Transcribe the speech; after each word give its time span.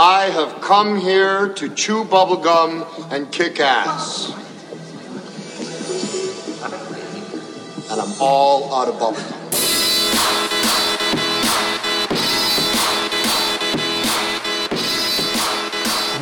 I 0.00 0.26
have 0.26 0.60
come 0.60 1.00
here 1.00 1.52
to 1.54 1.74
chew 1.74 2.04
bubblegum 2.04 3.10
and 3.10 3.32
kick 3.32 3.58
ass. 3.58 4.30
And 7.90 8.00
I'm 8.00 8.12
all 8.20 8.72
out 8.72 8.86
of 8.86 8.94
bubblegum. 8.94 9.34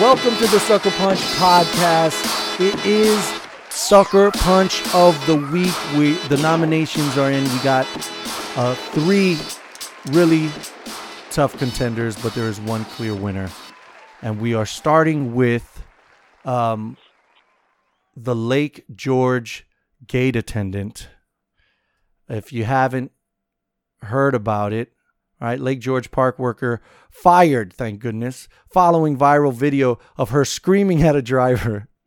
Welcome 0.01 0.37
to 0.37 0.47
the 0.47 0.61
Sucker 0.61 0.91
Punch 0.93 1.21
podcast. 1.37 2.59
It 2.59 2.87
is 2.87 3.23
Sucker 3.69 4.31
Punch 4.31 4.83
of 4.95 5.15
the 5.27 5.37
week. 5.37 5.75
We 5.99 6.15
the 6.29 6.39
nominations 6.39 7.19
are 7.19 7.31
in. 7.31 7.45
We 7.45 7.59
got 7.59 7.87
uh, 8.57 8.75
three 8.75 9.37
really 10.07 10.51
tough 11.37 11.59
contenders, 11.59 12.17
but 12.23 12.33
there 12.33 12.49
is 12.49 12.59
one 12.59 12.83
clear 12.87 13.15
winner, 13.15 13.51
and 14.23 14.41
we 14.41 14.55
are 14.55 14.67
starting 14.67 15.35
with 15.35 15.83
um, 16.45 16.97
the 18.17 18.35
Lake 18.35 18.85
George 18.95 19.67
gate 20.07 20.37
attendant. 20.37 21.09
If 22.29 22.53
you 22.53 22.65
haven't 22.65 23.13
heard 24.03 24.35
about 24.35 24.73
it, 24.73 24.93
right, 25.41 25.61
Lake 25.61 25.81
George 25.81 26.11
park 26.11 26.39
worker 26.39 26.83
fired, 27.11 27.73
thank 27.73 28.01
goodness, 28.01 28.49
following 28.73 29.17
viral 29.17 29.53
video 29.53 29.99
of 30.17 30.31
her 30.31 30.45
screaming 30.45 31.03
at 31.03 31.17
a 31.17 31.23
driver. 31.23 31.89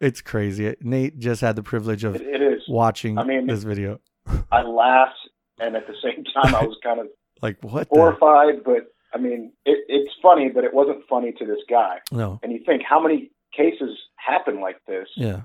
It's 0.00 0.20
crazy. 0.20 0.74
Nate 0.82 1.18
just 1.18 1.40
had 1.40 1.56
the 1.56 1.62
privilege 1.62 2.04
of 2.04 2.16
It, 2.16 2.60
watching 2.68 3.16
I 3.16 3.24
mean- 3.24 3.46
this 3.46 3.62
video. 3.62 4.00
I 4.52 4.60
laughed, 4.62 5.14
and 5.58 5.76
at 5.76 5.86
the 5.86 5.94
same 6.02 6.24
time, 6.24 6.54
I 6.54 6.64
was 6.64 6.76
kind 6.82 7.00
of 7.00 7.06
Like 7.42 7.56
what? 7.62 7.88
The? 7.88 7.94
horrified. 7.94 8.64
But 8.64 8.92
I 9.14 9.18
mean, 9.18 9.52
it, 9.64 9.78
it's 9.88 10.12
funny, 10.20 10.48
but 10.48 10.64
it 10.64 10.74
wasn't 10.74 10.98
funny 11.08 11.32
to 11.38 11.46
this 11.46 11.60
guy. 11.70 11.98
No. 12.10 12.40
And 12.42 12.52
you 12.52 12.60
think 12.66 12.82
how 12.88 13.00
many 13.00 13.30
cases 13.56 13.90
happen 14.16 14.60
like 14.60 14.76
this 14.88 15.08
Yeah. 15.16 15.42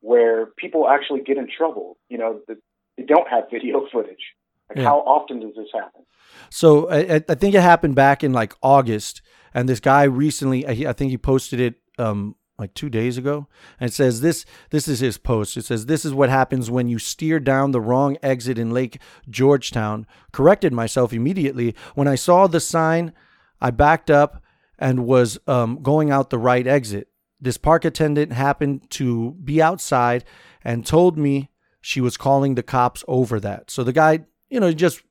where 0.00 0.46
people 0.58 0.88
actually 0.88 1.22
get 1.22 1.36
in 1.38 1.48
trouble? 1.56 1.96
You 2.08 2.18
know, 2.18 2.40
that 2.48 2.58
they 2.96 3.04
don't 3.04 3.28
have 3.28 3.44
video 3.50 3.86
footage. 3.92 4.24
Like, 4.68 4.78
Yeah. 4.78 4.84
how 4.84 4.98
often 5.00 5.40
does 5.40 5.54
this 5.56 5.68
happen? 5.72 6.02
So 6.50 6.88
I, 6.90 6.98
I- 7.16 7.24
I 7.28 7.34
think 7.34 7.54
it 7.54 7.62
happened 7.62 7.94
back 7.94 8.22
in 8.24 8.32
like 8.32 8.54
August, 8.62 9.22
and 9.54 9.68
this 9.68 9.80
guy 9.80 10.02
recently, 10.04 10.66
I 10.66 10.90
I 10.90 10.92
think 10.92 11.10
he 11.10 11.18
posted 11.18 11.60
it 11.60 11.74
um 11.98 12.34
like 12.58 12.74
two 12.74 12.88
days 12.88 13.18
ago, 13.18 13.48
and 13.78 13.90
it 13.90 13.94
says 13.94 14.20
this. 14.20 14.44
This 14.70 14.88
is 14.88 15.00
his 15.00 15.18
post. 15.18 15.56
It 15.56 15.64
says 15.64 15.86
this 15.86 16.04
is 16.04 16.14
what 16.14 16.30
happens 16.30 16.70
when 16.70 16.88
you 16.88 16.98
steer 16.98 17.38
down 17.38 17.70
the 17.70 17.80
wrong 17.80 18.16
exit 18.22 18.58
in 18.58 18.70
Lake 18.70 19.00
Georgetown. 19.28 20.06
Corrected 20.32 20.72
myself 20.72 21.12
immediately 21.12 21.74
when 21.94 22.08
I 22.08 22.14
saw 22.14 22.46
the 22.46 22.60
sign. 22.60 23.12
I 23.60 23.70
backed 23.70 24.10
up 24.10 24.42
and 24.78 25.06
was 25.06 25.38
um, 25.46 25.82
going 25.82 26.10
out 26.10 26.30
the 26.30 26.38
right 26.38 26.66
exit. 26.66 27.08
This 27.40 27.58
park 27.58 27.84
attendant 27.84 28.32
happened 28.32 28.90
to 28.90 29.32
be 29.42 29.60
outside 29.60 30.24
and 30.62 30.86
told 30.86 31.18
me 31.18 31.50
she 31.80 32.00
was 32.00 32.16
calling 32.16 32.54
the 32.54 32.62
cops 32.62 33.04
over 33.06 33.38
that. 33.40 33.70
So 33.70 33.84
the 33.84 33.92
guy, 33.92 34.24
you 34.48 34.60
know, 34.60 34.72
just 34.72 35.02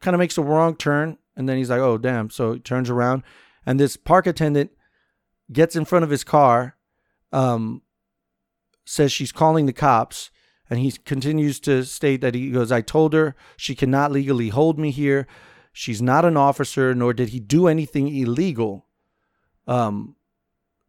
kind 0.00 0.14
of 0.14 0.18
makes 0.18 0.38
a 0.38 0.42
wrong 0.42 0.76
turn 0.76 1.18
and 1.36 1.48
then 1.48 1.56
he's 1.56 1.70
like, 1.70 1.80
"Oh, 1.80 1.98
damn." 1.98 2.30
So 2.30 2.52
he 2.54 2.60
turns 2.60 2.90
around 2.90 3.24
and 3.66 3.80
this 3.80 3.96
park 3.96 4.26
attendant 4.26 4.70
gets 5.52 5.76
in 5.76 5.84
front 5.84 6.04
of 6.04 6.10
his 6.10 6.24
car 6.24 6.73
um 7.34 7.82
says 8.86 9.12
she's 9.12 9.32
calling 9.32 9.66
the 9.66 9.72
cops 9.72 10.30
and 10.70 10.78
he 10.78 10.92
continues 10.92 11.60
to 11.60 11.84
state 11.84 12.20
that 12.20 12.34
he 12.34 12.50
goes, 12.50 12.72
"I 12.72 12.80
told 12.80 13.12
her 13.12 13.34
she 13.56 13.74
cannot 13.74 14.12
legally 14.12 14.48
hold 14.48 14.78
me 14.78 14.90
here. 14.90 15.26
She's 15.72 16.00
not 16.00 16.24
an 16.24 16.36
officer 16.36 16.94
nor 16.94 17.12
did 17.12 17.30
he 17.30 17.40
do 17.40 17.66
anything 17.66 18.08
illegal." 18.08 18.86
Um 19.66 20.16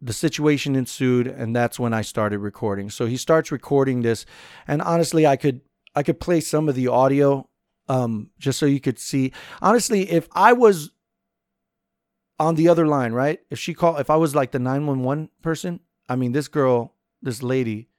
the 0.02 0.14
situation 0.14 0.76
ensued 0.76 1.26
and 1.26 1.56
that's 1.56 1.80
when 1.80 1.94
I 1.94 2.02
started 2.02 2.40
recording. 2.40 2.90
So 2.90 3.06
he 3.08 3.18
starts 3.18 3.52
recording 3.52 4.02
this 4.02 4.26
and 4.68 4.82
honestly 4.82 5.26
I 5.26 5.36
could 5.36 5.62
I 5.96 6.04
could 6.04 6.20
play 6.20 6.42
some 6.42 6.70
of 6.70 6.76
the 6.76 6.88
audio 6.88 7.50
um 7.88 8.30
just 8.38 8.60
so 8.60 8.66
you 8.66 8.80
could 8.80 9.00
see. 9.00 9.32
Honestly, 9.62 10.12
if 10.12 10.28
I 10.34 10.54
was 10.54 10.92
on 12.38 12.56
the 12.56 12.68
other 12.68 12.86
line, 12.86 13.14
right? 13.14 13.40
If 13.50 13.60
she 13.60 13.74
called 13.74 14.00
if 14.00 14.10
I 14.10 14.18
was 14.18 14.36
like 14.36 14.52
the 14.52 14.60
911 14.60 15.30
person, 15.42 15.80
I 16.08 16.16
mean 16.16 16.32
this 16.32 16.48
girl, 16.48 16.94
this 17.22 17.42
lady, 17.42 17.90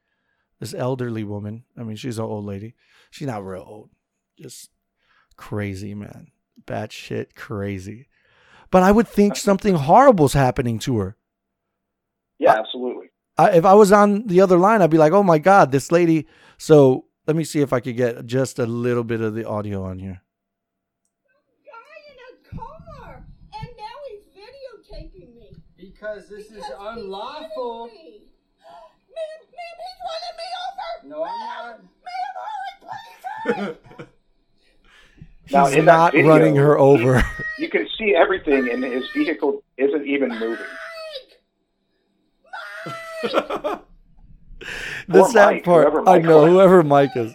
this 0.60 0.74
elderly 0.74 1.24
woman, 1.24 1.64
I 1.78 1.82
mean 1.82 1.96
she's 1.96 2.18
an 2.18 2.24
old 2.24 2.44
lady. 2.44 2.74
She's 3.10 3.26
not 3.26 3.44
real 3.44 3.64
old. 3.66 3.90
Just 4.38 4.70
crazy, 5.36 5.94
man. 5.94 6.28
Bad 6.66 6.92
shit 6.92 7.34
crazy. 7.34 8.08
But 8.70 8.82
I 8.82 8.92
would 8.92 9.08
think 9.08 9.36
something 9.36 9.76
horrible's 9.76 10.32
happening 10.32 10.78
to 10.80 10.98
her. 10.98 11.16
Yeah, 12.38 12.54
absolutely. 12.58 13.10
I, 13.38 13.52
if 13.52 13.64
I 13.64 13.74
was 13.74 13.92
on 13.92 14.26
the 14.26 14.40
other 14.40 14.58
line, 14.58 14.82
I'd 14.82 14.90
be 14.90 14.98
like, 14.98 15.12
"Oh 15.12 15.22
my 15.22 15.38
god, 15.38 15.70
this 15.72 15.92
lady." 15.92 16.26
So 16.58 17.06
let 17.26 17.36
me 17.36 17.44
see 17.44 17.60
if 17.60 17.72
I 17.72 17.80
could 17.80 17.96
get 17.96 18.26
just 18.26 18.58
a 18.58 18.66
little 18.66 19.04
bit 19.04 19.20
of 19.20 19.34
the 19.34 19.46
audio 19.46 19.84
on 19.84 19.98
here. 19.98 20.22
guy 21.64 21.96
in 22.12 22.18
a 22.28 22.56
car, 22.56 23.26
and 23.60 23.68
now 23.76 23.96
he's 24.08 24.24
videotaping 24.34 25.34
me. 25.34 25.52
Because 26.14 26.28
this 26.28 26.46
is 26.46 26.52
Because 26.52 26.64
he's 26.66 26.74
unlawful. 27.04 27.86
hitting 27.88 28.04
me. 28.04 28.20
Ma'am, 29.14 29.40
ma'am, 29.56 29.76
he's 29.82 30.00
running 30.06 30.36
me 30.38 30.46
over. 30.66 31.08
No, 31.08 31.18
I'm 31.24 31.40
not. 31.40 31.80
Ma'am, 32.04 32.34
hurry, 32.42 33.64
please 33.64 33.76
hurry. 33.96 34.06
Now, 35.52 35.66
He's 35.66 35.76
in 35.76 35.84
not 35.84 36.10
video- 36.12 36.28
running 36.28 36.56
her 36.56 36.76
over. 36.78 37.22
You 37.58 37.68
can 37.70 37.86
see 37.98 38.14
everything, 38.16 38.68
and 38.68 38.82
his 38.84 39.04
vehicle 39.14 39.62
isn't 39.78 40.04
even 40.06 40.28
moving. 40.30 40.66
Mike! 42.84 43.80
the 45.08 45.20
Poor 45.20 45.28
sad 45.30 45.46
Mike, 45.54 45.64
part, 45.64 46.06
I 46.08 46.18
know 46.18 46.42
was. 46.42 46.50
whoever 46.50 46.82
Mike 46.82 47.16
is. 47.16 47.34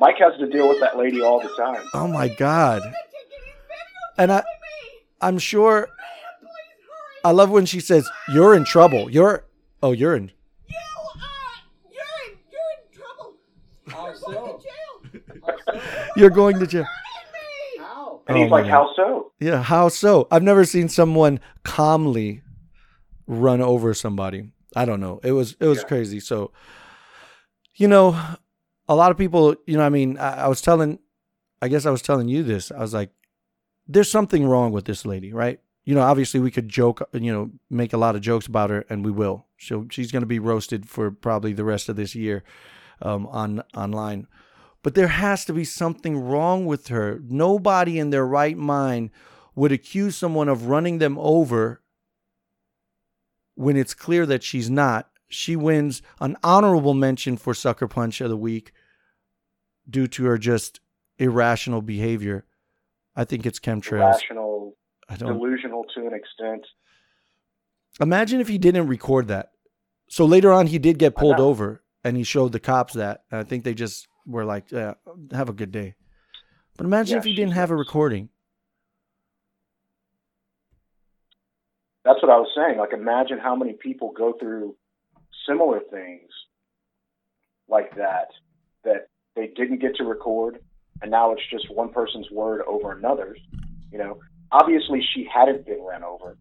Mike 0.00 0.16
has 0.18 0.36
to 0.40 0.48
deal 0.48 0.68
with 0.68 0.80
that 0.80 0.96
lady 0.98 1.20
all 1.22 1.40
the 1.40 1.54
time. 1.56 1.84
Oh 1.94 2.08
my 2.08 2.26
god! 2.28 2.80
The 2.82 2.86
ticket 2.88 2.94
is 2.94 4.14
And 4.18 4.32
I. 4.32 4.42
I'm 5.20 5.38
sure. 5.38 5.88
Ma'am, 7.24 7.32
please 7.32 7.32
hurry. 7.32 7.32
I 7.32 7.36
love 7.36 7.50
when 7.50 7.66
she 7.66 7.80
says, 7.80 8.08
"You're 8.32 8.54
in 8.54 8.64
trouble." 8.64 9.10
You're, 9.10 9.44
oh, 9.82 9.92
you're 9.92 10.14
in. 10.16 10.30
You, 10.68 10.76
uh, 11.14 11.18
you're 11.90 12.02
in, 12.26 12.38
you're 12.52 12.70
in 12.76 12.98
trouble. 12.98 13.36
You're 13.86 14.20
going 14.20 14.58
to 14.58 14.62
jail. 14.62 15.82
You're 16.16 16.30
going 16.30 16.58
to 16.60 16.66
jail. 16.66 16.86
How? 17.78 18.20
And 18.28 18.36
Oh 18.36 18.42
he's 18.42 18.50
my 18.50 18.60
like, 18.60 18.66
God. 18.66 18.70
how 18.70 18.90
so? 18.96 19.32
Yeah, 19.40 19.62
how 19.62 19.88
so? 19.88 20.28
I've 20.30 20.42
never 20.42 20.64
seen 20.64 20.88
someone 20.88 21.40
calmly 21.64 22.42
run 23.26 23.60
over 23.60 23.94
somebody. 23.94 24.52
I 24.76 24.84
don't 24.84 25.00
know. 25.00 25.20
It 25.22 25.32
was 25.32 25.56
it 25.60 25.66
was 25.66 25.78
Yeah. 25.78 25.84
crazy. 25.84 26.20
So, 26.20 26.52
you 27.76 27.88
know, 27.88 28.18
a 28.88 28.94
lot 28.94 29.10
of 29.10 29.16
people, 29.18 29.54
you 29.66 29.76
know, 29.76 29.84
I 29.84 29.88
mean, 29.88 30.18
I, 30.18 30.44
I 30.44 30.48
was 30.48 30.60
telling, 30.60 30.98
I 31.62 31.68
guess 31.68 31.86
I 31.86 31.90
was 31.90 32.02
telling 32.02 32.28
you 32.28 32.42
this. 32.42 32.70
I 32.70 32.78
was 32.80 32.92
like, 32.94 33.10
there's 33.88 34.10
something 34.10 34.46
wrong 34.46 34.70
with 34.72 34.84
this 34.84 35.04
lady, 35.06 35.32
right? 35.32 35.60
You 35.84 35.94
know, 35.94 36.02
obviously 36.02 36.40
we 36.40 36.50
could 36.50 36.68
joke, 36.68 37.08
you 37.12 37.32
know, 37.32 37.50
make 37.70 37.92
a 37.92 37.98
lot 37.98 38.14
of 38.14 38.20
jokes 38.22 38.46
about 38.46 38.70
her, 38.70 38.84
and 38.90 39.04
we 39.04 39.10
will. 39.10 39.46
She'll 39.56 39.86
she's 39.90 40.12
going 40.12 40.22
to 40.22 40.26
be 40.26 40.38
roasted 40.38 40.88
for 40.88 41.10
probably 41.10 41.52
the 41.52 41.64
rest 41.64 41.88
of 41.88 41.96
this 41.96 42.14
year, 42.14 42.44
um, 43.02 43.26
on 43.28 43.62
online. 43.74 44.26
But 44.82 44.94
there 44.94 45.08
has 45.08 45.44
to 45.46 45.52
be 45.52 45.64
something 45.64 46.18
wrong 46.18 46.66
with 46.66 46.88
her. 46.88 47.20
Nobody 47.24 47.98
in 47.98 48.10
their 48.10 48.26
right 48.26 48.56
mind 48.56 49.10
would 49.54 49.72
accuse 49.72 50.16
someone 50.16 50.48
of 50.48 50.66
running 50.66 50.98
them 50.98 51.18
over 51.18 51.82
when 53.54 53.76
it's 53.76 53.94
clear 53.94 54.24
that 54.26 54.42
she's 54.42 54.70
not. 54.70 55.10
She 55.28 55.54
wins 55.56 56.02
an 56.20 56.36
honorable 56.42 56.94
mention 56.94 57.36
for 57.36 57.54
Sucker 57.54 57.88
Punch 57.88 58.20
of 58.20 58.30
the 58.30 58.36
Week. 58.36 58.72
due 59.88 60.06
to 60.06 60.24
her 60.24 60.38
just 60.38 60.80
irrational 61.18 61.82
behavior. 61.82 62.44
I 63.16 63.24
think 63.24 63.44
it's 63.44 63.58
chemtrails. 63.58 64.12
Rational, 64.12 64.76
I 65.10 65.16
don't 65.16 65.34
delusional 65.34 65.84
to 65.94 66.06
an 66.06 66.14
extent. 66.14 66.64
imagine 68.00 68.40
if 68.40 68.48
he 68.48 68.58
didn't 68.58 68.86
record 68.86 69.28
that. 69.28 69.50
So 70.08 70.24
later 70.24 70.52
on, 70.52 70.66
he 70.68 70.78
did 70.78 70.98
get 70.98 71.16
pulled 71.16 71.40
over, 71.40 71.82
and 72.04 72.16
he 72.16 72.22
showed 72.22 72.52
the 72.52 72.60
cops 72.60 72.94
that. 72.94 73.24
I 73.30 73.42
think 73.42 73.64
they 73.64 73.74
just 73.74 74.08
were 74.26 74.44
like, 74.44 74.70
"Yeah, 74.70 74.94
have 75.32 75.48
a 75.48 75.52
good 75.52 75.72
day." 75.72 75.94
But 76.76 76.86
imagine 76.86 77.14
Yeah, 77.14 77.18
if 77.18 77.24
he 77.24 77.34
didn't 77.34 77.52
have 77.52 77.70
a 77.70 77.76
recording. 77.76 78.30
That's 82.04 82.22
what 82.22 82.30
I 82.30 82.36
was 82.38 82.48
saying. 82.56 82.78
Like, 82.78 82.92
imagine 82.92 83.38
how 83.38 83.54
many 83.54 83.74
people 83.74 84.12
go 84.16 84.32
through 84.32 84.76
similar 85.46 85.80
things 85.90 86.30
like 87.68 87.94
that 87.96 88.28
that 88.84 89.08
they 89.36 89.48
didn't 89.48 89.78
get 89.80 89.96
to 89.96 90.04
record, 90.04 90.60
and 91.02 91.10
now 91.10 91.32
it's 91.32 91.46
just 91.50 91.70
one 91.70 91.90
person's 91.90 92.30
word 92.30 92.62
over 92.66 92.92
another's. 92.92 93.38
You 93.92 93.98
know, 93.98 94.20
obviously 94.52 95.00
she 95.14 95.26
hadn't 95.32 95.66
been 95.66 95.82
ran 95.82 96.04
over, 96.04 96.36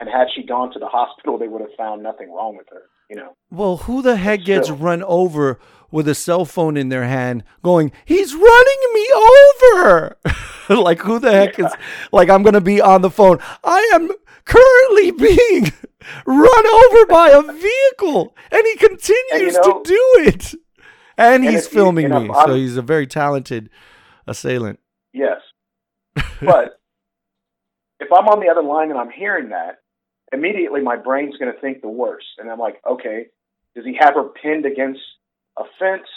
and 0.00 0.08
had 0.08 0.28
she 0.34 0.42
gone 0.44 0.72
to 0.72 0.78
the 0.78 0.86
hospital, 0.88 1.38
they 1.38 1.48
would 1.48 1.60
have 1.60 1.74
found 1.76 2.02
nothing 2.02 2.32
wrong 2.32 2.56
with 2.56 2.68
her. 2.70 2.82
You 3.10 3.16
know, 3.16 3.36
Well, 3.50 3.78
who 3.78 4.02
the 4.02 4.16
heck 4.16 4.44
gets 4.44 4.66
still. 4.66 4.76
run 4.76 5.02
over 5.02 5.58
with 5.90 6.06
a 6.08 6.14
cell 6.14 6.44
phone 6.44 6.76
in 6.76 6.90
their 6.90 7.04
hand 7.04 7.42
going, 7.62 7.90
he's 8.04 8.34
running 8.34 8.92
me 8.92 9.06
over? 9.80 10.18
like, 10.68 11.00
who 11.00 11.18
the 11.18 11.32
heck 11.32 11.58
is, 11.58 11.72
like, 12.12 12.28
I'm 12.28 12.42
going 12.42 12.52
to 12.52 12.60
be 12.60 12.82
on 12.82 13.00
the 13.00 13.08
phone. 13.10 13.38
I 13.64 13.90
am 13.94 14.10
currently 14.44 15.10
being 15.26 15.72
run 16.26 16.66
over 16.66 17.06
by 17.06 17.30
a 17.30 17.40
vehicle. 17.50 18.36
And 18.52 18.62
he 18.66 18.76
continues 18.76 19.54
know- 19.54 19.82
to 19.82 19.82
do 19.84 20.14
it. 20.26 20.52
And 21.16 21.42
And 21.42 21.44
he's 21.44 21.64
you- 21.64 21.70
filming 21.70 22.12
and 22.12 22.28
me. 22.28 22.34
So 22.44 22.54
he's 22.56 22.76
a 22.76 22.82
very 22.82 23.06
talented 23.06 23.70
assailant. 24.26 24.80
yes, 25.14 25.40
but 26.42 26.78
if 28.00 28.08
I'm 28.12 28.28
on 28.28 28.40
the 28.40 28.48
other 28.48 28.62
line 28.62 28.90
and 28.90 28.98
I'm 28.98 29.10
hearing 29.10 29.50
that, 29.50 29.78
immediately 30.32 30.80
my 30.82 30.96
brain's 30.96 31.36
going 31.36 31.52
to 31.52 31.60
think 31.60 31.80
the 31.82 31.88
worst, 31.88 32.26
and 32.38 32.50
I'm 32.50 32.58
like, 32.58 32.80
okay, 32.88 33.26
does 33.74 33.84
he 33.84 33.96
have 34.00 34.14
her 34.14 34.24
pinned 34.24 34.66
against 34.66 35.00
a 35.58 35.64
fence? 35.78 36.08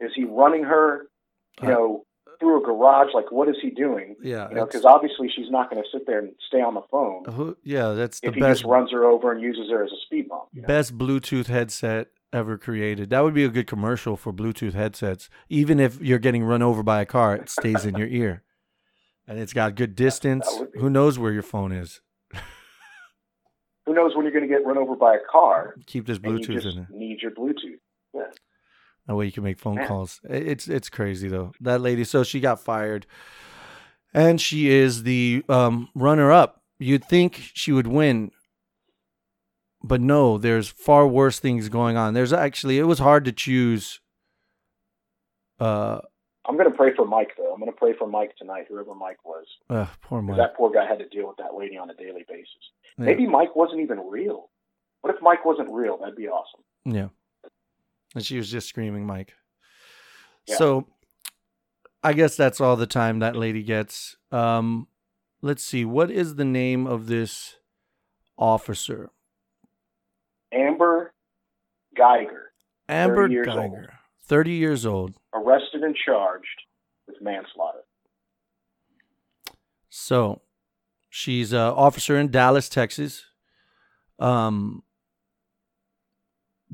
Is 0.00 0.12
he 0.14 0.24
running 0.24 0.64
her, 0.64 1.06
you 1.62 1.68
Uh, 1.68 1.70
know, 1.70 2.04
through 2.40 2.60
a 2.62 2.64
garage? 2.64 3.10
Like, 3.14 3.30
what 3.30 3.48
is 3.48 3.56
he 3.62 3.70
doing? 3.70 4.16
Yeah. 4.22 4.48
You 4.48 4.56
know, 4.56 4.66
because 4.66 4.84
obviously 4.84 5.28
she's 5.34 5.50
not 5.50 5.70
going 5.70 5.82
to 5.82 5.88
sit 5.92 6.06
there 6.06 6.18
and 6.18 6.32
stay 6.48 6.60
on 6.60 6.74
the 6.74 6.82
phone 6.90 7.24
who, 7.32 7.56
yeah, 7.62 7.92
that's 7.92 8.18
the 8.20 8.28
if 8.28 8.34
he 8.34 8.40
best. 8.40 8.60
just 8.62 8.68
runs 8.68 8.90
her 8.90 9.04
over 9.04 9.30
and 9.32 9.40
uses 9.40 9.70
her 9.70 9.84
as 9.84 9.92
a 9.92 10.00
speed 10.06 10.28
bump. 10.28 10.44
You 10.52 10.62
know? 10.62 10.66
Best 10.66 10.98
Bluetooth 10.98 11.46
headset 11.46 12.08
ever 12.32 12.58
created. 12.58 13.10
That 13.10 13.20
would 13.22 13.34
be 13.34 13.44
a 13.44 13.48
good 13.48 13.66
commercial 13.66 14.16
for 14.16 14.32
Bluetooth 14.32 14.72
headsets. 14.72 15.28
Even 15.48 15.78
if 15.78 16.00
you're 16.00 16.18
getting 16.18 16.42
run 16.42 16.62
over 16.62 16.82
by 16.82 17.00
a 17.02 17.06
car, 17.06 17.36
it 17.36 17.48
stays 17.48 17.84
in 17.84 17.94
your 17.96 18.08
ear. 18.08 18.42
And 19.28 19.38
it's 19.38 19.52
got 19.52 19.74
good 19.76 19.94
distance. 19.94 20.48
be- 20.72 20.80
Who 20.80 20.90
knows 20.90 21.18
where 21.18 21.32
your 21.32 21.42
phone 21.42 21.72
is? 21.72 22.00
Who 23.86 23.94
knows 23.94 24.14
when 24.14 24.24
you're 24.24 24.32
going 24.32 24.46
to 24.46 24.48
get 24.48 24.64
run 24.64 24.78
over 24.78 24.94
by 24.96 25.14
a 25.16 25.20
car? 25.30 25.74
Keep 25.86 26.06
this 26.06 26.18
Bluetooth 26.18 26.64
in 26.70 26.82
it. 26.82 26.90
need 26.90 27.20
your 27.22 27.30
Bluetooth. 27.32 27.78
Yeah. 28.14 28.22
That 29.06 29.16
way 29.16 29.26
you 29.26 29.32
can 29.32 29.42
make 29.42 29.58
phone 29.58 29.76
Man. 29.76 29.88
calls. 29.88 30.20
It's 30.24 30.68
it's 30.68 30.88
crazy 30.88 31.28
though. 31.28 31.52
That 31.60 31.80
lady, 31.80 32.04
so 32.04 32.22
she 32.22 32.38
got 32.38 32.60
fired. 32.60 33.06
And 34.14 34.40
she 34.40 34.68
is 34.70 35.02
the 35.04 35.42
um, 35.48 35.88
runner 35.94 36.30
up. 36.30 36.62
You'd 36.78 37.04
think 37.06 37.40
she 37.54 37.72
would 37.72 37.86
win. 37.86 38.30
But 39.82 40.00
no, 40.00 40.38
there's 40.38 40.68
far 40.68 41.08
worse 41.08 41.40
things 41.40 41.68
going 41.68 41.96
on. 41.96 42.14
There's 42.14 42.32
actually 42.32 42.78
it 42.78 42.84
was 42.84 42.98
hard 43.00 43.24
to 43.24 43.32
choose 43.32 44.00
uh 45.58 46.00
I'm 46.46 46.56
going 46.56 46.70
to 46.70 46.76
pray 46.76 46.94
for 46.94 47.06
Mike 47.06 47.32
though. 47.36 47.52
I'm 47.52 47.60
going 47.60 47.70
to 47.70 47.76
pray 47.78 47.92
for 47.96 48.06
Mike 48.06 48.34
tonight, 48.36 48.66
whoever 48.68 48.94
Mike 48.94 49.24
was. 49.24 49.46
uh 49.70 49.86
poor 50.02 50.22
Mike. 50.22 50.36
That 50.36 50.56
poor 50.56 50.70
guy 50.70 50.86
had 50.86 50.98
to 50.98 51.08
deal 51.08 51.26
with 51.28 51.36
that 51.38 51.54
lady 51.56 51.76
on 51.76 51.88
a 51.90 51.94
daily 51.94 52.24
basis. 52.28 52.48
Yeah. 52.98 53.04
Maybe 53.04 53.26
Mike 53.26 53.54
wasn't 53.54 53.80
even 53.80 53.98
real. 54.08 54.50
What 55.02 55.14
if 55.14 55.20
Mike 55.22 55.44
wasn't 55.44 55.70
real? 55.72 55.98
That'd 55.98 56.16
be 56.16 56.28
awesome. 56.28 56.62
Yeah. 56.84 57.08
And 58.14 58.24
she 58.24 58.36
was 58.36 58.50
just 58.50 58.68
screaming, 58.68 59.06
Mike. 59.06 59.34
Yeah. 60.46 60.56
So 60.56 60.86
I 62.02 62.12
guess 62.12 62.36
that's 62.36 62.60
all 62.60 62.76
the 62.76 62.86
time 62.86 63.20
that 63.20 63.36
lady 63.36 63.62
gets. 63.62 64.16
Um, 64.30 64.88
let's 65.40 65.64
see. 65.64 65.84
What 65.84 66.10
is 66.10 66.34
the 66.34 66.44
name 66.44 66.86
of 66.86 67.06
this 67.06 67.56
officer? 68.36 69.10
Amber 70.52 71.14
Geiger, 71.96 72.52
Amber 72.88 73.28
30 73.28 73.34
Geiger. 73.44 73.60
old. 73.60 73.86
30 74.26 74.50
years 74.52 74.84
old. 74.86 75.14
Arrested 75.34 75.82
and 75.82 75.96
charged 75.96 76.62
with 77.06 77.16
manslaughter. 77.20 77.84
So 79.88 80.42
she's 81.10 81.52
an 81.52 81.58
officer 81.58 82.16
in 82.16 82.30
Dallas, 82.30 82.68
Texas. 82.68 83.24
Um, 84.18 84.82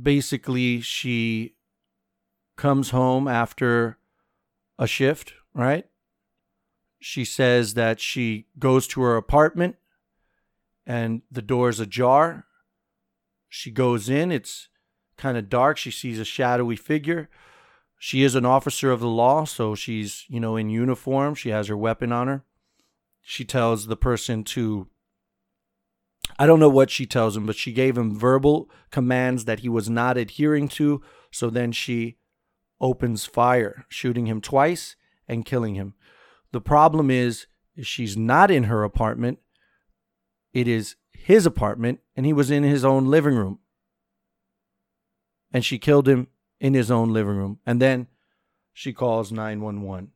basically, 0.00 0.80
she 0.80 1.54
comes 2.56 2.90
home 2.90 3.26
after 3.26 3.98
a 4.78 4.86
shift, 4.86 5.34
right? 5.54 5.86
She 7.00 7.24
says 7.24 7.74
that 7.74 8.00
she 8.00 8.46
goes 8.58 8.86
to 8.88 9.02
her 9.02 9.16
apartment 9.16 9.76
and 10.86 11.22
the 11.30 11.42
door's 11.42 11.80
ajar. 11.80 12.46
She 13.48 13.70
goes 13.70 14.08
in, 14.08 14.32
it's 14.32 14.68
kind 15.16 15.36
of 15.36 15.48
dark. 15.48 15.76
She 15.76 15.90
sees 15.90 16.18
a 16.18 16.24
shadowy 16.24 16.76
figure. 16.76 17.28
She 17.98 18.22
is 18.22 18.34
an 18.34 18.46
officer 18.46 18.90
of 18.92 19.00
the 19.00 19.08
law, 19.08 19.44
so 19.44 19.74
she's, 19.74 20.24
you 20.28 20.38
know, 20.38 20.56
in 20.56 20.70
uniform. 20.70 21.34
She 21.34 21.50
has 21.50 21.68
her 21.68 21.76
weapon 21.76 22.12
on 22.12 22.28
her. 22.28 22.44
She 23.20 23.44
tells 23.44 23.86
the 23.86 23.96
person 23.96 24.44
to 24.44 24.88
I 26.38 26.46
don't 26.46 26.60
know 26.60 26.68
what 26.68 26.90
she 26.90 27.06
tells 27.06 27.36
him, 27.36 27.46
but 27.46 27.56
she 27.56 27.72
gave 27.72 27.96
him 27.96 28.16
verbal 28.16 28.70
commands 28.90 29.44
that 29.44 29.60
he 29.60 29.68
was 29.68 29.88
not 29.88 30.16
adhering 30.16 30.68
to. 30.68 31.02
So 31.30 31.50
then 31.50 31.72
she 31.72 32.16
opens 32.80 33.26
fire, 33.26 33.86
shooting 33.88 34.26
him 34.26 34.40
twice 34.40 34.94
and 35.26 35.44
killing 35.44 35.74
him. 35.74 35.94
The 36.52 36.60
problem 36.60 37.10
is, 37.10 37.46
she's 37.82 38.16
not 38.16 38.50
in 38.50 38.64
her 38.64 38.84
apartment. 38.84 39.38
It 40.52 40.68
is 40.68 40.96
his 41.12 41.44
apartment, 41.44 42.00
and 42.16 42.24
he 42.24 42.32
was 42.32 42.50
in 42.50 42.62
his 42.62 42.84
own 42.84 43.06
living 43.06 43.34
room. 43.34 43.58
And 45.52 45.64
she 45.64 45.78
killed 45.78 46.08
him 46.08 46.28
in 46.60 46.74
his 46.74 46.90
own 46.90 47.12
living 47.12 47.36
room. 47.36 47.58
And 47.66 47.80
then 47.80 48.08
she 48.72 48.92
calls 48.92 49.32
911. 49.32 50.12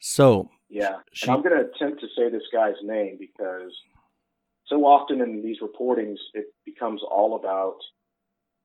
So, 0.00 0.50
Yeah. 0.68 1.00
She- 1.12 1.30
I'm 1.30 1.42
going 1.42 1.56
to 1.56 1.70
attempt 1.70 2.00
to 2.00 2.08
say 2.16 2.28
this 2.28 2.42
guy's 2.52 2.80
name 2.82 3.16
because 3.18 3.72
so 4.66 4.84
often 4.84 5.20
in 5.20 5.42
these 5.42 5.60
reportings, 5.60 6.18
it 6.34 6.46
becomes 6.64 7.02
all 7.02 7.36
about 7.36 7.78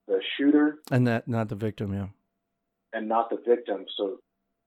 the 0.06 0.20
shooter 0.36 0.80
and 0.90 1.06
that 1.06 1.28
not 1.28 1.48
the 1.48 1.54
victim, 1.54 1.92
yeah. 1.92 2.08
and 2.92 3.08
not 3.08 3.30
the 3.30 3.36
victim. 3.46 3.86
So 3.96 4.18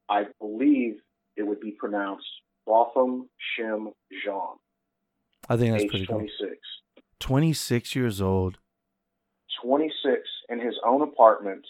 I 0.09 0.25
believe 0.39 1.01
it 1.35 1.43
would 1.43 1.59
be 1.59 1.71
pronounced 1.71 2.27
Botham 2.65 3.29
Shem 3.55 3.91
Jean, 4.23 4.57
I 5.49 5.57
think 5.57 5.73
that's 5.73 5.89
pretty 5.89 6.05
cool. 6.05 6.19
26. 6.19 6.57
26 7.19 7.95
years 7.95 8.21
old. 8.21 8.59
26 9.61 10.21
in 10.49 10.59
his 10.59 10.75
own 10.85 11.01
apartment, 11.01 11.65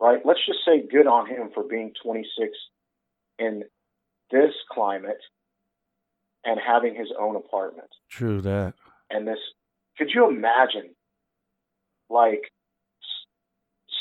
right? 0.00 0.20
Let's 0.24 0.44
just 0.46 0.60
say 0.64 0.86
good 0.86 1.06
on 1.06 1.26
him 1.26 1.50
for 1.54 1.62
being 1.62 1.92
26 2.02 2.50
in 3.38 3.64
this 4.30 4.52
climate 4.70 5.20
and 6.44 6.60
having 6.64 6.94
his 6.94 7.08
own 7.18 7.36
apartment. 7.36 7.88
True 8.10 8.40
that. 8.42 8.74
And 9.10 9.26
this, 9.26 9.38
could 9.96 10.10
you 10.14 10.28
imagine, 10.28 10.94
like, 12.10 12.52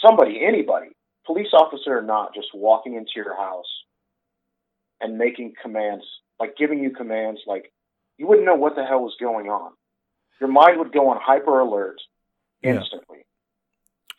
somebody, 0.02 0.40
anybody, 0.46 0.90
police 1.26 1.54
officer 1.54 1.98
or 1.98 2.02
not, 2.02 2.34
just 2.34 2.50
walking 2.54 2.96
into 2.96 3.12
your 3.16 3.36
house 3.36 3.84
and 5.02 5.18
making 5.18 5.54
commands, 5.62 6.04
like 6.40 6.56
giving 6.58 6.80
you 6.80 6.92
commands, 6.92 7.42
like, 7.48 7.72
you 8.18 8.28
wouldn't 8.28 8.46
know 8.46 8.56
what 8.56 8.76
the 8.76 8.84
hell 8.84 9.02
was 9.02 9.16
going 9.20 9.48
on. 9.48 9.72
Your 10.40 10.50
mind 10.50 10.80
would 10.80 10.92
go 10.92 11.10
on 11.10 11.20
hyper 11.22 11.60
alert 11.60 12.00
instantly. 12.64 13.26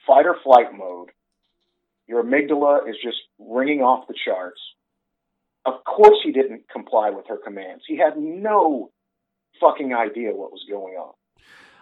Fight 0.09 0.27
or 0.27 0.37
flight 0.43 0.73
mode. 0.77 1.11
Your 2.09 2.25
amygdala 2.25 2.89
is 2.89 2.97
just 3.03 3.19
ringing 3.39 3.81
off 3.81 4.09
the 4.09 4.15
charts. 4.25 4.61
Of 5.67 5.75
course, 5.85 6.17
he 6.25 6.33
didn't 6.33 6.63
comply 6.73 7.11
with 7.11 7.27
her 7.29 7.37
commands. 7.37 7.85
He 7.87 7.99
had 7.99 8.17
no 8.17 8.91
fucking 9.61 9.95
idea 9.95 10.31
what 10.31 10.51
was 10.51 10.65
going 10.69 10.95
on. 10.95 11.13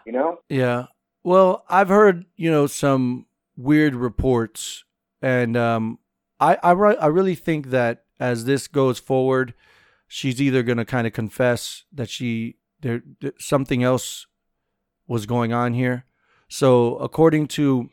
You 0.05 0.13
know? 0.13 0.39
Yeah. 0.49 0.87
Well, 1.23 1.65
I've 1.69 1.89
heard, 1.89 2.27
you 2.37 2.51
know, 2.51 2.67
some 2.67 3.27
weird 3.57 3.95
reports 3.95 4.85
and 5.23 5.57
um 5.57 5.99
I 6.39 6.59
I 6.63 6.73
re- 6.73 6.97
I 6.97 7.07
really 7.07 7.35
think 7.35 7.71
that 7.71 8.05
as 8.21 8.45
this 8.45 8.69
goes 8.69 8.99
forward, 8.99 9.55
she's 10.07 10.41
either 10.41 10.63
going 10.63 10.79
to 10.79 10.85
kind 10.85 11.07
of 11.07 11.13
confess 11.13 11.85
that 11.93 12.11
she 12.11 12.57
there 12.81 13.03
something 13.39 13.83
else 13.83 14.27
was 15.07 15.27
going 15.27 15.53
on 15.53 15.75
here. 15.75 16.05
So, 16.49 16.97
according 16.99 17.49
to 17.49 17.91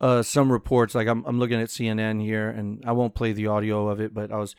uh, 0.00 0.22
some 0.22 0.50
reports. 0.50 0.94
Like 0.94 1.08
I'm 1.08 1.24
I'm 1.24 1.38
looking 1.38 1.60
at 1.60 1.68
CNN 1.68 2.22
here, 2.22 2.48
and 2.48 2.82
I 2.86 2.92
won't 2.92 3.14
play 3.14 3.32
the 3.32 3.48
audio 3.48 3.88
of 3.88 4.00
it, 4.00 4.14
but 4.14 4.32
I 4.32 4.36
was, 4.36 4.56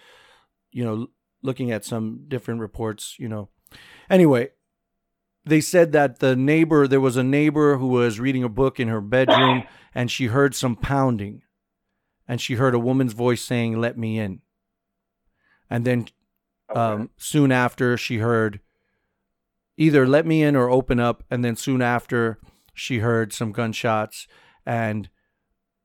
you 0.72 0.84
know, 0.84 1.08
looking 1.42 1.72
at 1.72 1.86
some 1.86 2.26
different 2.28 2.60
reports. 2.60 3.16
You 3.18 3.30
know, 3.30 3.50
anyway, 4.10 4.50
they 5.46 5.62
said 5.62 5.92
that 5.94 6.20
the 6.20 6.36
neighbor 6.36 6.88
there 6.88 7.02
was 7.02 7.18
a 7.18 7.24
neighbor 7.24 7.78
who 7.78 7.88
was 7.88 8.20
reading 8.20 8.44
a 8.44 8.50
book 8.50 8.80
in 8.80 8.88
her 8.88 9.02
bedroom, 9.02 9.64
and 9.96 10.12
she 10.12 10.28
heard 10.28 10.56
some 10.56 10.76
pounding, 10.76 11.42
and 12.28 12.40
she 12.40 12.56
heard 12.56 12.76
a 12.76 12.80
woman's 12.80 13.14
voice 13.14 13.42
saying, 13.42 13.80
"Let 13.80 13.98
me 13.98 14.20
in," 14.20 14.42
and 15.70 15.86
then 15.86 16.08
um, 16.76 17.10
soon 17.18 17.52
after 17.52 17.98
she 17.98 18.18
heard 18.18 18.60
either 19.78 20.08
let 20.08 20.26
me 20.26 20.44
in 20.44 20.56
or 20.56 20.70
open 20.70 21.00
up 21.00 21.24
and 21.32 21.44
then 21.44 21.56
soon 21.56 21.82
after 21.82 22.40
she 22.74 23.00
heard 23.00 23.34
some 23.34 23.52
gunshots 23.52 24.28
and 24.66 25.10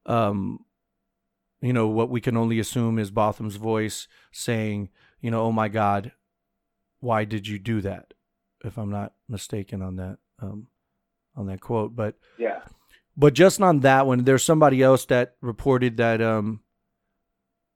um 0.06 0.60
you 1.60 1.72
know 1.72 1.88
what 1.88 2.10
we 2.10 2.20
can 2.20 2.36
only 2.36 2.58
assume 2.58 2.98
is 2.98 3.10
Botham's 3.10 3.56
voice 3.56 4.08
saying 4.32 4.88
you 5.20 5.30
know 5.30 5.42
oh 5.42 5.52
my 5.52 5.68
god 5.68 6.12
why 7.00 7.25
did 7.25 7.46
you 7.48 7.58
do 7.58 7.80
that 7.80 8.14
if 8.64 8.78
i'm 8.78 8.90
not 8.90 9.12
mistaken 9.28 9.82
on 9.82 9.96
that 9.96 10.18
um 10.40 10.68
on 11.34 11.46
that 11.46 11.60
quote 11.60 11.94
but 11.94 12.14
Yeah. 12.38 12.62
but 13.16 13.34
just 13.34 13.60
on 13.60 13.80
that 13.80 14.06
one, 14.06 14.25
there's 14.25 14.42
somebody 14.44 14.82
else 14.82 15.04
that 15.06 15.36
reported 15.40 15.96
that 15.98 16.20
um 16.22 16.60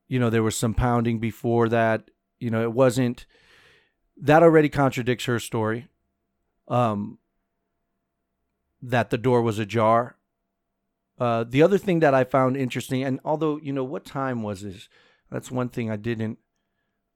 you 0.08 0.18
know 0.18 0.30
there 0.30 0.42
was 0.42 0.56
some 0.56 0.74
pounding 0.74 1.18
before 1.20 1.68
that. 1.68 2.10
You 2.38 2.50
know, 2.50 2.62
it 2.62 2.72
wasn't 2.72 3.26
that 4.16 4.42
already 4.42 4.68
contradicts 4.68 5.26
her 5.26 5.38
story. 5.38 5.88
Um 6.68 7.18
that 8.82 9.10
the 9.10 9.18
door 9.18 9.42
was 9.42 9.58
ajar. 9.58 10.16
Uh 11.20 11.44
the 11.44 11.62
other 11.62 11.78
thing 11.78 12.00
that 12.00 12.14
I 12.14 12.24
found 12.24 12.56
interesting 12.56 13.04
and 13.04 13.20
although, 13.24 13.58
you 13.58 13.72
know, 13.72 13.84
what 13.84 14.04
time 14.04 14.42
was 14.42 14.62
this? 14.62 14.88
That's 15.30 15.50
one 15.50 15.68
thing 15.68 15.90
I 15.90 15.96
didn't 15.96 16.38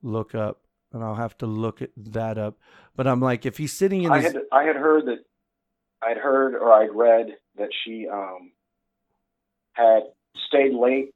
look 0.01 0.33
up 0.33 0.61
and 0.93 1.03
I'll 1.03 1.15
have 1.15 1.37
to 1.39 1.47
look 1.47 1.81
at 1.81 1.89
that 1.97 2.37
up. 2.37 2.57
But 2.95 3.07
I'm 3.07 3.19
like 3.19 3.45
if 3.45 3.57
he's 3.57 3.73
sitting 3.73 4.03
in 4.03 4.11
I 4.11 4.21
had 4.21 4.37
I 4.51 4.63
had 4.63 4.75
heard 4.75 5.05
that 5.07 5.25
I'd 6.05 6.17
heard 6.17 6.53
or 6.55 6.71
I'd 6.71 6.93
read 6.93 7.35
that 7.57 7.69
she 7.83 8.07
um, 8.07 8.51
had 9.73 10.03
stayed 10.47 10.73
late 10.73 11.13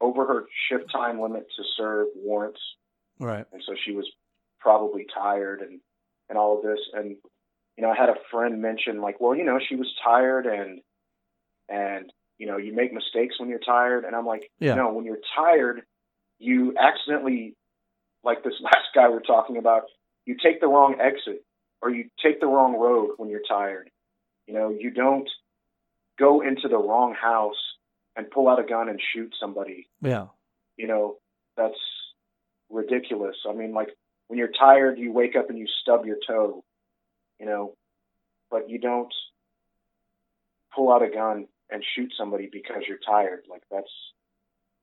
over 0.00 0.26
her 0.26 0.46
shift 0.68 0.90
time 0.92 1.20
limit 1.20 1.46
to 1.56 1.62
serve 1.76 2.08
warrants, 2.16 2.60
right. 3.18 3.46
and 3.52 3.62
so 3.66 3.74
she 3.84 3.92
was 3.92 4.10
probably 4.60 5.06
tired 5.14 5.60
and 5.60 5.80
and 6.28 6.38
all 6.38 6.58
of 6.58 6.64
this. 6.64 6.80
And 6.94 7.16
you 7.76 7.82
know, 7.82 7.90
I 7.90 7.96
had 7.96 8.08
a 8.08 8.16
friend 8.30 8.60
mention 8.60 9.00
like, 9.00 9.20
well, 9.20 9.34
you 9.34 9.44
know, 9.44 9.58
she 9.66 9.76
was 9.76 9.92
tired 10.02 10.46
and 10.46 10.80
and 11.68 12.12
you 12.38 12.46
know, 12.46 12.56
you 12.56 12.74
make 12.74 12.92
mistakes 12.92 13.38
when 13.38 13.48
you're 13.48 13.58
tired. 13.60 14.04
And 14.04 14.14
I'm 14.14 14.26
like, 14.26 14.50
Yeah. 14.58 14.74
no, 14.74 14.92
when 14.92 15.04
you're 15.04 15.20
tired, 15.36 15.82
you 16.38 16.74
accidentally, 16.78 17.54
like 18.22 18.42
this 18.42 18.54
last 18.60 18.88
guy 18.94 19.08
we're 19.08 19.20
talking 19.20 19.56
about, 19.56 19.82
you 20.24 20.36
take 20.42 20.60
the 20.60 20.66
wrong 20.68 20.96
exit 21.00 21.44
or 21.82 21.90
you 21.90 22.08
take 22.22 22.40
the 22.40 22.46
wrong 22.46 22.76
road 22.78 23.10
when 23.18 23.28
you're 23.28 23.42
tired. 23.48 23.90
You 24.46 24.54
know, 24.54 24.70
you 24.70 24.90
don't 24.90 25.28
go 26.18 26.40
into 26.40 26.68
the 26.68 26.78
wrong 26.78 27.14
house 27.14 27.56
and 28.16 28.30
pull 28.30 28.48
out 28.48 28.58
a 28.60 28.64
gun 28.64 28.88
and 28.88 29.00
shoot 29.12 29.34
somebody. 29.40 29.88
Yeah. 30.00 30.26
You 30.76 30.86
know, 30.86 31.16
that's 31.56 31.78
ridiculous. 32.70 33.36
I 33.48 33.52
mean, 33.52 33.72
like 33.72 33.88
when 34.28 34.38
you're 34.38 34.50
tired, 34.58 34.98
you 34.98 35.12
wake 35.12 35.36
up 35.36 35.50
and 35.50 35.58
you 35.58 35.66
stub 35.82 36.04
your 36.06 36.16
toe, 36.26 36.64
you 37.38 37.46
know, 37.46 37.74
but 38.50 38.68
you 38.70 38.78
don't 38.78 39.12
pull 40.74 40.92
out 40.92 41.02
a 41.02 41.08
gun 41.10 41.46
and 41.74 41.84
shoot 41.94 42.12
somebody 42.16 42.48
because 42.50 42.84
you're 42.88 42.98
tired. 43.04 43.44
Like 43.50 43.62
that's 43.70 43.90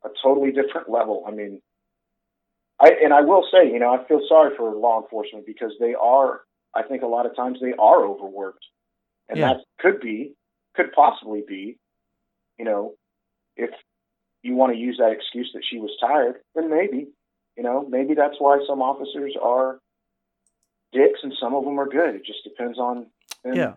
a 0.03 0.09
totally 0.21 0.51
different 0.51 0.89
level. 0.89 1.23
I 1.25 1.31
mean, 1.31 1.61
I 2.79 2.91
and 3.01 3.13
I 3.13 3.21
will 3.21 3.47
say, 3.49 3.71
you 3.71 3.79
know, 3.79 3.93
I 3.93 4.05
feel 4.07 4.21
sorry 4.27 4.55
for 4.57 4.75
law 4.75 5.01
enforcement 5.01 5.45
because 5.45 5.71
they 5.79 5.95
are. 5.95 6.41
I 6.75 6.83
think 6.83 7.01
a 7.01 7.07
lot 7.07 7.25
of 7.25 7.35
times 7.35 7.59
they 7.61 7.73
are 7.73 8.05
overworked, 8.05 8.65
and 9.29 9.39
Yeah. 9.39 9.53
that 9.53 9.63
could 9.79 10.01
be, 10.01 10.35
could 10.75 10.91
possibly 10.91 11.43
be, 11.47 11.77
you 12.59 12.65
know, 12.65 12.95
if 13.55 13.71
you 14.43 14.55
want 14.55 14.73
to 14.73 14.77
use 14.79 14.97
that 14.97 15.11
excuse 15.11 15.51
that 15.53 15.63
she 15.69 15.79
was 15.79 15.91
tired, 15.99 16.41
then 16.55 16.69
maybe, 16.69 17.07
you 17.57 17.63
know, 17.63 17.85
maybe 17.87 18.15
that's 18.15 18.35
why 18.39 18.59
some 18.67 18.81
officers 18.81 19.35
are 19.41 19.79
dicks 20.91 21.19
and 21.23 21.33
some 21.39 21.53
of 21.55 21.63
them 21.63 21.79
are 21.79 21.87
good. 21.87 22.15
It 22.15 22.25
just 22.25 22.43
depends 22.43 22.79
on 22.79 23.07
them, 23.43 23.53
Yeah. 23.55 23.73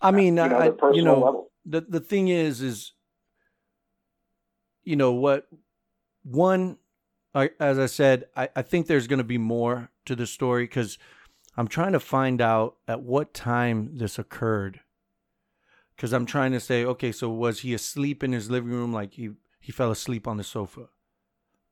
I 0.00 0.10
mean, 0.10 0.36
you 0.36 0.48
know, 0.48 0.58
I, 0.58 0.70
personal 0.70 0.96
you 0.96 1.02
know, 1.04 1.20
level. 1.20 1.51
The 1.64 1.80
the 1.82 2.00
thing 2.00 2.28
is, 2.28 2.60
is 2.60 2.92
you 4.84 4.96
know 4.96 5.12
what? 5.12 5.46
One, 6.24 6.78
I, 7.34 7.50
as 7.60 7.78
I 7.78 7.86
said, 7.86 8.26
I, 8.36 8.48
I 8.54 8.62
think 8.62 8.86
there's 8.86 9.06
going 9.06 9.18
to 9.18 9.24
be 9.24 9.38
more 9.38 9.90
to 10.06 10.16
the 10.16 10.26
story 10.26 10.64
because 10.64 10.98
I'm 11.56 11.68
trying 11.68 11.92
to 11.92 12.00
find 12.00 12.40
out 12.40 12.76
at 12.88 13.02
what 13.02 13.34
time 13.34 13.90
this 13.96 14.18
occurred. 14.18 14.80
Because 15.96 16.12
I'm 16.12 16.26
trying 16.26 16.52
to 16.52 16.60
say, 16.60 16.84
okay, 16.84 17.12
so 17.12 17.28
was 17.28 17.60
he 17.60 17.74
asleep 17.74 18.24
in 18.24 18.32
his 18.32 18.50
living 18.50 18.70
room? 18.70 18.92
Like 18.92 19.12
he 19.14 19.30
he 19.60 19.70
fell 19.72 19.90
asleep 19.90 20.26
on 20.26 20.36
the 20.36 20.44
sofa. 20.44 20.88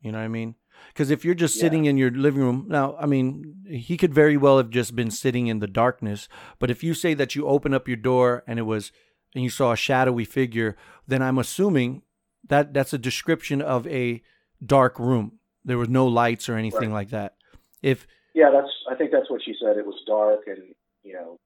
You 0.00 0.12
know 0.12 0.18
what 0.18 0.24
I 0.24 0.28
mean? 0.28 0.54
Because 0.88 1.10
if 1.10 1.24
you're 1.24 1.34
just 1.34 1.56
Yeah. 1.56 1.62
sitting 1.62 1.84
in 1.84 1.96
your 1.96 2.10
living 2.10 2.40
room, 2.40 2.66
now, 2.68 2.96
I 2.98 3.06
mean, 3.06 3.64
he 3.68 3.96
could 3.96 4.14
very 4.14 4.36
well 4.36 4.56
have 4.56 4.70
just 4.70 4.94
been 4.96 5.10
sitting 5.10 5.48
in 5.48 5.58
the 5.58 5.66
darkness. 5.66 6.28
But 6.58 6.70
if 6.70 6.82
you 6.82 6.94
say 6.94 7.12
that 7.14 7.34
you 7.34 7.46
open 7.46 7.74
up 7.74 7.88
your 7.88 7.96
door 7.96 8.42
and 8.46 8.58
it 8.58 8.62
was, 8.62 8.92
and 9.34 9.44
you 9.44 9.50
saw 9.50 9.72
a 9.72 9.76
shadowy 9.76 10.24
figure, 10.24 10.76
then 11.06 11.22
I'm 11.22 11.38
assuming 11.38 12.02
that 12.48 12.74
that's 12.74 12.92
a 12.92 12.98
description 12.98 13.62
of 13.62 13.86
a 13.86 14.22
dark 14.64 14.98
room. 14.98 15.38
There 15.64 15.78
was 15.78 15.88
no 15.88 16.06
lights 16.06 16.48
or 16.48 16.56
anything 16.56 16.90
Right. 16.90 17.00
like 17.00 17.10
that. 17.10 17.36
If 17.82 18.06
Yeah, 18.34 18.50
that's. 18.50 18.70
I 18.90 18.94
think 18.94 19.10
that's 19.10 19.30
what 19.30 19.42
she 19.44 19.54
said. 19.60 19.76
It 19.76 19.86
was 19.86 20.00
dark, 20.06 20.40
and 20.46 20.74
you 21.02 21.14
know, 21.14 21.38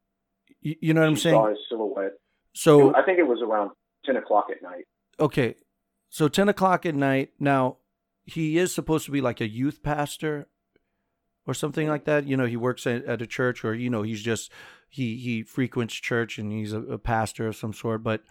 you, 0.60 0.76
you 0.80 0.94
know 0.94 1.00
what 1.00 1.08
I'm 1.08 1.16
saw 1.16 1.22
saying, 1.22 1.48
his 1.50 1.58
silhouette. 1.68 2.12
so 2.52 2.94
I 2.94 3.02
think 3.02 3.18
it 3.18 3.26
was 3.26 3.40
around 3.42 3.70
ten 4.04 4.16
o'clock 4.16 4.46
at 4.50 4.62
night. 4.62 4.84
okay, 5.18 5.54
so 6.08 6.28
ten 6.28 6.48
o'clock 6.48 6.84
at 6.86 6.94
night. 6.94 7.32
Now 7.38 7.78
he 8.24 8.58
is 8.58 8.74
supposed 8.74 9.04
to 9.06 9.12
be 9.12 9.20
like 9.20 9.40
a 9.40 9.48
youth 9.48 9.82
pastor 9.82 10.48
or 11.46 11.54
something 11.54 11.84
mm-hmm. 11.84 11.92
like 11.92 12.04
that. 12.04 12.26
You 12.26 12.36
know, 12.36 12.46
he 12.46 12.56
works 12.56 12.86
at, 12.86 13.04
at 13.04 13.22
a 13.22 13.26
church, 13.26 13.64
or 13.64 13.74
you 13.74 13.90
know, 13.90 14.02
he's 14.02 14.22
just 14.22 14.50
he 14.94 15.16
he 15.16 15.42
frequents 15.42 15.94
church 15.94 16.38
and 16.38 16.52
he's 16.52 16.72
a, 16.72 16.80
a 16.82 16.98
pastor 16.98 17.48
of 17.48 17.56
some 17.56 17.72
sort. 17.72 18.04
But 18.04 18.22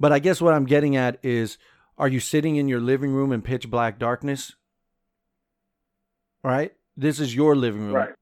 but 0.00 0.10
I 0.10 0.18
guess 0.20 0.40
what 0.40 0.54
I'm 0.54 0.64
getting 0.64 0.96
at 0.96 1.18
is, 1.22 1.58
are 1.98 2.08
you 2.08 2.18
sitting 2.18 2.56
in 2.56 2.66
your 2.66 2.80
living 2.80 3.12
room 3.12 3.30
in 3.30 3.42
pitch 3.42 3.70
black 3.70 3.98
darkness? 3.98 4.54
Right. 6.42 6.72
This 6.96 7.20
is 7.20 7.34
your 7.34 7.54
living 7.54 7.82
room. 7.82 7.94
Right. 7.94 8.14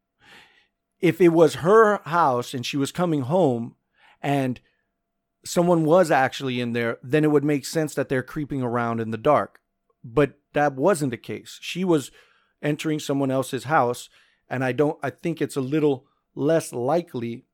if 1.00 1.21
it 1.21 1.31
was 1.31 1.57
her 1.57 1.99
house 2.05 2.53
and 2.55 2.65
she 2.67 2.77
was 2.77 2.93
coming 2.93 3.23
home 3.23 3.77
and 4.21 4.61
someone 5.45 5.85
was 5.85 6.11
actually 6.11 6.61
in 6.61 6.73
there, 6.73 6.99
then 7.03 7.25
it 7.25 7.31
would 7.31 7.45
make 7.45 7.65
sense 7.65 7.95
that 7.95 8.09
they're 8.09 8.23
creeping 8.23 8.62
around 8.62 9.00
in 9.00 9.11
the 9.11 9.17
dark. 9.17 9.61
But 10.05 10.39
that 10.53 10.75
wasn't 10.75 11.12
the 11.12 11.17
case. 11.17 11.59
She 11.62 11.85
was 11.85 12.11
entering 12.62 12.99
someone 12.99 13.31
else's 13.31 13.65
house, 13.65 14.11
and 14.49 14.65
I 14.65 14.73
don't 14.73 14.99
I 15.03 15.11
think 15.11 15.41
it's 15.41 15.57
a 15.57 15.62
little 15.62 16.07
less 16.35 16.73
likely 16.73 17.45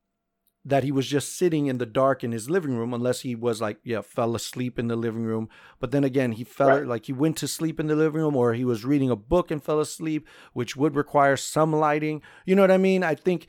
that 0.68 0.82
he 0.84 0.90
was 0.92 1.06
just 1.06 1.36
sitting 1.36 1.66
in 1.66 1.78
the 1.78 1.86
dark 1.86 2.24
in 2.24 2.32
his 2.32 2.50
living 2.50 2.76
room 2.76 2.92
unless 2.92 3.20
he 3.20 3.34
was 3.34 3.60
like 3.60 3.78
yeah 3.84 4.00
fell 4.00 4.34
asleep 4.34 4.78
in 4.78 4.88
the 4.88 4.96
living 4.96 5.22
room 5.24 5.48
but 5.80 5.92
then 5.92 6.04
again 6.04 6.32
he 6.32 6.44
fell 6.44 6.68
Right. 6.78 6.86
like 6.86 7.06
he 7.06 7.12
went 7.12 7.36
to 7.38 7.48
sleep 7.48 7.78
in 7.80 7.86
the 7.86 7.94
living 7.96 8.20
room 8.20 8.34
or 8.36 8.52
he 8.54 8.64
was 8.64 8.84
reading 8.84 9.10
a 9.10 9.16
book 9.16 9.50
and 9.52 9.62
fell 9.62 9.80
asleep 9.80 10.26
which 10.52 10.76
would 10.76 10.94
require 10.96 11.36
some 11.36 11.72
lighting 11.72 12.20
you 12.44 12.54
know 12.56 12.62
what 12.62 12.70
i 12.72 12.78
mean 12.78 13.04
i 13.04 13.14
think 13.14 13.46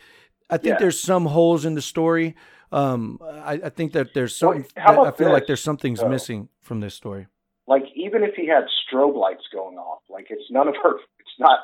i 0.49 0.57
think 0.57 0.73
Yeah. 0.75 0.77
there's 0.79 0.99
some 0.99 1.25
holes 1.25 1.65
in 1.65 1.73
the 1.73 1.81
story 1.81 2.35
um 2.71 3.19
i, 3.51 3.53
I 3.63 3.69
think 3.69 3.93
that 3.93 4.13
there's 4.13 4.35
some 4.35 4.65
how 4.75 5.03
i 5.05 5.11
feel 5.11 5.31
like 5.31 5.47
there's 5.47 5.63
something's 5.63 6.03
missing 6.05 6.49
from 6.61 6.79
this 6.81 6.93
story 6.93 7.25
Like 7.67 7.85
even 7.95 8.23
if 8.23 8.35
he 8.35 8.45
had 8.47 8.65
strobe 8.79 9.15
lights 9.25 9.47
going 9.51 9.77
off, 9.77 10.01
like 10.09 10.27
it's 10.29 10.49
none 10.57 10.67
of 10.69 10.75
her. 10.83 10.93
It's 11.21 11.37
not 11.39 11.59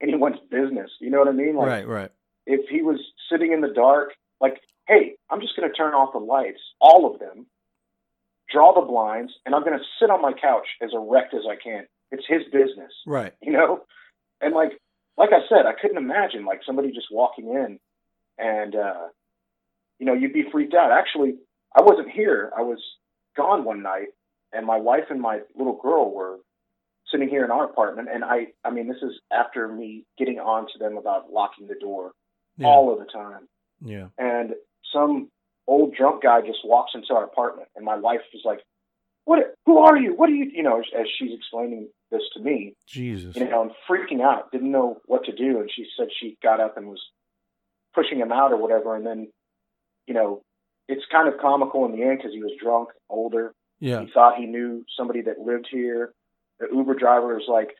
anyone's 0.00 0.38
business. 0.50 0.90
You 1.00 1.10
know 1.10 1.18
what 1.18 1.26
I 1.28 1.32
mean? 1.32 1.54
Like 1.56 1.66
right 1.74 1.86
right 1.98 2.10
if 2.46 2.68
he 2.70 2.80
was 2.82 2.98
sitting 3.30 3.50
in 3.52 3.60
the 3.66 3.72
dark, 3.86 4.08
like, 4.40 4.56
hey, 4.88 5.14
I'm 5.30 5.40
just 5.40 5.54
going 5.54 5.68
to 5.70 5.76
turn 5.76 5.94
off 5.94 6.12
the 6.12 6.18
lights, 6.18 6.60
all 6.80 7.12
of 7.12 7.20
them, 7.20 7.46
draw 8.50 8.74
the 8.74 8.86
blinds, 8.86 9.32
and 9.44 9.54
I'm 9.54 9.62
going 9.62 9.78
to 9.78 9.84
sit 10.00 10.10
on 10.10 10.22
my 10.22 10.32
couch 10.32 10.66
as 10.82 10.90
erect 10.94 11.34
as 11.34 11.42
I 11.48 11.56
can. 11.62 11.86
It's 12.10 12.24
his 12.26 12.42
business, 12.44 12.92
right 13.06 13.34
you 13.42 13.52
know? 13.52 13.82
And 14.40 14.54
like, 14.54 14.72
like 15.18 15.30
I 15.32 15.46
said, 15.48 15.66
I 15.66 15.74
couldn't 15.78 15.98
imagine 15.98 16.46
like 16.46 16.60
somebody 16.64 16.90
just 16.90 17.08
walking 17.10 17.48
in 17.48 17.78
and, 18.38 18.74
uh, 18.74 19.08
you 19.98 20.06
know, 20.06 20.14
you'd 20.14 20.32
be 20.32 20.44
freaked 20.50 20.74
out. 20.74 20.90
Actually, 20.90 21.34
I 21.76 21.82
wasn't 21.82 22.10
here. 22.10 22.50
I 22.56 22.62
was 22.62 22.78
gone 23.36 23.64
one 23.64 23.82
night 23.82 24.08
and 24.52 24.64
my 24.64 24.78
wife 24.78 25.04
and 25.10 25.20
my 25.20 25.40
little 25.54 25.78
girl 25.82 26.14
were 26.14 26.38
sitting 27.10 27.28
here 27.28 27.44
in 27.44 27.50
our 27.50 27.64
apartment. 27.64 28.08
And 28.12 28.24
I, 28.24 28.48
I 28.64 28.70
mean, 28.70 28.88
this 28.88 29.02
is 29.02 29.20
after 29.30 29.68
me 29.68 30.04
getting 30.16 30.38
on 30.38 30.66
to 30.72 30.78
them 30.78 30.96
about 30.96 31.30
locking 31.30 31.66
the 31.66 31.74
door 31.74 32.12
yeah 32.56 32.66
all 32.66 32.92
of 32.92 32.98
the 32.98 33.06
time. 33.06 33.48
yeah 33.84 34.06
And 34.18 34.54
some 34.92 35.28
old 35.66 35.94
drunk 35.94 36.22
guy 36.22 36.40
just 36.40 36.60
walks 36.64 36.92
into 36.94 37.14
our 37.14 37.24
apartment, 37.24 37.68
and 37.76 37.84
my 37.84 37.96
wife 37.96 38.20
was 38.32 38.42
like, 38.44 38.60
what? 39.28 39.40
Who 39.66 39.76
are 39.76 39.98
you? 39.98 40.14
What 40.14 40.30
are 40.30 40.34
you? 40.34 40.50
You 40.50 40.62
know, 40.62 40.78
as, 40.78 40.86
as 40.98 41.06
she's 41.18 41.32
explaining 41.36 41.88
this 42.10 42.22
to 42.34 42.40
me, 42.40 42.74
Jesus. 42.86 43.36
you 43.36 43.44
know, 43.44 43.60
and 43.60 43.72
freaking 43.88 44.22
out, 44.22 44.50
didn't 44.50 44.72
know 44.72 45.02
what 45.04 45.24
to 45.26 45.32
do. 45.32 45.60
And 45.60 45.70
she 45.70 45.84
said 45.98 46.08
she 46.18 46.38
got 46.42 46.60
up 46.60 46.78
and 46.78 46.86
was 46.86 47.02
pushing 47.94 48.18
him 48.18 48.32
out 48.32 48.52
or 48.52 48.56
whatever. 48.56 48.96
And 48.96 49.04
then, 49.04 49.28
you 50.06 50.14
know, 50.14 50.40
it's 50.88 51.04
kind 51.12 51.28
of 51.28 51.38
comical 51.38 51.84
in 51.84 51.92
the 51.92 52.02
end 52.02 52.18
because 52.18 52.32
he 52.32 52.40
was 52.40 52.52
drunk, 52.58 52.88
older. 53.10 53.52
Yeah. 53.80 54.00
He 54.00 54.10
thought 54.14 54.38
he 54.38 54.46
knew 54.46 54.86
somebody 54.96 55.20
that 55.22 55.38
lived 55.38 55.68
here. 55.70 56.12
The 56.58 56.68
Uber 56.72 56.94
driver 56.94 57.34
was 57.34 57.46
like, 57.48 57.74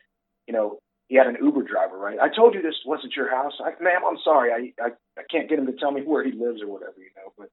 you 0.47 0.53
know, 0.53 0.79
he 1.09 1.17
had 1.17 1.27
an 1.27 1.37
Uber 1.43 1.62
driver, 1.62 1.99
right? 1.99 2.19
I 2.21 2.29
told 2.29 2.55
you 2.55 2.62
this 2.62 2.77
wasn't 2.87 3.17
your 3.17 3.31
house. 3.31 3.55
I, 3.61 3.71
ma'am, 3.83 4.03
I'm 4.09 4.19
sorry. 4.23 4.53
I, 4.53 4.83
I 4.83 4.91
I 5.19 5.23
can't 5.31 5.49
get 5.49 5.59
him 5.59 5.67
to 5.67 5.73
tell 5.73 5.91
me 5.91 6.03
where 6.03 6.25
he 6.25 6.33
lives 6.33 6.62
or 6.62 6.69
whatever, 6.69 6.95
you 6.99 7.11
know. 7.17 7.33
But 7.37 7.49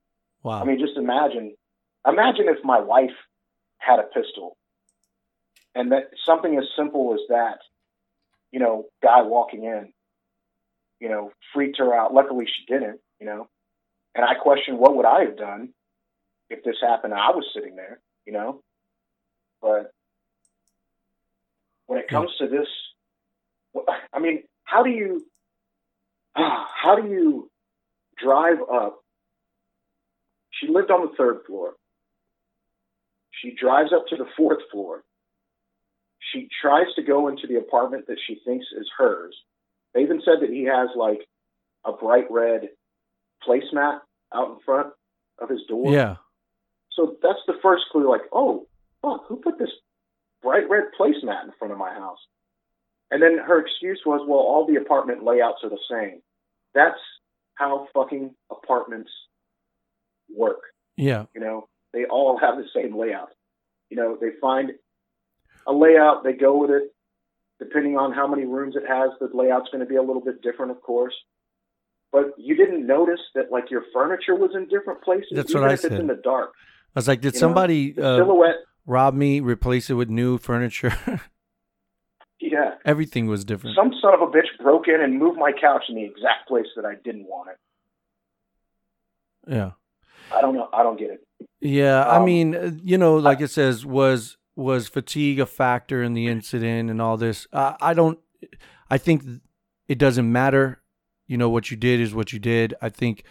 Wow. 0.46 0.62
I 0.62 0.66
mean, 0.66 0.78
just 0.78 0.96
imagine, 0.96 1.56
imagine 2.08 2.46
if 2.48 2.64
my 2.64 2.80
wife 2.80 3.18
had 3.80 3.98
a 3.98 4.04
pistol, 4.04 4.56
and 5.74 5.92
that 5.92 6.12
something 6.24 6.56
as 6.56 6.66
simple 6.78 7.16
as 7.16 7.22
that, 7.30 7.58
you 8.52 8.60
know, 8.60 8.86
guy 9.02 9.24
walking 9.24 9.64
in, 9.64 9.92
you 11.00 11.10
know, 11.10 11.32
freaked 11.52 11.80
her 11.80 11.96
out. 11.96 12.14
Luckily, 12.14 12.46
she 12.46 12.72
didn't, 12.72 13.00
you 13.20 13.26
know. 13.26 13.50
And 14.14 14.24
I 14.24 14.36
question 14.36 14.78
what 14.78 14.96
would 14.96 15.08
I 15.08 15.22
have 15.22 15.36
done 15.36 15.70
if 16.52 16.64
this 16.64 16.78
happened. 16.80 17.16
I 17.16 17.32
was 17.32 17.46
sitting 17.56 17.76
there, 17.76 18.00
you 18.28 18.32
know. 18.32 18.62
But 19.64 19.92
when 21.88 21.98
it 21.98 22.08
comes 22.08 22.30
to 22.38 22.48
this, 22.48 22.68
I 24.14 24.20
mean, 24.20 24.44
how 24.64 24.84
do 24.84 24.90
you, 24.90 25.26
how 26.36 26.96
do 26.96 27.08
you 27.08 27.50
drive 28.22 28.58
up? 28.72 29.00
She 30.52 30.68
lived 30.68 30.92
on 30.92 31.02
the 31.08 31.16
third 31.18 31.40
floor. 31.46 31.74
She 33.42 33.54
drives 33.60 33.92
up 33.94 34.08
to 34.08 34.16
the 34.16 34.28
fourth 34.38 34.60
floor. 34.72 35.04
She 36.32 36.48
tries 36.62 36.88
to 36.96 37.04
go 37.04 37.28
into 37.28 37.48
the 37.48 37.58
apartment 37.58 38.08
that 38.08 38.18
she 38.26 38.40
thinks 38.46 38.66
is 38.78 38.90
hers. 38.98 39.36
They 39.94 40.02
even 40.02 40.22
said 40.26 40.42
that 40.42 40.50
he 40.50 40.64
has 40.64 40.90
like 40.96 41.28
a 41.86 41.92
bright 41.92 42.26
red 42.30 42.70
placemat 43.48 44.00
out 44.34 44.50
in 44.52 44.58
front 44.66 44.88
of 45.40 45.50
his 45.50 45.62
door. 45.68 45.92
yeah. 45.92 46.16
So 46.92 47.18
that's 47.22 47.40
the 47.46 47.56
first 47.62 47.84
clue. 47.92 48.10
Like, 48.10 48.22
oh, 48.32 48.68
fuck, 49.02 49.26
who 49.28 49.38
put 49.38 49.60
this 49.60 49.70
bright 50.42 50.70
red 50.70 50.86
placemat 51.00 51.44
in 51.44 51.52
front 51.60 51.74
of 51.74 51.78
my 51.78 51.94
house? 51.94 52.20
And 53.12 53.22
then 53.22 53.38
her 53.38 53.60
excuse 53.60 54.02
was, 54.06 54.22
well, 54.28 54.40
all 54.40 54.66
the 54.68 54.78
apartment 54.78 55.24
layouts 55.24 55.60
are 55.64 55.70
the 55.70 55.80
same. 55.90 56.22
That's 56.74 57.00
how 57.56 57.88
fucking 57.94 58.34
apartments 58.52 59.12
work. 60.36 60.62
Yeah. 60.98 61.26
You 61.34 61.42
know, 61.42 61.68
they 61.94 62.06
all 62.06 62.38
have 62.42 62.58
the 62.58 62.66
same 62.76 62.98
layout. 62.98 63.30
You 63.90 63.98
know, 63.98 64.18
they 64.20 64.30
find 64.42 64.72
a 65.68 65.74
layout, 65.74 66.24
they 66.24 66.34
go 66.34 66.58
with 66.58 66.72
it. 66.72 66.92
Depending 67.60 67.96
on 67.98 68.12
how 68.12 68.28
many 68.28 68.44
rooms 68.46 68.76
it 68.76 68.84
has, 68.86 69.12
the 69.22 69.30
layout's 69.34 69.70
going 69.72 69.80
to 69.80 69.86
be 69.86 69.96
a 69.96 70.02
little 70.02 70.22
bit 70.22 70.42
different, 70.42 70.72
of 70.72 70.82
course. 70.82 71.14
But 72.12 72.34
you 72.38 72.56
didn't 72.56 72.86
notice 72.86 73.22
that, 73.34 73.50
like, 73.50 73.72
your 73.72 73.84
furniture 73.94 74.36
was 74.36 74.52
in 74.56 74.68
different 74.68 75.02
places, 75.04 75.30
That's 75.32 75.52
even 75.52 75.62
what 75.62 75.70
I 75.70 75.74
if 75.74 75.80
it's 75.80 75.90
said. 75.90 76.00
in 76.02 76.08
the 76.08 76.20
dark. 76.22 76.52
I 76.96 77.00
was 77.00 77.08
like, 77.08 77.22
did 77.22 77.34
You 77.34 77.40
somebody 77.40 77.94
uh, 77.98 78.18
silhouette, 78.18 78.58
rob 78.86 79.14
me, 79.14 79.40
replace 79.40 79.90
it 79.90 79.94
with 79.94 80.10
new 80.10 80.38
furniture? 80.38 80.94
yeah. 82.56 82.72
Everything 82.86 83.26
was 83.28 83.42
different. 83.46 83.76
Some 83.76 83.92
son 84.02 84.14
of 84.18 84.22
a 84.22 84.28
bitch 84.36 84.50
broke 84.62 84.88
in 84.88 85.00
and 85.06 85.12
moved 85.24 85.38
my 85.38 85.52
couch 85.66 85.84
in 85.90 85.96
the 85.96 86.04
exact 86.12 86.48
place 86.48 86.68
that 86.76 86.86
I 86.86 86.96
didn't 87.08 87.28
want 87.34 87.50
it. 87.54 87.58
yeah. 89.48 89.72
I 90.36 90.42
don't 90.42 90.56
know. 90.56 90.70
I 90.74 90.82
don't 90.82 90.98
get 90.98 91.12
it. 91.12 91.22
Yeah, 91.62 92.04
I 92.04 92.18
Um, 92.18 92.26
mean, 92.26 92.56
uh, 92.56 92.72
you 92.84 92.98
know, 92.98 93.16
like 93.18 93.42
it 93.42 93.50
says, 93.52 93.86
was 93.86 94.38
was 94.56 94.88
fatigue 94.88 95.40
a 95.40 95.46
factor 95.46 96.02
in 96.02 96.14
the 96.14 96.28
incident 96.28 96.90
and 96.90 97.00
all 97.02 97.18
this? 97.18 97.46
Uh, 97.54 97.74
I 97.80 97.94
don't. 97.94 98.18
I 98.90 98.98
think 98.98 99.24
it 99.88 99.98
doesn't 100.00 100.32
matter. 100.32 100.82
You 101.28 101.38
know, 101.38 101.50
what 101.50 101.70
you 101.70 101.78
did 101.78 102.00
is 102.00 102.16
what 102.16 102.34
you 102.34 102.40
did. 102.40 102.74
I 102.82 102.90
think, 102.90 103.24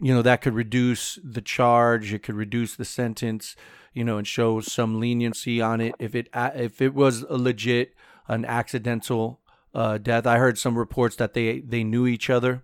you 0.00 0.12
know, 0.14 0.22
that 0.22 0.42
could 0.42 0.54
reduce 0.54 1.18
the 1.24 1.40
charge. 1.42 2.12
It 2.12 2.22
could 2.22 2.34
reduce 2.34 2.76
the 2.76 2.84
sentence. 2.84 3.56
You 3.94 4.04
know, 4.04 4.18
and 4.18 4.26
show 4.26 4.60
some 4.60 5.00
leniency 5.00 5.62
on 5.62 5.80
it 5.80 5.94
if 5.98 6.14
it 6.14 6.28
if 6.34 6.82
it 6.82 6.94
was 6.94 7.22
a 7.22 7.38
legit 7.38 7.94
an 8.28 8.44
accidental 8.44 9.40
uh, 9.74 9.98
death. 9.98 10.26
I 10.26 10.38
heard 10.38 10.58
some 10.58 10.78
reports 10.78 11.16
that 11.16 11.34
they 11.34 11.60
they 11.60 11.84
knew 11.84 12.06
each 12.06 12.30
other. 12.30 12.62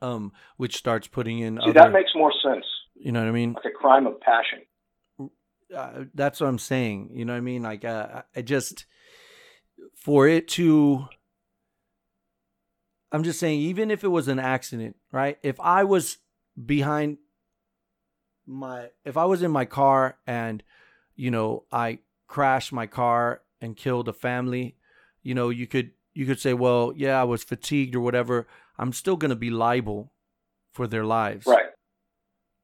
Um, 0.00 0.32
which 0.56 0.76
starts 0.76 1.08
putting 1.08 1.40
in 1.40 1.56
See, 1.56 1.62
other, 1.70 1.72
that 1.72 1.90
makes 1.92 2.12
more 2.14 2.32
sense. 2.40 2.64
you 2.94 3.10
know 3.10 3.18
what 3.20 3.28
I 3.28 3.32
mean? 3.32 3.54
Like 3.54 3.64
a 3.64 3.70
crime 3.70 4.06
of 4.06 4.20
passion. 4.20 4.60
uh, 5.76 6.04
that's 6.14 6.40
what 6.40 6.46
I'm 6.46 6.58
saying. 6.60 7.10
You 7.14 7.24
know 7.24 7.32
what 7.32 7.38
I 7.38 7.40
mean? 7.40 7.64
Like, 7.64 7.84
uh, 7.84 8.22
I 8.36 8.42
just 8.42 8.86
for 9.96 10.28
it 10.28 10.46
to. 10.48 11.08
I'm 13.10 13.24
just 13.24 13.40
saying, 13.40 13.60
even 13.60 13.90
if 13.90 14.04
it 14.04 14.08
was 14.08 14.28
an 14.28 14.38
accident, 14.38 14.94
right? 15.10 15.38
If 15.42 15.58
I 15.60 15.84
was 15.84 16.18
behind 16.64 17.18
my, 18.46 18.90
if 19.04 19.16
I 19.16 19.24
was 19.24 19.42
in 19.42 19.50
my 19.50 19.64
car 19.64 20.18
and, 20.26 20.62
you 21.16 21.30
know, 21.30 21.64
I 21.72 22.00
crashed 22.26 22.72
my 22.72 22.86
car 22.86 23.40
and 23.60 23.76
killed 23.76 24.08
a 24.08 24.12
family, 24.12 24.76
you 25.22 25.34
know, 25.34 25.48
you 25.50 25.66
could 25.66 25.92
you 26.14 26.26
could 26.26 26.40
say, 26.40 26.52
well, 26.54 26.92
yeah, 26.96 27.20
I 27.20 27.24
was 27.24 27.44
fatigued 27.44 27.94
or 27.94 28.00
whatever. 28.00 28.46
I'm 28.78 28.92
still 28.92 29.16
going 29.16 29.30
to 29.30 29.36
be 29.36 29.50
liable 29.50 30.12
for 30.72 30.86
their 30.86 31.04
lives. 31.04 31.46
Right. 31.46 31.66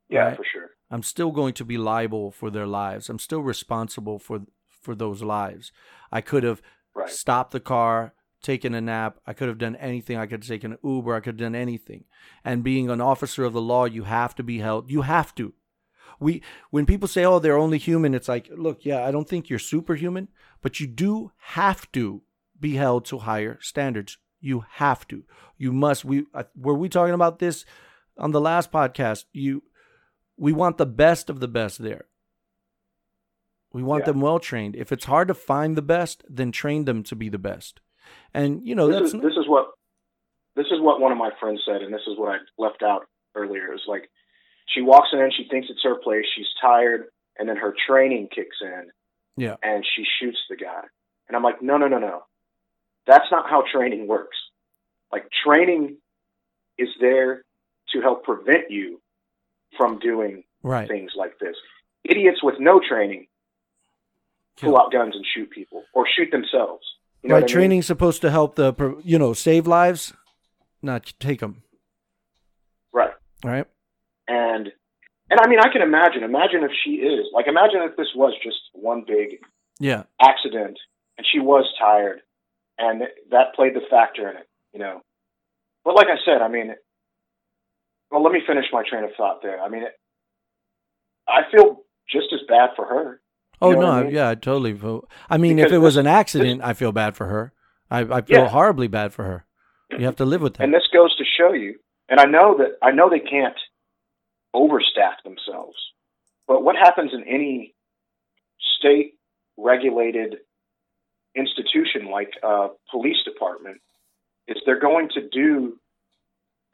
Yeah, 0.08 0.24
Right. 0.26 0.36
for 0.36 0.44
sure. 0.44 0.70
I'm 0.90 1.02
still 1.02 1.30
going 1.30 1.54
to 1.54 1.64
be 1.64 1.78
liable 1.78 2.30
for 2.30 2.50
their 2.50 2.66
lives. 2.66 3.08
I'm 3.08 3.18
still 3.18 3.42
responsible 3.42 4.18
for 4.18 4.40
for 4.68 4.94
those 4.94 5.22
lives. 5.22 5.72
I 6.12 6.20
could 6.20 6.42
have 6.42 6.60
Right. 6.94 7.08
stopped 7.08 7.52
the 7.52 7.60
car, 7.60 8.14
taken 8.42 8.74
a 8.74 8.80
nap. 8.80 9.18
I 9.26 9.32
could 9.32 9.48
have 9.48 9.58
done 9.58 9.76
anything. 9.76 10.16
I 10.18 10.26
could 10.26 10.42
have 10.42 10.48
taken 10.48 10.72
an 10.72 10.78
Uber. 10.84 11.14
I 11.14 11.20
could 11.20 11.34
have 11.40 11.52
done 11.52 11.54
anything. 11.54 12.04
And 12.44 12.62
being 12.62 12.90
an 12.90 13.00
officer 13.00 13.44
of 13.44 13.52
the 13.54 13.62
law, 13.62 13.84
you 13.86 14.04
have 14.04 14.34
to 14.36 14.42
be 14.42 14.58
held. 14.58 14.90
You 14.90 15.02
have 15.02 15.34
to. 15.36 15.54
We 16.20 16.42
when 16.70 16.86
people 16.86 17.08
say, 17.08 17.24
"Oh, 17.24 17.38
they're 17.38 17.56
only 17.58 17.78
human," 17.78 18.14
it's 18.14 18.28
like, 18.28 18.48
look, 18.54 18.84
yeah, 18.84 19.04
I 19.04 19.10
don't 19.10 19.28
think 19.28 19.48
you're 19.48 19.58
superhuman, 19.58 20.28
but 20.62 20.80
you 20.80 20.86
do 20.86 21.32
have 21.38 21.90
to 21.92 22.22
be 22.58 22.76
held 22.76 23.04
to 23.06 23.18
higher 23.18 23.58
standards. 23.60 24.18
You 24.40 24.64
have 24.72 25.06
to. 25.08 25.24
You 25.58 25.72
must. 25.72 26.04
We 26.04 26.26
uh, 26.34 26.44
were 26.56 26.74
we 26.74 26.88
talking 26.88 27.14
about 27.14 27.38
this 27.38 27.64
on 28.18 28.30
the 28.32 28.40
last 28.40 28.70
podcast. 28.70 29.24
You 29.32 29.62
we 30.36 30.52
want 30.52 30.78
the 30.78 30.86
best 30.86 31.30
of 31.30 31.40
the 31.40 31.48
best 31.48 31.78
there. 31.82 32.06
We 33.72 33.82
want 33.82 34.02
Yeah. 34.02 34.12
them 34.12 34.20
well 34.20 34.38
trained. 34.38 34.76
If 34.76 34.92
it's 34.92 35.06
hard 35.06 35.28
to 35.28 35.34
find 35.34 35.76
the 35.76 35.82
best, 35.82 36.24
then 36.28 36.52
train 36.52 36.84
them 36.84 37.02
to 37.04 37.16
be 37.16 37.28
the 37.28 37.38
best. 37.38 37.80
And 38.32 38.66
you 38.66 38.74
know 38.74 38.86
this 38.88 39.12
that's 39.12 39.14
is 39.14 39.20
this 39.20 39.36
is 39.36 39.48
what 39.48 39.66
this 40.56 40.66
is 40.66 40.80
what 40.80 41.00
one 41.00 41.12
of 41.12 41.18
my 41.18 41.30
friends 41.40 41.62
said, 41.66 41.82
and 41.82 41.92
this 41.92 42.06
is 42.06 42.16
what 42.18 42.32
I 42.32 42.38
left 42.58 42.82
out 42.82 43.06
earlier. 43.34 43.72
Is 43.74 43.82
like 43.88 44.10
she 44.66 44.80
walks 44.80 45.08
in, 45.12 45.30
she 45.36 45.46
thinks 45.48 45.68
it's 45.70 45.82
her 45.82 45.96
place, 45.96 46.24
she's 46.34 46.46
tired, 46.60 47.06
and 47.38 47.48
then 47.48 47.56
her 47.56 47.74
training 47.86 48.28
kicks 48.34 48.56
in, 48.60 48.90
yeah, 49.36 49.56
and 49.62 49.84
she 49.96 50.04
shoots 50.20 50.38
the 50.48 50.56
guy. 50.56 50.82
And 51.28 51.36
I'm 51.36 51.42
like, 51.42 51.62
no, 51.62 51.76
no, 51.76 51.88
no, 51.88 51.98
no, 51.98 52.22
that's 53.06 53.30
not 53.30 53.48
how 53.48 53.64
training 53.72 54.06
works. 54.06 54.36
Like 55.12 55.26
training 55.44 55.96
is 56.78 56.88
there 57.00 57.44
to 57.92 58.00
help 58.00 58.24
prevent 58.24 58.70
you 58.70 59.00
from 59.76 59.98
doing 59.98 60.44
right. 60.62 60.88
things 60.88 61.12
like 61.16 61.38
this. 61.38 61.56
Idiots 62.04 62.42
with 62.42 62.56
no 62.58 62.80
training 62.86 63.26
pull 64.60 64.78
out 64.78 64.92
guns 64.92 65.14
and 65.14 65.24
shoot 65.34 65.50
people 65.50 65.84
or 65.92 66.06
shoot 66.06 66.30
themselves. 66.30 66.84
You 67.22 67.28
know 67.28 67.36
right. 67.36 67.44
I 67.44 67.46
mean? 67.46 67.54
Training's 67.54 67.86
supposed 67.86 68.20
to 68.22 68.30
help 68.30 68.56
the 68.56 69.00
you 69.02 69.18
know 69.18 69.32
save 69.32 69.66
lives, 69.66 70.12
not 70.82 71.12
take 71.18 71.40
them. 71.40 71.62
right? 72.92 73.12
Right. 73.42 73.66
And 74.28 74.68
and 75.30 75.40
I 75.40 75.48
mean, 75.48 75.58
I 75.58 75.68
can 75.72 75.82
imagine. 75.82 76.22
Imagine 76.22 76.64
if 76.64 76.70
she 76.84 76.92
is 76.96 77.26
like, 77.32 77.46
imagine 77.46 77.80
if 77.82 77.96
this 77.96 78.08
was 78.14 78.34
just 78.42 78.58
one 78.72 79.04
big 79.06 79.38
Yeah. 79.80 80.04
accident 80.20 80.78
and 81.16 81.26
she 81.32 81.38
was 81.40 81.64
tired, 81.78 82.20
and 82.78 83.02
that 83.30 83.54
played 83.54 83.74
the 83.74 83.80
factor 83.90 84.28
in 84.30 84.36
it, 84.36 84.48
you 84.72 84.80
know. 84.80 85.00
But 85.84 85.94
like 85.96 86.08
I 86.08 86.16
said, 86.24 86.42
I 86.42 86.48
mean, 86.48 86.74
well, 88.10 88.22
let 88.22 88.32
me 88.32 88.40
finish 88.46 88.66
my 88.72 88.82
train 88.88 89.04
of 89.04 89.10
thought 89.16 89.42
there. 89.42 89.60
I 89.60 89.68
mean, 89.68 89.82
it, 89.82 89.92
I 91.28 91.42
feel 91.50 91.82
just 92.10 92.32
as 92.32 92.40
bad 92.48 92.70
for 92.76 92.84
her. 92.86 93.20
Oh 93.62 93.72
no, 93.72 93.88
I 93.90 94.02
mean? 94.04 94.12
yeah, 94.14 94.28
I 94.30 94.34
totally. 94.34 94.74
feel- 94.74 95.08
I 95.30 95.38
mean, 95.38 95.58
if 95.58 95.72
it 95.72 95.78
was 95.78 95.96
an 95.96 96.06
accident, 96.06 96.60
I 96.62 96.74
feel 96.74 96.92
bad 96.92 97.16
for 97.16 97.26
her. 97.26 97.52
I 97.90 98.00
I 98.00 98.20
feel 98.22 98.40
Yeah. 98.42 98.48
horribly 98.48 98.88
bad 98.88 99.12
for 99.12 99.24
her. 99.24 99.46
You 99.90 100.04
have 100.06 100.16
to 100.16 100.24
live 100.24 100.42
with 100.42 100.54
that. 100.54 100.64
And 100.64 100.74
this 100.74 100.86
goes 100.92 101.16
to 101.16 101.24
show 101.24 101.52
you, 101.52 101.78
and 102.08 102.18
I 102.20 102.24
know 102.24 102.56
that 102.58 102.76
I 102.82 102.90
know 102.90 103.08
they 103.08 103.20
can't 103.20 103.56
overstaff 104.54 105.22
themselves, 105.24 105.76
but 106.46 106.62
what 106.62 106.76
happens 106.76 107.12
in 107.12 107.24
any 107.24 107.74
state 108.78 109.14
regulated 109.56 110.36
institution 111.34 112.10
like 112.10 112.30
a 112.42 112.68
police 112.90 113.16
department 113.24 113.80
is 114.46 114.56
they're 114.64 114.78
going 114.78 115.08
to 115.14 115.28
do 115.28 115.78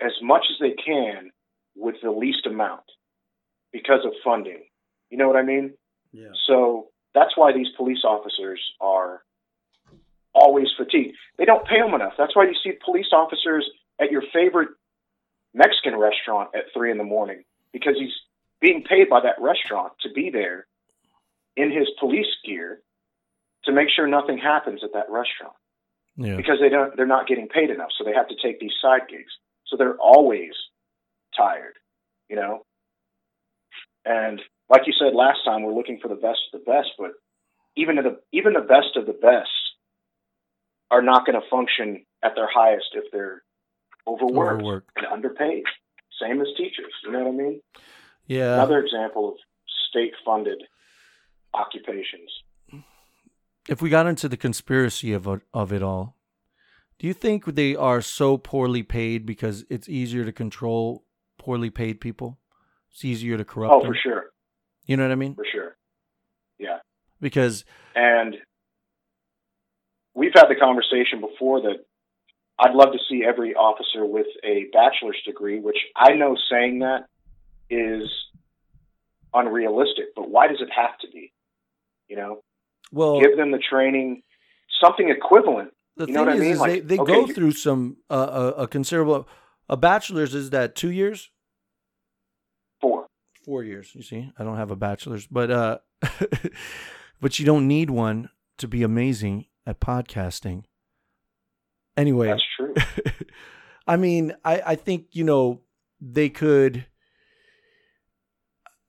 as 0.00 0.12
much 0.22 0.44
as 0.50 0.56
they 0.60 0.72
can 0.72 1.30
with 1.76 1.96
the 2.02 2.10
least 2.10 2.46
amount 2.46 2.82
because 3.72 4.04
of 4.04 4.12
funding. 4.24 4.64
You 5.10 5.18
know 5.18 5.26
what 5.26 5.36
I 5.36 5.42
mean? 5.42 5.74
Yeah. 6.12 6.28
So 6.46 6.88
that's 7.14 7.36
why 7.36 7.52
these 7.52 7.68
police 7.76 8.04
officers 8.04 8.60
are 8.80 9.22
always 10.34 10.68
fatigued. 10.76 11.16
They 11.38 11.44
don't 11.44 11.66
pay 11.66 11.80
them 11.80 11.94
enough. 11.94 12.14
That's 12.18 12.34
why 12.36 12.44
you 12.44 12.54
see 12.62 12.72
police 12.84 13.12
officers 13.12 13.68
at 14.00 14.10
your 14.10 14.22
favorite 14.32 14.70
Mexican 15.54 15.96
restaurant 15.96 16.50
at 16.54 16.64
three 16.74 16.90
in 16.90 16.98
the 16.98 17.04
morning 17.04 17.44
because 17.72 17.94
he's 17.98 18.12
being 18.60 18.82
paid 18.82 19.08
by 19.08 19.20
that 19.20 19.40
restaurant 19.40 19.92
to 20.02 20.10
be 20.12 20.30
there 20.30 20.66
in 21.56 21.70
his 21.70 21.88
police 21.98 22.26
gear 22.44 22.80
to 23.64 23.72
make 23.72 23.88
sure 23.94 24.06
nothing 24.06 24.38
happens 24.38 24.82
at 24.84 24.92
that 24.92 25.10
restaurant 25.10 25.54
Yeah. 26.16 26.36
because 26.36 26.58
they 26.60 26.68
don't 26.68 26.96
they're 26.96 27.06
not 27.06 27.26
getting 27.26 27.48
paid 27.48 27.70
enough 27.70 27.90
so 27.96 28.04
they 28.04 28.12
have 28.14 28.28
to 28.28 28.36
take 28.42 28.60
these 28.60 28.74
side 28.80 29.02
gigs 29.08 29.32
so 29.66 29.76
they're 29.76 29.96
always 29.98 30.52
tired 31.36 31.74
you 32.28 32.36
know 32.36 32.64
and 34.04 34.40
like 34.68 34.82
you 34.86 34.92
said 34.98 35.14
last 35.14 35.44
time 35.44 35.62
we're 35.62 35.74
looking 35.74 35.98
for 36.00 36.08
the 36.08 36.14
best 36.14 36.40
of 36.52 36.60
the 36.60 36.64
best 36.70 36.90
but 36.98 37.12
even 37.76 37.96
the 37.96 38.18
even 38.32 38.52
the 38.52 38.60
best 38.60 38.96
of 38.96 39.06
the 39.06 39.12
best 39.12 39.48
are 40.90 41.02
not 41.02 41.24
going 41.24 41.40
to 41.40 41.46
function 41.48 42.04
at 42.22 42.34
their 42.34 42.48
highest 42.52 42.88
if 42.94 43.04
they're 43.12 43.42
overworked, 44.08 44.60
Overworked. 44.62 44.90
and 44.96 45.06
underpaid 45.06 45.62
same 46.20 46.40
as 46.40 46.48
teachers 46.56 46.92
you 47.04 47.10
know 47.12 47.20
what 47.20 47.28
i 47.28 47.30
mean 47.30 47.60
Yeah. 48.26 48.54
another 48.54 48.78
example 48.78 49.28
of 49.30 49.34
state 49.88 50.12
funded 50.24 50.58
occupations 51.54 52.30
if 53.68 53.80
we 53.82 53.90
got 53.90 54.06
into 54.06 54.28
the 54.28 54.36
conspiracy 54.36 55.12
of 55.12 55.26
it- 55.28 55.42
of 55.52 55.72
it 55.72 55.82
all, 55.82 56.16
do 56.98 57.06
you 57.06 57.12
think 57.12 57.44
they 57.44 57.76
are 57.76 58.00
so 58.00 58.36
poorly 58.38 58.82
paid 58.82 59.24
because 59.26 59.64
it's 59.68 59.88
easier 59.88 60.24
to 60.24 60.32
control 60.32 61.04
poorly 61.38 61.70
paid 61.70 62.00
people? 62.00 62.38
It's 62.90 63.04
easier 63.04 63.36
to 63.36 63.44
corrupt 63.44 63.72
oh 63.74 63.80
them. 63.82 63.92
for 63.92 63.98
sure 64.02 64.30
You 64.86 64.96
know 64.96 65.04
what 65.04 65.12
I 65.12 65.16
mean? 65.16 65.34
for 65.34 65.44
sure 65.52 65.76
yeah 66.58 66.78
Because 67.20 67.64
And 67.94 68.38
we've 70.14 70.32
had 70.34 70.48
the 70.48 70.56
conversation 70.56 71.20
before 71.20 71.60
that 71.62 71.84
I'd 72.60 72.74
love 72.74 72.92
to 72.92 72.98
see 73.08 73.24
every 73.26 73.54
officer 73.54 74.04
with 74.04 74.26
a 74.44 74.66
bachelor's 74.72 75.16
degree, 75.26 75.60
which 75.60 75.78
I 75.96 76.12
know 76.12 76.36
saying 76.50 76.80
that 76.80 77.06
is 77.70 78.08
unrealistic, 79.32 80.14
but 80.14 80.28
why 80.28 80.48
does 80.48 80.60
it 80.60 80.68
have 80.74 80.98
to 81.00 81.08
be? 81.10 81.32
You 82.08 82.16
know, 82.16 82.40
well, 82.92 83.18
give 83.20 83.36
them 83.36 83.50
the 83.50 83.58
training, 83.58 84.22
something 84.82 85.08
equivalent. 85.08 85.70
the 85.96 86.06
you 86.06 86.12
know 86.12 86.20
thing 86.20 86.26
what 86.26 86.32
I 86.32 86.34
is, 86.34 86.40
mean? 86.40 86.52
is 86.52 86.58
Like, 86.60 86.72
they, 86.72 86.80
they 86.80 86.98
okay, 86.98 87.12
go 87.12 87.26
through 87.26 87.52
some 87.52 87.96
uh, 88.10 88.52
a, 88.58 88.62
a 88.62 88.68
considerable. 88.68 89.26
A 89.68 89.76
bachelor's 89.76 90.34
is 90.34 90.50
that 90.50 90.74
two 90.74 90.90
years? 90.90 91.30
Four. 92.80 93.06
Four 93.44 93.62
years. 93.62 93.94
You 93.94 94.02
see, 94.02 94.30
I 94.38 94.44
don't 94.44 94.56
have 94.56 94.70
a 94.72 94.76
bachelor's, 94.76 95.26
but 95.26 95.50
uh, 95.50 95.78
but 97.20 97.38
you 97.38 97.46
don't 97.46 97.68
need 97.68 97.88
one 97.88 98.30
to 98.58 98.68
be 98.68 98.82
amazing 98.82 99.46
at 99.66 99.80
podcasting. 99.80 100.64
Anyway, 102.00 102.28
that's 102.28 102.42
true. 102.56 102.74
I 103.86 103.96
mean, 103.96 104.34
I, 104.44 104.62
I 104.66 104.74
think, 104.76 105.06
you 105.12 105.24
know, 105.24 105.60
they 106.00 106.28
could. 106.28 106.86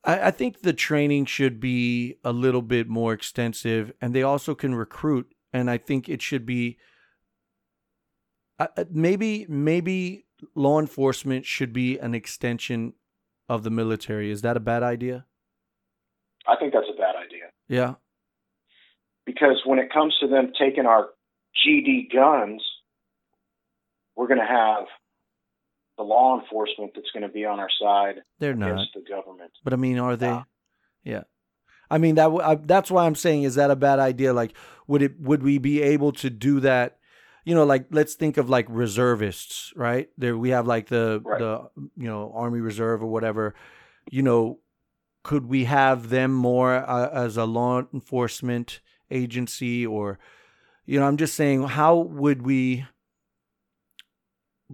I, 0.04 0.28
I 0.28 0.32
think 0.32 0.62
the 0.62 0.74
training 0.74 1.26
should 1.26 1.60
be 1.60 2.15
a 2.24 2.32
little 2.32 2.62
bit 2.62 2.88
more 2.88 3.13
extensive 3.13 3.91
and 4.02 4.13
they 4.15 4.24
also 4.24 4.56
can 4.56 4.76
recruit. 4.76 5.34
And 5.54 5.69
I 5.69 5.78
think 5.78 6.08
it 6.10 6.21
should 6.21 6.45
be. 6.45 6.78
I- 8.60 8.86
Maybe, 8.89 9.45
maybe 9.50 10.26
law 10.56 10.80
enforcement 10.80 11.45
should 11.45 11.74
be 11.74 11.97
an 12.00 12.13
extension 12.15 12.93
of 13.50 13.63
the 13.63 13.69
military. 13.69 14.32
Is 14.32 14.41
that 14.43 14.56
a 14.56 14.60
bad 14.62 14.84
idea? 14.84 15.26
I 16.47 16.56
think 16.58 16.74
that's 16.74 16.88
a 16.91 16.97
bad 16.97 17.15
idea 17.15 17.45
Yeah. 17.67 17.95
because 19.26 19.62
when 19.65 19.78
it 19.80 19.91
comes 19.93 20.15
to 20.21 20.28
them 20.28 20.52
taking 20.58 20.86
our 20.88 21.10
GD 21.63 22.12
guns, 22.13 22.63
we're 24.15 24.28
going 24.28 24.39
to 24.39 24.45
have 24.45 24.86
the 25.97 26.04
law 26.04 26.39
enforcement 26.39 26.91
that's 26.95 27.12
going 27.13 27.24
to 27.24 27.30
be 27.30 27.45
on 27.45 27.60
our 27.60 27.69
side 27.82 28.15
They're 28.39 28.54
not. 28.56 28.88
the 28.93 29.02
government. 29.08 29.52
But 29.63 29.74
I 29.74 29.76
mean, 29.76 30.00
are 30.00 30.15
they? 30.15 30.28
Yeah. 30.28 30.43
Yeah. 31.04 31.21
I 31.89 31.97
mean 31.97 32.15
that. 32.15 32.30
I, 32.30 32.56
that's 32.56 32.89
why 32.89 33.06
I'm 33.06 33.15
saying 33.15 33.43
is 33.43 33.56
that 33.56 33.69
a 33.71 33.76
bad 33.76 34.00
idea? 34.00 34.34
Like, 34.34 34.54
would 34.88 35.02
it? 35.02 35.19
Would 35.19 35.43
we 35.43 35.58
be 35.58 35.82
able 35.82 36.12
to 36.13 36.30
do 36.30 36.60
that? 36.62 36.97
You 37.43 37.54
know, 37.56 37.65
like 37.65 37.88
let's 37.91 38.13
think 38.13 38.38
of 38.38 38.50
like 38.50 38.65
reservists, 38.69 39.74
right? 39.76 40.10
There 40.17 40.38
we 40.38 40.52
have 40.52 40.67
like 40.67 40.88
the 40.88 41.21
Right. 41.26 41.39
the 41.39 41.69
you 41.97 42.08
know 42.08 42.32
Army 42.34 42.62
Reserve 42.62 43.04
or 43.04 43.08
whatever. 43.08 43.56
You 44.10 44.21
know, 44.21 44.60
could 45.24 45.47
we 45.47 45.65
have 45.65 46.10
them 46.10 46.32
more 46.34 46.76
uh, 46.76 47.10
as 47.12 47.36
a 47.36 47.45
law 47.45 47.84
enforcement 47.93 48.80
agency 49.10 49.86
or? 49.86 50.17
You 50.86 51.00
know, 51.00 51.08
I'm 51.08 51.17
just 51.17 51.36
saying, 51.36 51.63
how 51.63 51.95
would 51.97 52.41
we 52.41 52.86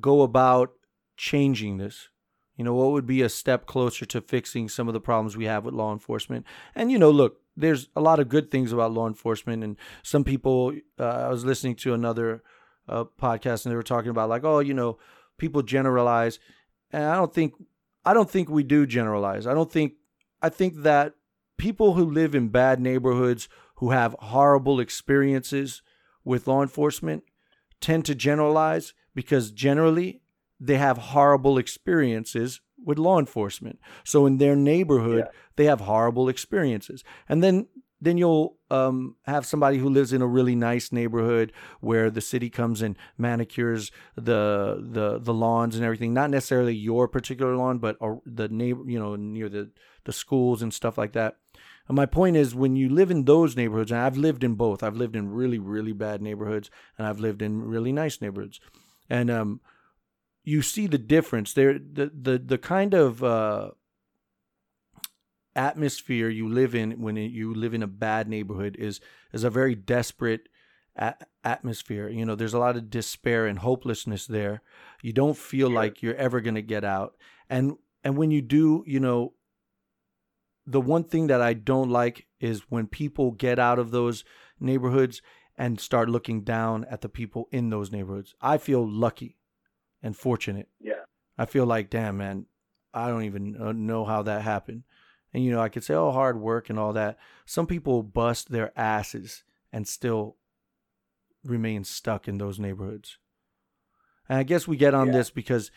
go 0.01 0.21
about 0.21 0.73
changing 1.15 1.77
this? 1.77 2.09
You 2.55 2.63
know, 2.63 2.73
what 2.73 2.91
would 2.91 3.05
be 3.05 3.21
a 3.21 3.29
step 3.29 3.67
closer 3.67 4.05
to 4.07 4.21
fixing 4.21 4.67
some 4.67 4.87
of 4.87 4.93
the 4.93 4.99
problems 4.99 5.37
we 5.37 5.45
have 5.45 5.63
with 5.63 5.75
law 5.75 5.93
enforcement? 5.93 6.45
And, 6.73 6.91
you 6.91 6.97
know, 6.97 7.11
look, 7.11 7.41
there's 7.55 7.89
a 7.95 8.01
lot 8.01 8.19
of 8.19 8.29
good 8.29 8.49
things 8.49 8.71
about 8.71 8.93
law 8.93 9.07
enforcement. 9.07 9.63
And 9.63 9.77
some 10.01 10.23
people, 10.23 10.73
uh, 10.99 11.03
I 11.03 11.29
was 11.29 11.45
listening 11.45 11.75
to 11.77 11.93
another 11.93 12.43
uh, 12.89 13.05
podcast 13.21 13.65
and 13.65 13.71
they 13.71 13.75
were 13.75 13.83
talking 13.83 14.09
about, 14.09 14.29
like, 14.29 14.43
oh, 14.43 14.59
you 14.59 14.73
know, 14.73 14.97
people 15.37 15.61
generalize. 15.61 16.39
And 16.91 17.03
I 17.03 17.15
don't 17.15 17.33
think, 17.33 17.53
I 18.05 18.13
don't 18.13 18.29
think 18.29 18.49
we 18.49 18.63
do 18.63 18.87
generalize. 18.87 19.45
I 19.45 19.53
don't 19.53 19.71
think, 19.71 19.93
I 20.41 20.49
think 20.49 20.77
that 20.77 21.13
people 21.57 21.93
who 21.93 22.09
live 22.09 22.33
in 22.33 22.49
bad 22.49 22.79
neighborhoods 22.79 23.49
who 23.75 23.91
have 23.91 24.15
horrible 24.19 24.79
experiences 24.79 25.81
with 26.23 26.47
law 26.47 26.61
enforcement 26.61 27.23
tend 27.81 28.05
to 28.05 28.15
generalize 28.15 28.93
because 29.17 29.49
generally 29.49 30.21
they 30.59 30.77
have 30.77 30.97
horrible 31.13 31.57
experiences 31.57 32.61
with 32.87 32.99
law 32.99 33.17
enforcement. 33.19 33.79
So 34.03 34.27
in 34.27 34.37
their 34.37 34.55
neighborhood, 34.55 35.23
Yeah. 35.25 35.31
they 35.57 35.65
have 35.65 35.81
horrible 35.81 36.29
experiences. 36.29 37.03
And 37.27 37.41
then 37.43 37.67
then 37.99 38.15
you'll 38.21 38.49
um, 38.69 39.15
have 39.25 39.43
somebody 39.43 39.79
who 39.79 39.89
lives 39.89 40.13
in 40.13 40.21
a 40.21 40.27
really 40.37 40.55
nice 40.55 40.91
neighborhood 40.91 41.51
where 41.89 42.11
the 42.11 42.21
city 42.21 42.49
comes 42.59 42.83
and 42.83 42.95
manicures 43.17 43.91
the 44.15 44.41
the 44.97 45.07
the 45.27 45.33
lawns 45.33 45.75
and 45.75 45.83
everything. 45.83 46.13
Not 46.13 46.29
necessarily 46.29 46.75
your 46.75 47.07
particular 47.07 47.55
lawn, 47.55 47.79
but 47.79 47.97
the 48.23 48.49
neighbor, 48.49 48.83
you 48.93 48.99
know, 48.99 49.15
near 49.15 49.49
the 49.49 49.63
the 50.03 50.13
schools 50.13 50.61
and 50.61 50.71
stuff 50.71 50.95
like 51.01 51.13
that. 51.13 51.31
And 51.87 51.95
my 51.95 52.05
point 52.05 52.35
is, 52.37 52.53
when 52.53 52.75
you 52.75 52.87
live 52.89 53.09
in 53.15 53.23
those 53.25 53.55
neighborhoods, 53.55 53.91
and 53.91 54.01
I've 54.01 54.17
lived 54.17 54.43
in 54.43 54.55
both. 54.55 54.83
I've 54.83 54.97
lived 55.03 55.15
in 55.15 55.31
really, 55.39 55.57
really 55.57 55.93
bad 55.93 56.21
neighborhoods, 56.21 56.69
and 56.97 57.07
I've 57.07 57.19
lived 57.27 57.41
in 57.41 57.63
really 57.73 57.93
nice 57.93 58.21
neighborhoods, 58.21 58.59
and 59.09 59.29
um, 59.29 59.61
you 60.43 60.61
see 60.61 60.87
the 60.87 60.97
difference 60.97 61.53
there. 61.53 61.73
The 61.79 62.11
the 62.13 62.37
the 62.37 62.57
kind 62.57 62.93
of 62.93 63.23
uh, 63.23 63.71
atmosphere 65.55 66.29
you 66.29 66.47
live 66.47 66.75
in 66.75 67.01
when 67.01 67.17
you 67.17 67.53
live 67.53 67.73
in 67.73 67.83
a 67.83 67.87
bad 67.87 68.29
neighborhood 68.29 68.75
is 68.79 69.01
is 69.33 69.43
a 69.43 69.49
very 69.49 69.75
desperate 69.75 70.47
a- 70.95 71.15
atmosphere. 71.43 72.09
You 72.09 72.25
know, 72.25 72.35
there's 72.35 72.53
a 72.53 72.59
lot 72.59 72.77
of 72.77 72.89
despair 72.89 73.45
and 73.47 73.59
hopelessness 73.59 74.27
there. 74.27 74.61
You 75.01 75.13
don't 75.13 75.37
feel 75.37 75.69
like 75.69 76.01
you're 76.01 76.15
ever 76.15 76.41
going 76.41 76.55
to 76.55 76.61
get 76.61 76.83
out. 76.83 77.15
And 77.49 77.73
and 78.03 78.17
when 78.17 78.31
you 78.31 78.41
do, 78.41 78.83
you 78.87 78.99
know, 78.99 79.33
the 80.65 80.81
one 80.81 81.03
thing 81.03 81.27
that 81.27 81.41
I 81.41 81.53
don't 81.53 81.89
like 81.89 82.27
is 82.39 82.69
when 82.69 82.87
people 82.87 83.31
get 83.31 83.57
out 83.57 83.79
of 83.79 83.91
those 83.91 84.23
neighborhoods 84.59 85.21
and 85.57 85.79
start 85.79 86.09
looking 86.09 86.41
down 86.41 86.85
at 86.85 87.01
the 87.01 87.09
people 87.09 87.47
in 87.51 87.69
those 87.69 87.91
neighborhoods. 87.91 88.35
I 88.41 88.57
feel 88.57 88.87
lucky 88.87 89.37
and 90.03 90.15
fortunate. 90.15 90.69
Yeah. 90.79 91.05
I 91.37 91.45
feel 91.45 91.65
like, 91.65 91.89
damn, 91.89 92.17
man, 92.17 92.45
I 92.93 93.07
don't 93.07 93.23
even 93.23 93.85
know 93.85 94.05
how 94.05 94.21
that 94.23 94.43
happened. 94.43 94.83
And, 95.33 95.43
you 95.43 95.51
know, 95.51 95.61
I 95.61 95.69
could 95.69 95.83
say, 95.83 95.93
oh, 95.93 96.11
hard 96.11 96.39
work 96.39 96.69
and 96.69 96.79
all 96.79 96.93
that. 96.93 97.17
Some 97.45 97.67
people 97.67 98.01
bust 98.03 98.49
their 98.49 98.71
asses 98.77 99.43
and 99.73 99.87
still 99.87 100.37
remain 101.43 101.83
stuck 101.83 102.27
in 102.27 102.37
those 102.37 102.59
neighborhoods. 102.59 103.17
And 104.29 104.37
I 104.39 104.43
guess 104.43 104.67
we 104.67 104.77
get 104.77 104.93
on 104.93 105.07
Yeah. 105.07 105.13
this 105.13 105.29
because 105.29 105.71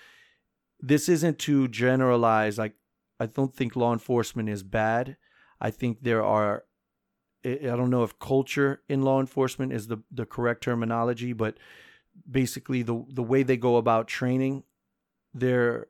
this 0.79 1.09
isn't 1.09 1.39
to 1.41 1.69
generalize. 1.69 2.59
Like, 2.59 2.75
I 3.19 3.27
don't 3.27 3.55
think 3.55 3.77
law 3.77 3.93
enforcement 3.93 4.49
is 4.49 4.63
bad. 4.63 5.17
I 5.61 5.71
think 5.71 6.03
there 6.03 6.25
are, 6.25 6.65
I 7.45 7.59
don't 7.77 7.91
know 7.91 8.03
if 8.03 8.19
culture 8.19 8.83
in 8.89 9.03
law 9.03 9.21
enforcement 9.21 9.73
is 9.73 9.87
the, 9.87 9.99
the 10.11 10.27
correct 10.27 10.63
terminology, 10.63 11.33
but 11.33 11.59
basically 12.31 12.83
the, 12.83 13.05
the 13.09 13.23
way 13.23 13.43
they 13.43 13.57
go 13.57 13.77
about 13.77 14.09
training 14.09 14.65
their 15.35 15.89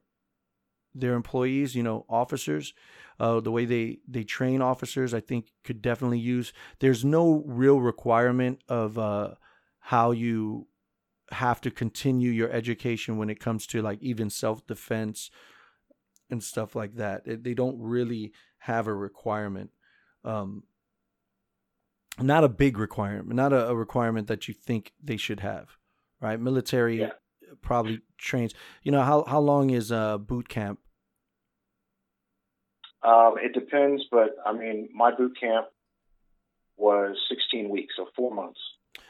their 0.95 1.15
employees, 1.15 1.75
you 1.75 1.83
know, 1.83 2.05
officers, 2.09 2.75
uh, 3.21 3.41
the 3.41 3.53
way 3.53 3.65
they 3.65 4.01
they 4.09 4.25
train 4.25 4.61
officers, 4.61 5.15
I 5.15 5.21
think 5.21 5.53
could 5.65 5.83
definitely 5.83 6.19
use. 6.19 6.53
There's 6.81 7.05
no 7.05 7.43
real 7.47 7.81
requirement 7.81 8.63
of 8.69 8.99
uh, 8.99 9.35
how 9.81 10.11
you 10.11 10.69
have 11.33 11.61
to 11.63 11.71
continue 11.71 12.31
your 12.31 12.51
education 12.51 13.19
when 13.19 13.31
it 13.31 13.41
comes 13.41 13.67
to 13.69 13.83
like 13.83 14.03
even 14.03 14.31
self 14.31 14.67
defense 14.67 15.31
and 16.31 16.43
stuff 16.43 16.75
like 16.75 16.95
that. 16.95 17.27
It- 17.27 17.43
they 17.45 17.55
don't 17.55 17.81
really 17.81 18.33
have 18.59 18.87
a 18.87 18.95
requirement. 18.95 19.71
Um, 20.25 20.65
not 22.23 22.45
a 22.45 22.49
big 22.49 22.79
requirement, 22.79 23.35
not 23.35 23.53
a, 23.53 23.69
a 23.69 23.75
requirement 23.75 24.29
that 24.29 24.49
you 24.49 24.55
think 24.55 24.93
they 25.03 25.17
should 25.17 25.41
have, 25.41 25.77
right? 26.21 26.39
Military 26.41 27.01
Yeah. 27.01 27.11
probably 27.63 28.01
trains. 28.19 28.55
You 28.83 28.93
know 28.93 29.03
how 29.03 29.25
how 29.25 29.41
long 29.41 29.71
is 29.71 29.91
uh 29.93 30.19
boot 30.19 30.49
camp? 30.49 30.79
Um, 33.03 33.35
it 33.39 33.53
depends, 33.55 34.03
but 34.11 34.37
I 34.45 34.53
mean, 34.53 34.89
my 34.95 35.11
boot 35.15 35.37
camp 35.41 35.67
was 36.77 37.17
16 37.31 37.69
weeks, 37.71 37.95
so 37.97 38.07
four 38.15 38.31
months. 38.35 38.61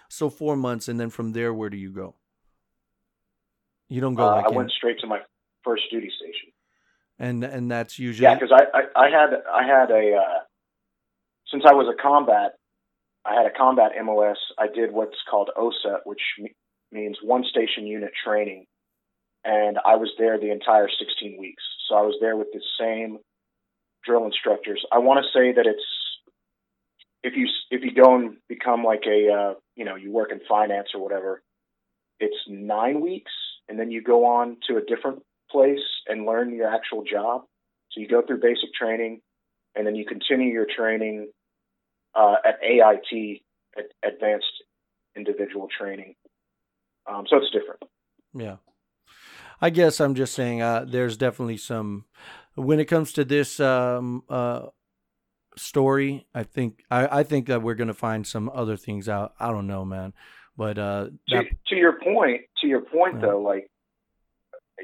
So 0.08 0.30
four 0.30 0.56
months, 0.56 0.88
and 0.88 0.98
then 0.98 1.10
from 1.10 1.32
there, 1.32 1.52
where 1.52 1.70
do 1.70 1.76
you 1.76 1.90
go? 1.90 2.14
You 3.88 4.00
don't 4.00 4.14
go 4.14 4.24
Uh, 4.28 4.36
like 4.36 4.46
I 4.46 4.48
in- 4.50 4.54
went 4.54 4.70
straight 4.70 4.98
to 5.00 5.06
my 5.06 5.20
first 5.64 5.84
duty 5.90 6.10
station. 6.18 6.52
and 7.18 7.42
and 7.44 7.70
that's 7.70 7.98
usually 7.98 8.24
Yeah, 8.24 8.34
because 8.34 8.52
I, 8.52 8.62
I, 8.78 8.82
I 9.06 9.10
had 9.10 9.30
I 9.52 9.62
had 9.66 9.90
a 9.90 10.14
uh, 10.16 10.38
since 11.50 11.64
I 11.66 11.74
was 11.74 11.86
a 11.92 12.00
combat, 12.00 12.58
I 13.24 13.34
had 13.34 13.46
a 13.46 13.56
combat 13.56 13.92
MOS. 14.02 14.38
I 14.58 14.66
did 14.68 14.92
what's 14.92 15.16
called 15.28 15.50
OSUT, 15.56 16.00
which 16.04 16.22
me- 16.38 16.54
means 16.90 17.18
one 17.22 17.44
station 17.44 17.86
unit 17.86 18.12
training, 18.24 18.66
and 19.44 19.78
I 19.84 19.96
was 19.96 20.10
there 20.18 20.38
the 20.38 20.50
entire 20.50 20.88
16 20.88 21.38
weeks. 21.38 21.62
So 21.88 21.96
I 21.96 22.02
was 22.02 22.16
there 22.20 22.36
with 22.36 22.48
the 22.52 22.62
same 22.78 23.18
drill 24.04 24.24
instructors. 24.24 24.84
I 24.90 24.98
want 24.98 25.24
to 25.24 25.38
say 25.38 25.52
that 25.52 25.66
it's 25.66 25.84
if 27.22 27.34
you 27.36 27.46
if 27.70 27.82
you 27.82 27.92
go 27.92 28.14
and 28.14 28.36
become 28.48 28.82
like 28.82 29.04
a 29.06 29.32
uh, 29.32 29.54
you 29.76 29.84
know 29.84 29.96
you 29.96 30.10
work 30.10 30.32
in 30.32 30.40
finance 30.48 30.88
or 30.94 31.02
whatever, 31.02 31.42
it's 32.18 32.36
nine 32.48 33.00
weeks, 33.00 33.32
and 33.68 33.78
then 33.78 33.90
you 33.90 34.02
go 34.02 34.24
on 34.24 34.56
to 34.68 34.76
a 34.76 34.80
different 34.80 35.22
place 35.50 35.84
and 36.06 36.24
learn 36.26 36.54
your 36.54 36.72
actual 36.74 37.04
job. 37.04 37.42
So 37.90 38.00
you 38.00 38.08
go 38.08 38.22
through 38.22 38.40
basic 38.40 38.72
training, 38.72 39.20
and 39.74 39.86
then 39.86 39.96
you 39.96 40.06
continue 40.06 40.52
your 40.52 40.66
training 40.66 41.30
uh, 42.14 42.36
at 42.44 42.58
AIT, 42.62 43.42
at 43.76 43.84
Advanced 44.12 44.46
Individual 45.16 45.68
Training. 45.76 46.14
Um, 47.06 47.24
so 47.28 47.36
it's 47.36 47.50
different. 47.50 47.82
Yeah. 48.34 48.56
I 49.60 49.70
guess 49.70 50.00
I'm 50.00 50.14
just 50.14 50.34
saying 50.34 50.62
uh, 50.62 50.86
there's 50.88 51.16
definitely 51.16 51.58
some 51.58 52.06
when 52.54 52.80
it 52.80 52.86
comes 52.86 53.12
to 53.14 53.24
this 53.24 53.60
um, 53.60 54.22
uh, 54.28 54.66
story. 55.56 56.26
I 56.34 56.44
think 56.44 56.82
I, 56.90 57.20
I 57.20 57.22
think 57.24 57.46
that 57.48 57.62
we're 57.62 57.74
gonna 57.74 57.94
find 57.94 58.26
some 58.26 58.50
other 58.54 58.76
things 58.76 59.08
out. 59.08 59.34
I 59.38 59.48
don't 59.48 59.66
know, 59.66 59.84
man, 59.84 60.14
but 60.56 60.78
uh, 60.78 61.08
To, 61.28 61.42
to 61.68 61.76
your 61.76 61.98
point, 62.00 62.42
to 62.62 62.66
your 62.66 62.80
point 62.80 63.16
Yeah. 63.16 63.26
though, 63.26 63.40
like 63.40 63.70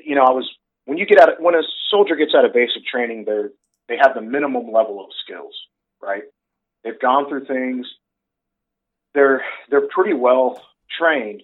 you 0.05 0.15
know, 0.15 0.25
I 0.25 0.33
was 0.33 0.49
when 0.85 0.99
you 0.99 1.07
get 1.07 1.21
out 1.21 1.33
of, 1.33 1.39
when 1.41 1.55
a 1.55 1.63
soldier 1.91 2.17
gets 2.17 2.33
out 2.35 2.45
of 2.45 2.53
basic 2.53 2.85
training, 2.85 3.25
they're 3.27 3.51
they 3.89 3.97
have 3.97 4.15
the 4.15 4.21
minimum 4.21 4.71
level 4.73 5.01
of 5.01 5.07
skills, 5.25 5.55
right? 6.03 6.25
They've 6.87 7.01
gone 7.01 7.29
through 7.29 7.47
things. 7.47 7.85
They're 9.13 9.43
they're 9.69 9.89
pretty 9.89 10.15
well 10.15 10.63
trained, 10.97 11.43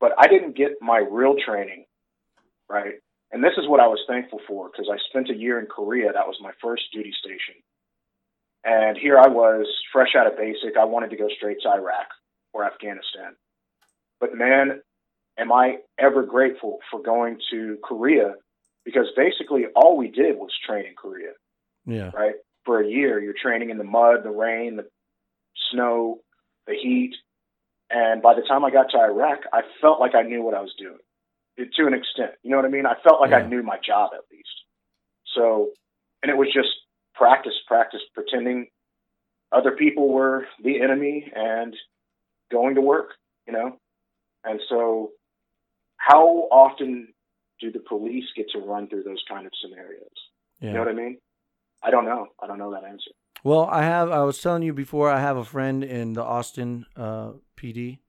but 0.00 0.12
I 0.16 0.28
didn't 0.28 0.56
get 0.56 0.80
my 0.80 0.96
real 0.98 1.36
training, 1.36 1.84
right? 2.70 2.94
And 3.30 3.44
this 3.44 3.52
is 3.58 3.68
what 3.68 3.80
I 3.80 3.86
was 3.86 4.00
thankful 4.08 4.40
for 4.48 4.70
because 4.70 4.88
I 4.90 4.96
spent 5.10 5.28
a 5.28 5.36
year 5.36 5.60
in 5.60 5.66
Korea. 5.66 6.10
That 6.10 6.26
was 6.26 6.38
my 6.40 6.52
first 6.62 6.84
duty 6.90 7.12
station. 7.12 7.56
And 8.64 8.96
here 8.96 9.18
I 9.18 9.28
was, 9.28 9.66
fresh 9.92 10.14
out 10.16 10.26
of 10.26 10.38
basic. 10.38 10.78
I 10.80 10.86
wanted 10.86 11.10
to 11.10 11.16
go 11.16 11.28
straight 11.36 11.58
to 11.64 11.68
Iraq 11.68 12.08
or 12.54 12.64
Afghanistan. 12.64 13.36
But 14.20 14.34
man, 14.34 14.80
am 15.38 15.52
I 15.52 15.80
ever 15.98 16.22
grateful 16.22 16.78
for 16.90 17.02
going 17.02 17.40
to 17.50 17.76
Korea 17.84 18.36
because 18.86 19.08
basically 19.14 19.66
all 19.76 19.98
we 19.98 20.08
did 20.08 20.36
was 20.36 20.50
train 20.66 20.86
in 20.86 20.94
Korea, 20.94 21.32
yeah, 21.84 22.10
right? 22.14 22.36
For 22.68 22.82
a 22.82 22.86
year, 22.86 23.18
you're 23.18 23.32
training 23.32 23.70
in 23.70 23.78
the 23.78 23.84
mud, 23.84 24.24
the 24.24 24.30
rain, 24.30 24.76
the 24.76 24.86
snow, 25.72 26.18
the 26.66 26.74
heat. 26.74 27.14
And 27.88 28.20
by 28.20 28.34
the 28.34 28.42
time 28.42 28.62
I 28.62 28.70
got 28.70 28.90
to 28.90 28.98
Iraq, 28.98 29.38
I 29.54 29.62
felt 29.80 30.00
like 30.00 30.14
I 30.14 30.20
knew 30.20 30.42
what 30.42 30.52
I 30.52 30.60
was 30.60 30.74
doing 30.78 30.98
it- 31.56 31.72
to 31.76 31.86
an 31.86 31.94
extent. 31.94 32.32
You 32.42 32.50
know 32.50 32.56
what 32.56 32.66
I 32.66 32.68
mean? 32.68 32.84
I 32.84 32.94
felt 32.96 33.22
like 33.22 33.30
Yeah. 33.30 33.38
I 33.38 33.46
knew 33.46 33.62
my 33.62 33.78
job 33.78 34.12
at 34.12 34.30
least. 34.30 34.64
So, 35.34 35.72
and 36.22 36.30
it 36.30 36.36
was 36.36 36.52
just 36.52 36.68
practice, 37.14 37.58
practice, 37.66 38.02
pretending 38.12 38.68
other 39.50 39.72
people 39.72 40.08
were 40.10 40.46
the 40.62 40.82
enemy 40.82 41.32
and 41.34 41.74
going 42.50 42.74
to 42.74 42.82
work, 42.82 43.16
you 43.46 43.54
know? 43.54 43.80
And 44.44 44.60
so, 44.68 45.12
how 45.96 46.26
often 46.50 47.14
do 47.60 47.70
the 47.72 47.80
police 47.80 48.26
get 48.36 48.50
to 48.50 48.58
run 48.58 48.88
through 48.88 49.04
those 49.04 49.24
kind 49.26 49.46
of 49.46 49.52
scenarios? 49.54 50.30
yeah. 50.60 50.68
You 50.68 50.74
know 50.74 50.80
what 50.80 50.88
I 50.88 50.92
mean? 50.92 51.18
I 51.82 51.90
don't 51.90 52.04
know. 52.04 52.26
I 52.42 52.46
don't 52.46 52.58
know 52.58 52.72
that 52.72 52.84
answer. 52.84 53.10
Well, 53.44 53.66
I 53.66 53.82
have. 53.82 54.10
I 54.10 54.22
was 54.24 54.40
telling 54.40 54.62
you 54.62 54.72
before. 54.72 55.10
I 55.10 55.20
have 55.20 55.36
a 55.36 55.44
friend 55.44 55.84
in 55.84 56.14
the 56.14 56.24
Austin 56.24 56.86
uh, 56.96 57.32
PD, 57.56 58.00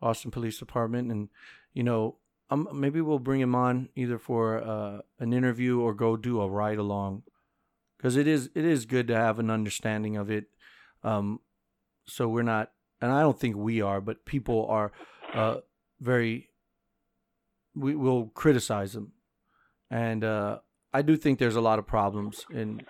Austin 0.00 0.30
Police 0.30 0.58
Department, 0.58 1.10
and 1.10 1.28
you 1.74 1.82
know, 1.82 2.16
um, 2.50 2.68
maybe 2.72 3.00
we'll 3.00 3.18
bring 3.18 3.40
him 3.40 3.54
on 3.54 3.88
either 3.96 4.18
for 4.18 4.62
uh, 4.62 4.98
an 5.18 5.32
interview 5.32 5.80
or 5.80 5.92
go 5.92 6.16
do 6.16 6.40
a 6.40 6.48
ride 6.48 6.78
along, 6.78 7.24
because 7.96 8.16
it 8.16 8.28
is 8.28 8.48
it 8.54 8.64
is 8.64 8.86
good 8.86 9.08
to 9.08 9.16
have 9.16 9.38
an 9.40 9.50
understanding 9.50 10.16
of 10.16 10.30
it. 10.30 10.46
Um, 11.02 11.40
so 12.04 12.28
we're 12.28 12.42
not, 12.42 12.70
and 13.00 13.10
I 13.10 13.22
don't 13.22 13.38
think 13.38 13.56
we 13.56 13.80
are, 13.80 14.00
but 14.00 14.24
people 14.24 14.66
are 14.68 14.92
uh, 15.34 15.56
very. 16.00 16.50
We 17.74 17.94
will 17.94 18.28
criticize 18.28 18.92
them, 18.92 19.12
and 19.90 20.22
uh, 20.24 20.60
I 20.94 21.02
do 21.02 21.16
think 21.16 21.38
there's 21.38 21.56
a 21.56 21.60
lot 21.60 21.78
of 21.78 21.86
problems 21.86 22.46
in 22.50 22.80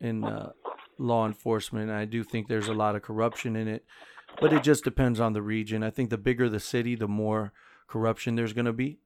in 0.00 0.26
uh, 0.26 0.52
law 0.98 1.26
enforcement. 1.26 1.90
I 1.90 2.04
do 2.04 2.24
think 2.24 2.48
there's 2.48 2.68
a 2.68 2.74
lot 2.74 2.96
of 2.96 3.02
corruption 3.02 3.56
in 3.56 3.68
it, 3.68 3.84
but 4.40 4.52
it 4.52 4.62
just 4.62 4.84
depends 4.84 5.20
on 5.20 5.32
the 5.32 5.42
region. 5.42 5.82
I 5.82 5.90
think 5.90 6.10
the 6.10 6.18
bigger 6.18 6.48
the 6.48 6.60
city, 6.60 6.94
the 6.94 7.08
more 7.08 7.52
corruption 7.88 8.34
there's 8.36 8.52
going 8.52 8.66
to 8.66 8.72
be. 8.72 8.98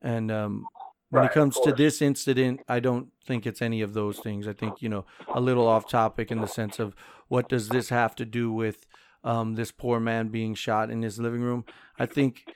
And 0.00 0.30
um, 0.30 0.70
when 1.10 1.22
Right, 1.22 1.24
it 1.24 1.32
comes 1.32 1.58
to 1.60 1.72
this 1.72 2.00
incident, 2.02 2.62
I 2.68 2.80
don't 2.80 3.12
think 3.24 3.46
it's 3.46 3.62
any 3.62 3.80
of 3.82 3.94
those 3.94 4.20
things. 4.20 4.46
I 4.46 4.52
think 4.52 4.82
you 4.82 4.88
know 4.88 5.06
a 5.34 5.40
little 5.40 5.66
off 5.66 5.86
topic 5.86 6.30
in 6.30 6.40
the 6.40 6.48
sense 6.48 6.78
of 6.78 6.94
what 7.28 7.48
does 7.48 7.70
this 7.70 7.88
have 7.88 8.14
to 8.16 8.24
do 8.24 8.52
with 8.52 8.86
um, 9.24 9.54
this 9.54 9.72
poor 9.72 10.00
man 10.00 10.28
being 10.28 10.54
shot 10.54 10.90
in 10.90 11.02
his 11.02 11.18
living 11.18 11.42
room? 11.42 11.64
I 11.98 12.06
think 12.06 12.46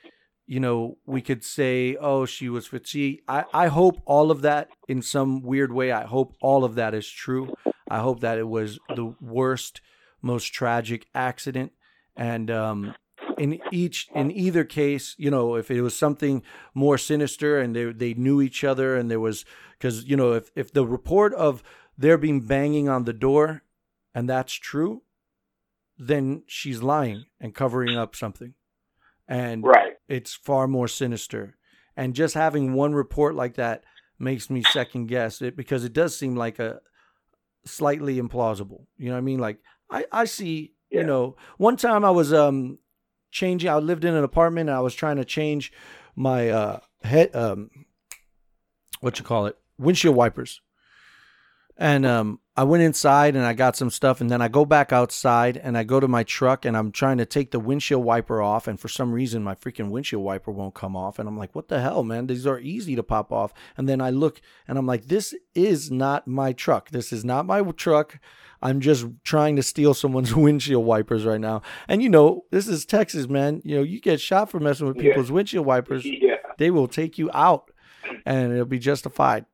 you 0.45 0.59
know, 0.59 0.97
we 1.05 1.21
could 1.21 1.43
say, 1.43 1.95
oh, 1.99 2.25
she 2.25 2.49
was 2.49 2.67
fatigued. 2.67 3.21
I, 3.27 3.45
I 3.53 3.67
hope 3.67 4.01
all 4.05 4.31
of 4.31 4.41
that 4.41 4.69
in 4.87 5.01
some 5.01 5.41
weird 5.41 5.71
way, 5.71 5.91
I 5.91 6.03
hope 6.03 6.35
all 6.41 6.63
of 6.63 6.75
that 6.75 6.93
is 6.93 7.09
true. 7.09 7.55
I 7.89 7.99
hope 7.99 8.19
that 8.21 8.37
it 8.37 8.47
was 8.47 8.79
the 8.95 9.15
worst, 9.21 9.81
most 10.21 10.53
tragic 10.53 11.07
accident. 11.15 11.71
And 12.15 12.51
um, 12.51 12.95
in 13.37 13.59
each, 13.71 14.09
in 14.13 14.31
either 14.31 14.63
case, 14.63 15.15
you 15.17 15.31
know, 15.31 15.55
if 15.55 15.71
it 15.71 15.81
was 15.81 15.95
something 15.95 16.43
more 16.73 16.97
sinister 16.97 17.59
and 17.59 17.75
they, 17.75 17.91
they 17.91 18.13
knew 18.13 18.41
each 18.41 18.63
other 18.63 18.95
and 18.95 19.09
there 19.09 19.19
was, 19.19 19.45
because, 19.77 20.05
you 20.05 20.17
know, 20.17 20.33
if, 20.33 20.51
if 20.55 20.73
the 20.73 20.85
report 20.85 21.33
of 21.33 21.63
there 21.97 22.17
being 22.17 22.41
banging 22.41 22.89
on 22.89 23.05
the 23.05 23.13
door 23.13 23.63
and 24.13 24.29
that's 24.29 24.53
true, 24.53 25.03
then 25.97 26.43
she's 26.47 26.81
lying 26.81 27.25
and 27.39 27.55
covering 27.55 27.95
up 27.97 28.15
something. 28.15 28.53
And 29.27 29.63
Right. 29.63 29.92
It's 30.07 30.33
far 30.33 30.67
more 30.67 30.87
sinister. 30.87 31.57
And 31.95 32.15
just 32.15 32.33
having 32.33 32.73
one 32.73 32.93
report 32.93 33.35
like 33.35 33.55
that 33.55 33.83
makes 34.19 34.49
me 34.49 34.63
second 34.63 35.07
guess 35.07 35.41
it 35.41 35.55
because 35.55 35.83
it 35.83 35.93
does 35.93 36.17
seem 36.17 36.35
like 36.35 36.59
a 36.59 36.79
slightly 37.65 38.19
implausible. 38.19 38.85
You 38.97 39.07
know 39.07 39.13
what 39.13 39.19
I 39.19 39.21
mean? 39.21 39.39
Like 39.39 39.59
I, 39.89 40.05
I 40.11 40.25
see, 40.25 40.73
you 40.89 41.03
know, 41.03 41.35
one 41.57 41.77
time 41.77 42.03
I 42.03 42.11
was 42.11 42.33
um 42.33 42.79
changing 43.31 43.69
I 43.69 43.75
lived 43.77 44.05
in 44.05 44.15
an 44.15 44.23
apartment 44.23 44.69
and 44.69 44.77
I 44.77 44.81
was 44.81 44.95
trying 44.95 45.17
to 45.17 45.25
change 45.25 45.71
my 46.15 46.49
uh 46.49 46.79
head 47.03 47.35
um 47.35 47.69
what 48.99 49.19
you 49.19 49.25
call 49.25 49.45
it? 49.47 49.57
Windshield 49.77 50.15
wipers. 50.15 50.61
And 51.77 52.05
um 52.05 52.39
I 52.55 52.63
went 52.65 52.83
inside 52.83 53.35
and 53.35 53.43
I 53.43 53.53
got 53.53 53.75
some 53.75 53.89
stuff 53.89 54.21
and 54.21 54.29
then 54.29 54.39
I 54.39 54.47
go 54.47 54.63
back 54.63 54.93
outside 54.93 55.57
and 55.57 55.75
I 55.75 55.83
go 55.83 55.99
to 55.99 56.07
my 56.07 56.21
truck 56.21 56.65
and 56.65 56.77
I'm 56.77 56.91
trying 56.91 57.17
to 57.17 57.25
take 57.25 57.49
the 57.49 57.59
windshield 57.59 58.03
wiper 58.03 58.43
off 58.43 58.67
and 58.67 58.79
for 58.79 58.87
some 58.87 59.11
reason 59.11 59.43
my 59.43 59.55
freaking 59.55 59.89
windshield 59.89 60.23
wiper 60.23 60.51
won't 60.51 60.75
come 60.75 60.95
off 60.95 61.17
and 61.17 61.27
I'm 61.27 61.35
like 61.35 61.55
what 61.55 61.67
the 61.69 61.81
hell 61.81 62.03
man? 62.03 62.27
These 62.27 62.45
are 62.45 62.59
easy 62.59 62.95
to 62.95 63.01
pop 63.01 63.31
off. 63.31 63.53
And 63.75 63.89
then 63.89 64.01
I 64.01 64.11
look 64.11 64.39
and 64.67 64.77
I'm 64.77 64.85
like 64.85 65.07
this 65.07 65.33
is 65.55 65.89
not 65.89 66.27
my 66.27 66.53
truck. 66.53 66.91
This 66.91 67.11
is 67.11 67.25
not 67.25 67.47
my 67.47 67.63
truck. 67.71 68.19
I'm 68.61 68.79
just 68.79 69.07
trying 69.23 69.55
to 69.55 69.63
steal 69.63 69.95
someone's 69.95 70.35
windshield 70.45 70.85
wipers 70.85 71.25
right 71.25 71.41
now. 71.41 71.63
And 71.87 72.03
you 72.03 72.09
know 72.09 72.45
this 72.51 72.67
is 72.67 72.85
Texas 72.85 73.27
man. 73.27 73.61
You 73.65 73.77
know 73.77 73.81
you 73.83 73.99
get 73.99 74.21
shot 74.21 74.51
for 74.51 74.59
messing 74.59 74.85
with 74.87 74.97
Yeah. 74.97 75.09
people's 75.09 75.31
windshield 75.31 75.65
wipers 75.65 76.05
Yeah. 76.05 76.35
they 76.59 76.69
will 76.69 76.87
take 76.87 77.17
you 77.17 77.31
out 77.33 77.71
and 78.27 78.53
it'll 78.53 78.65
be 78.65 78.77
justified. 78.77 79.45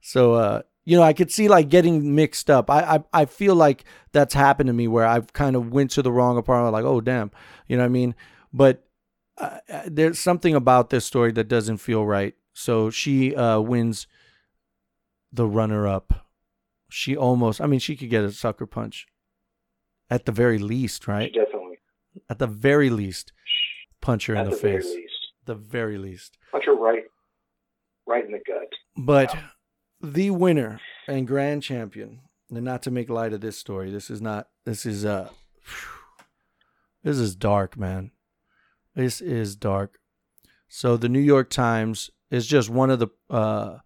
So 0.00 0.34
uh 0.34 0.62
you 0.84 0.96
know, 0.96 1.02
I 1.02 1.12
could 1.12 1.30
see 1.30 1.48
like 1.48 1.68
getting 1.68 2.14
mixed 2.14 2.50
up. 2.50 2.70
I, 2.70 2.96
I 2.96 3.22
I 3.22 3.24
feel 3.26 3.54
like 3.54 3.84
that's 4.12 4.34
happened 4.34 4.66
to 4.68 4.72
me 4.72 4.88
where 4.88 5.06
I've 5.06 5.32
kind 5.32 5.56
of 5.56 5.72
went 5.72 5.90
to 5.92 6.02
the 6.02 6.12
wrong 6.12 6.36
apartment 6.38 6.72
like, 6.72 6.84
"Oh 6.84 7.00
damn." 7.00 7.30
You 7.68 7.76
know 7.76 7.82
what 7.84 7.86
I 7.86 7.90
mean? 7.90 8.14
But 8.52 8.84
uh, 9.38 9.58
uh, 9.70 9.82
there's 9.86 10.18
something 10.18 10.54
about 10.54 10.90
this 10.90 11.04
story 11.04 11.32
that 11.32 11.48
doesn't 11.48 11.78
feel 11.78 12.04
right. 12.04 12.34
So 12.52 12.90
she 12.90 13.34
uh 13.34 13.60
wins 13.60 14.06
the 15.32 15.46
runner 15.46 15.86
up. 15.88 16.26
She 16.90 17.16
almost 17.16 17.60
I 17.60 17.66
mean, 17.66 17.80
she 17.80 17.96
could 17.96 18.10
get 18.10 18.24
a 18.24 18.32
sucker 18.32 18.66
punch. 18.66 19.06
at 20.10 20.26
the 20.26 20.32
very 20.32 20.58
least, 20.58 21.08
right? 21.08 21.32
Definitely. 21.32 21.78
At 22.28 22.38
the 22.38 22.46
very 22.46 22.90
least, 22.90 23.32
punch 24.02 24.26
her 24.26 24.34
in 24.34 24.40
At 24.40 24.44
the, 24.44 24.50
the 24.50 24.56
very 24.60 24.82
face. 24.82 24.94
least. 24.94 25.14
The 25.46 25.54
very 25.54 25.96
least. 25.96 26.36
Punch 26.50 26.66
her 26.66 26.74
right, 26.74 27.04
right 28.06 28.24
in 28.26 28.32
the 28.32 28.40
gut. 28.46 28.68
But 28.96 29.34
the 30.02 30.30
winner 30.30 30.80
and 31.06 31.26
grand 31.26 31.62
champion, 31.62 32.20
and 32.50 32.64
not 32.64 32.82
to 32.82 32.90
make 32.90 33.08
light 33.08 33.32
of 33.32 33.40
this 33.40 33.58
story, 33.58 33.90
this 33.90 34.10
is 34.10 34.20
not. 34.20 34.48
This 34.64 34.84
is 34.84 35.04
uh, 35.04 35.30
this 37.02 37.18
is 37.18 37.34
dark, 37.34 37.76
man. 37.76 38.10
This 38.94 39.20
is 39.20 39.56
dark. 39.56 39.98
So 40.68 40.96
the 40.96 41.08
New 41.08 41.20
York 41.20 41.50
Times 41.50 42.10
is 42.30 42.46
just 42.46 42.68
one 42.68 42.90
of 42.90 42.98
the 42.98 43.08
uh, 43.30 43.78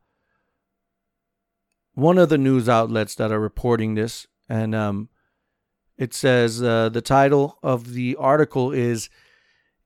one 1.95 2.19
of 2.19 2.29
the 2.29 2.39
news 2.39 2.69
outlets 2.69 3.15
that 3.17 3.33
are 3.33 3.41
reporting 3.41 3.95
this, 3.95 4.27
and 4.49 4.75
um, 4.75 5.09
it 5.99 6.15
says 6.15 6.63
uh, 6.63 6.89
the 6.89 7.01
title 7.01 7.59
of 7.63 7.93
the 7.93 8.17
article 8.17 8.73
is 8.73 9.09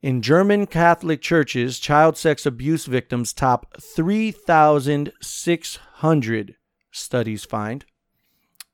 in 0.02 0.22
German 0.22 0.66
Catholic 0.66 1.20
churches, 1.20 1.78
child 1.78 2.16
sex 2.16 2.46
abuse 2.46 2.86
victims 2.86 3.34
top 3.34 3.76
3,600 3.80 6.56
studies 6.90 7.44
find. 7.44 7.84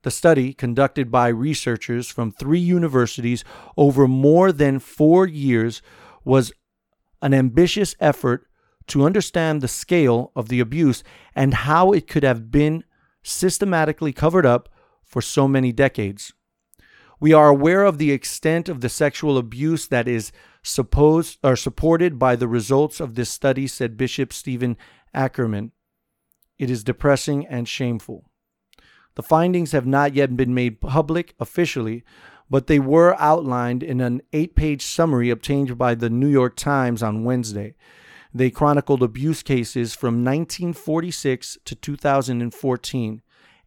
The 0.04 0.12
study, 0.12 0.54
conducted 0.54 1.12
by 1.12 1.28
researchers 1.28 2.08
from 2.08 2.32
three 2.32 2.60
universities 2.60 3.44
over 3.78 4.08
more 4.08 4.52
than 4.52 4.80
four 4.80 5.28
years, 5.28 5.82
was 6.26 6.52
an 7.22 7.34
ambitious 7.34 7.96
effort 8.00 8.48
to 8.88 9.06
understand 9.06 9.62
the 9.62 9.68
scale 9.68 10.32
of 10.36 10.50
the 10.50 10.60
abuse 10.60 11.04
and 11.36 11.54
how 11.54 11.92
it 11.92 12.08
could 12.08 12.24
have 12.24 12.52
been 12.52 12.84
systematically 13.24 14.12
covered 14.12 14.46
up 14.46 14.70
for 15.04 15.22
so 15.22 15.48
many 15.48 15.72
decades. 15.72 16.34
We 17.20 17.34
are 17.34 17.50
aware 17.50 17.84
of 17.84 18.00
the 18.00 18.12
extent 18.12 18.68
of 18.68 18.82
the 18.82 18.90
sexual 18.90 19.38
abuse 19.38 19.88
that 19.90 20.08
is 20.08 20.32
supposed 20.64 21.40
or 21.44 21.56
supported 21.56 22.20
by 22.20 22.36
the 22.36 22.48
results 22.48 23.00
of 23.00 23.16
this 23.16 23.30
study, 23.30 23.68
said 23.68 23.98
Bishop 23.98 24.32
Stephen 24.32 24.78
Ackermann. 25.16 25.72
It 26.60 26.70
is 26.70 26.84
depressing 26.84 27.46
and 27.48 27.68
shameful. 27.68 28.26
The 29.16 29.24
findings 29.24 29.72
have 29.72 29.86
not 29.86 30.14
yet 30.14 30.38
been 30.38 30.54
made 30.54 30.80
public 30.80 31.36
officially, 31.40 32.04
but 32.50 32.68
they 32.68 32.80
were 32.80 33.20
outlined 33.20 33.82
in 33.82 34.02
an 34.02 34.22
eight 34.34 34.56
page 34.56 34.86
summary 34.86 35.30
obtained 35.30 35.78
by 35.78 35.96
the 35.96 36.10
New 36.10 36.28
York 36.28 36.56
Times 36.56 37.02
on 37.02 37.24
Wednesday. 37.24 37.76
They 38.34 38.50
chronicled 38.50 39.04
abuse 39.04 39.44
cases 39.44 39.94
from 39.94 40.24
1946 40.24 41.58
to 41.66 41.76
2014. 41.76 43.22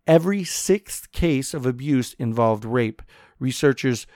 Every 0.06 0.44
sixth 0.44 1.12
case 1.12 1.54
of 1.54 1.66
abuse 1.66 2.14
involved 2.14 2.64
rape, 2.64 3.02
researchers 3.38 4.06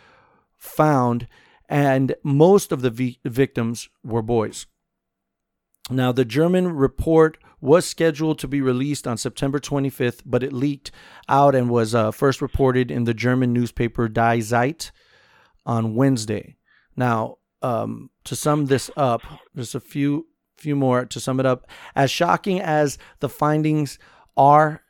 found, 0.57 1.27
and 1.69 2.15
most 2.23 2.73
of 2.73 2.83
the 2.83 2.91
vi- 2.91 3.19
victims 3.25 3.89
were 4.03 4.23
boys. 4.23 4.67
Now, 5.91 6.13
the 6.13 6.25
German 6.25 6.69
report 6.69 7.39
was 7.61 7.87
scheduled 7.87 8.39
to 8.41 8.49
be 8.49 8.61
released 8.61 9.07
on 9.07 9.17
September 9.17 9.59
25th, 9.59 10.21
but 10.25 10.43
it 10.43 10.53
leaked 10.53 10.91
out 11.29 11.55
and 11.55 11.71
was 11.71 11.95
uh, 11.95 12.11
first 12.11 12.43
reported 12.43 12.91
in 12.91 13.05
the 13.05 13.15
German 13.15 13.53
newspaper 13.53 14.09
Die 14.09 14.41
Zeit 14.41 14.91
on 15.65 15.95
Wednesday. 15.95 16.57
Now, 16.97 17.39
um, 17.63 18.11
to 18.25 18.37
sum 18.37 18.67
this 18.67 18.91
up, 18.97 19.23
just 19.57 19.75
a 19.75 19.81
few 19.81 20.27
few 20.57 20.75
more 20.75 21.05
to 21.07 21.21
sum 21.21 21.39
it 21.39 21.47
up. 21.47 21.71
As 21.95 22.11
shocking 22.11 22.61
as 22.61 22.99
the 23.21 23.29
findings 23.29 23.99
are 24.37 24.83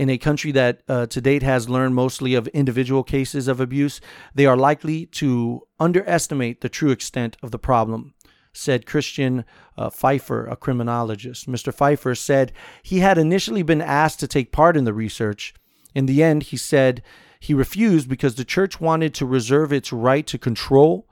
in 0.00 0.08
a 0.08 0.16
country 0.16 0.50
that 0.50 0.80
uh, 0.88 1.04
to 1.04 1.20
date 1.20 1.42
has 1.42 1.68
learned 1.68 1.94
mostly 1.94 2.32
of 2.32 2.48
individual 2.48 3.02
cases 3.02 3.46
of 3.46 3.60
abuse, 3.60 4.00
they 4.34 4.46
are 4.46 4.56
likely 4.56 5.04
to 5.04 5.60
underestimate 5.78 6.62
the 6.62 6.70
true 6.70 6.90
extent 6.90 7.36
of 7.42 7.50
the 7.50 7.58
problem, 7.58 8.14
said 8.54 8.86
Christian 8.86 9.44
uh, 9.76 9.90
Pfeiffer, 9.90 10.46
a 10.46 10.56
criminologist. 10.56 11.46
Mr. 11.46 11.70
Pfeiffer 11.70 12.14
said 12.14 12.50
he 12.82 13.00
had 13.00 13.18
initially 13.18 13.62
been 13.62 13.82
asked 13.82 14.18
to 14.20 14.26
take 14.26 14.52
part 14.52 14.74
in 14.74 14.84
the 14.84 14.94
research. 14.94 15.52
In 15.94 16.06
the 16.06 16.22
end, 16.22 16.44
he 16.44 16.56
said 16.56 17.02
he 17.38 17.52
refused 17.52 18.08
because 18.08 18.36
the 18.36 18.44
church 18.46 18.80
wanted 18.80 19.12
to 19.16 19.26
reserve 19.26 19.70
its 19.70 19.92
right 19.92 20.26
to 20.28 20.38
control 20.38 21.06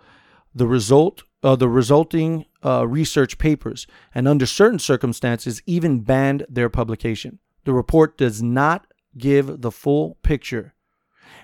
the 0.54 0.66
result 0.66 1.24
uh, 1.42 1.54
the 1.54 1.68
resulting 1.68 2.46
uh, 2.64 2.88
research 2.88 3.36
papers 3.36 3.86
and 4.14 4.26
under 4.26 4.46
certain 4.46 4.78
circumstances 4.78 5.60
even 5.66 6.00
banned 6.00 6.46
their 6.48 6.70
publication. 6.70 7.38
The 7.68 7.74
report 7.74 8.16
does 8.16 8.42
not 8.42 8.86
give 9.18 9.60
the 9.60 9.70
full 9.70 10.16
picture 10.22 10.72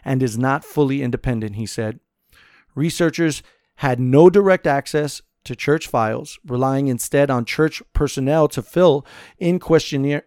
and 0.03 0.23
is 0.23 0.39
not 0.39 0.65
fully 0.65 1.03
independent, 1.03 1.57
he 1.57 1.67
said. 1.67 2.01
Researchers 2.75 3.43
had 3.75 4.01
no 4.01 4.31
direct 4.31 4.67
access 4.67 5.21
to 5.45 5.55
church 5.55 5.87
files, 5.87 6.39
relying 6.47 6.87
instead 6.87 7.31
on 7.31 7.45
church 7.45 7.83
personnel 7.93 8.49
to 8.49 8.63
fill 8.63 9.05
in 9.37 9.59
questionnaire 9.59 10.25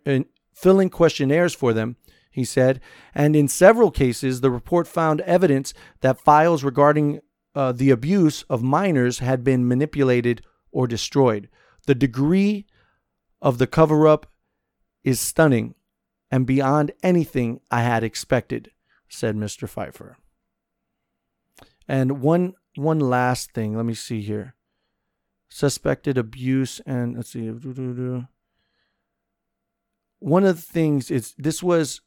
questionnaires 0.91 1.55
for 1.55 1.73
them, 1.73 1.95
he 2.29 2.45
said. 2.45 2.79
And 3.15 3.35
in 3.35 3.47
several 3.47 3.89
cases, 3.89 4.41
the 4.41 4.51
report 4.51 4.87
found 4.87 5.21
evidence 5.21 5.73
that 6.01 6.21
files 6.21 6.63
regarding 6.63 7.21
uh, 7.55 7.71
the 7.71 7.89
abuse 7.89 8.43
of 8.51 8.61
minors 8.61 9.17
had 9.17 9.43
been 9.43 9.67
manipulated 9.67 10.43
or 10.71 10.85
destroyed. 10.85 11.49
The 11.87 11.95
degree 11.95 12.67
of 13.41 13.57
the 13.57 13.65
cover 13.65 14.07
up 14.07 14.27
is 15.03 15.19
stunning 15.19 15.73
and 16.31 16.45
beyond 16.45 16.91
anything 17.03 17.61
I 17.71 17.81
had 17.81 18.03
expected, 18.03 18.71
said 19.07 19.35
Mr. 19.35 19.67
Pfeiffer. 19.67 20.17
And 21.87 22.21
one 22.21 22.53
one 22.75 22.99
last 22.99 23.53
thing, 23.53 23.75
let 23.75 23.85
me 23.85 23.93
see 23.93 24.21
here. 24.21 24.55
Suspected 25.49 26.17
abuse 26.17 26.79
and 26.85 27.15
let's 27.15 27.29
see. 27.29 27.49
One 30.19 30.43
of 30.43 30.55
the 30.55 30.61
things 30.61 31.09
is 31.09 31.33
this 31.37 31.63
was 31.63 32.01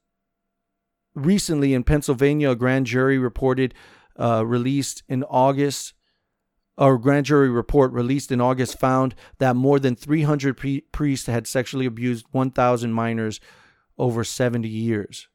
recently 1.15 1.75
in 1.75 1.85
Pennsylvania, 1.85 2.51
a 2.51 2.57
grand 2.57 2.87
jury 2.87 3.19
reported 3.19 3.75
uh, 4.19 4.45
released 4.47 5.03
in 5.09 5.25
August, 5.25 5.95
or 6.77 6.99
grand 6.99 7.27
jury 7.27 7.49
report 7.49 7.93
released 7.93 8.31
in 8.31 8.41
August 8.41 8.79
found 8.79 9.15
that 9.39 9.57
more 9.57 9.79
than 9.79 9.97
300 9.97 10.57
pre- 10.57 10.81
priests 10.93 11.27
had 11.27 11.47
sexually 11.47 11.87
abused 11.87 12.27
1,000 12.31 12.93
minors 12.93 13.41
over 14.01 14.25
70 14.25 14.69
years. 14.69 15.29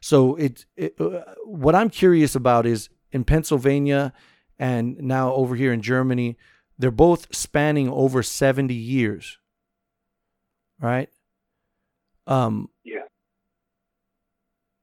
So 0.00 0.36
it, 0.36 0.64
it 0.76 0.94
uh, 1.00 1.34
what 1.44 1.74
I'm 1.74 1.90
curious 1.90 2.34
about 2.34 2.66
is 2.66 2.88
in 3.12 3.24
Pennsylvania 3.24 4.12
and 4.58 4.96
now 4.98 5.34
over 5.34 5.54
here 5.56 5.72
in 5.72 5.82
Germany, 5.82 6.36
they're 6.78 6.90
both 6.90 7.34
spanning 7.34 7.88
over 7.88 8.22
70 8.22 8.74
years. 8.74 9.38
Right? 10.80 11.10
Um 12.26 12.68
Yeah. 12.84 13.06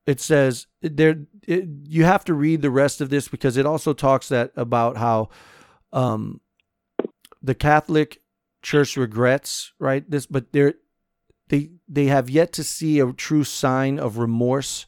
it 0.06 0.20
says 0.20 0.68
there 0.82 1.16
it, 1.48 1.66
you 1.84 2.04
have 2.04 2.26
to 2.26 2.34
read 2.34 2.62
the 2.62 2.70
rest 2.72 3.02
of 3.02 3.10
this 3.10 3.28
because 3.28 3.58
it 3.58 3.66
also 3.66 3.94
talks 3.94 4.30
that 4.30 4.52
about 4.56 4.98
how 4.98 5.30
um 5.94 6.42
the 7.42 7.56
Catholic 7.56 8.22
Church 8.62 8.98
regrets 8.98 9.74
right 9.80 10.10
this 10.10 10.26
but 10.26 10.52
they're 10.52 10.76
they 11.50 11.72
they 11.88 12.06
have 12.06 12.30
yet 12.30 12.54
to 12.54 12.64
see 12.64 13.00
a 13.00 13.12
true 13.14 13.44
sign 13.44 14.00
of 14.00 14.18
remorse 14.18 14.86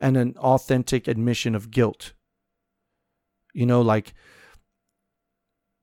and 0.00 0.16
an 0.16 0.36
authentic 0.38 1.08
admission 1.08 1.54
of 1.54 1.70
guilt. 1.70 2.12
You 3.52 3.66
know 3.66 3.80
like 3.80 4.14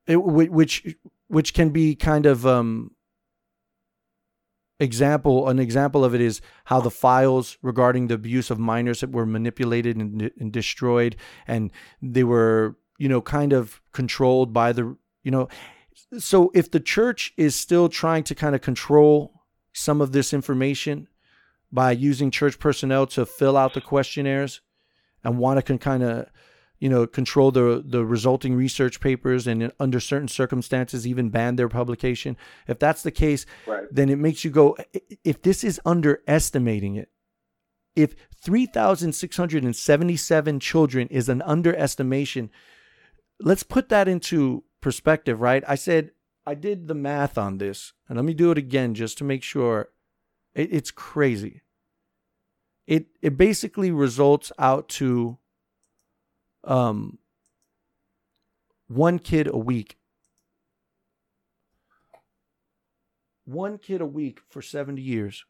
it, 0.07 0.21
which 0.23 0.95
which 1.27 1.53
can 1.53 1.69
be 1.69 1.95
kind 1.95 2.25
of 2.25 2.45
um 2.45 2.91
example 4.79 5.47
an 5.47 5.59
example 5.59 6.03
of 6.03 6.13
it 6.13 6.21
is 6.21 6.41
how 6.65 6.81
the 6.81 6.91
files 6.91 7.57
regarding 7.61 8.07
the 8.07 8.15
abuse 8.15 8.49
of 8.49 8.59
minors 8.59 8.99
that 8.99 9.11
were 9.11 9.25
manipulated 9.25 9.95
and, 9.95 10.31
and 10.39 10.51
destroyed 10.51 11.15
and 11.47 11.71
they 12.01 12.23
were 12.23 12.75
you 12.97 13.07
know 13.07 13.21
kind 13.21 13.53
of 13.53 13.81
controlled 13.93 14.51
by 14.51 14.73
the 14.73 14.95
you 15.23 15.31
know 15.31 15.47
so 16.17 16.51
if 16.53 16.71
the 16.71 16.79
church 16.79 17.33
is 17.37 17.55
still 17.55 17.87
trying 17.87 18.23
to 18.23 18.35
kind 18.35 18.55
of 18.55 18.61
control 18.61 19.32
some 19.73 20.01
of 20.01 20.11
this 20.11 20.33
information 20.33 21.07
by 21.71 21.91
using 21.91 22.29
church 22.31 22.59
personnel 22.59 23.07
to 23.07 23.25
fill 23.25 23.57
out 23.57 23.73
the 23.73 23.81
questionnaires 23.81 24.61
and 25.23 25.37
want 25.39 25.65
to 25.65 25.77
kind 25.77 26.03
of 26.03 26.27
you 26.79 26.89
know 26.89 27.07
control 27.07 27.51
the 27.51 27.83
the 27.85 28.05
resulting 28.05 28.55
research 28.55 28.99
papers 28.99 29.47
and 29.47 29.71
under 29.79 29.99
certain 29.99 30.27
circumstances 30.27 31.07
even 31.07 31.29
ban 31.29 31.55
their 31.55 31.69
publication 31.69 32.35
if 32.67 32.77
that's 32.77 33.03
the 33.03 33.11
case 33.11 33.45
Right. 33.65 33.85
then 33.91 34.09
it 34.09 34.19
makes 34.19 34.43
you 34.43 34.51
go 34.51 34.75
if 35.23 35.41
this 35.41 35.63
is 35.63 35.79
underestimating 35.85 36.95
it 36.95 37.09
if 37.95 38.15
3677 38.43 40.59
children 40.59 41.07
is 41.09 41.29
an 41.29 41.41
underestimation 41.43 42.49
let's 43.39 43.63
put 43.63 43.89
that 43.89 44.07
into 44.07 44.63
perspective 44.81 45.41
right 45.41 45.63
i 45.67 45.75
said 45.75 46.11
i 46.45 46.53
did 46.53 46.87
the 46.87 46.93
math 46.93 47.37
on 47.37 47.57
this 47.57 47.93
and 48.07 48.17
let 48.17 48.25
me 48.25 48.33
do 48.33 48.51
it 48.51 48.57
again 48.57 48.93
just 48.93 49.17
to 49.17 49.23
make 49.23 49.43
sure. 49.43 49.89
It, 50.53 50.71
it's 50.71 50.91
crazy. 50.91 51.61
It 52.85 53.07
it 53.21 53.37
basically 53.37 53.91
results 53.91 54.51
out 54.59 54.89
to 54.89 55.37
um 56.63 57.17
one 58.87 59.19
kid 59.19 59.47
a 59.47 59.57
week. 59.57 59.97
One 63.45 63.77
kid 63.77 63.99
a 63.99 64.05
week 64.05 64.41
for 64.49 64.61
70 64.61 65.01
years. 65.01 65.43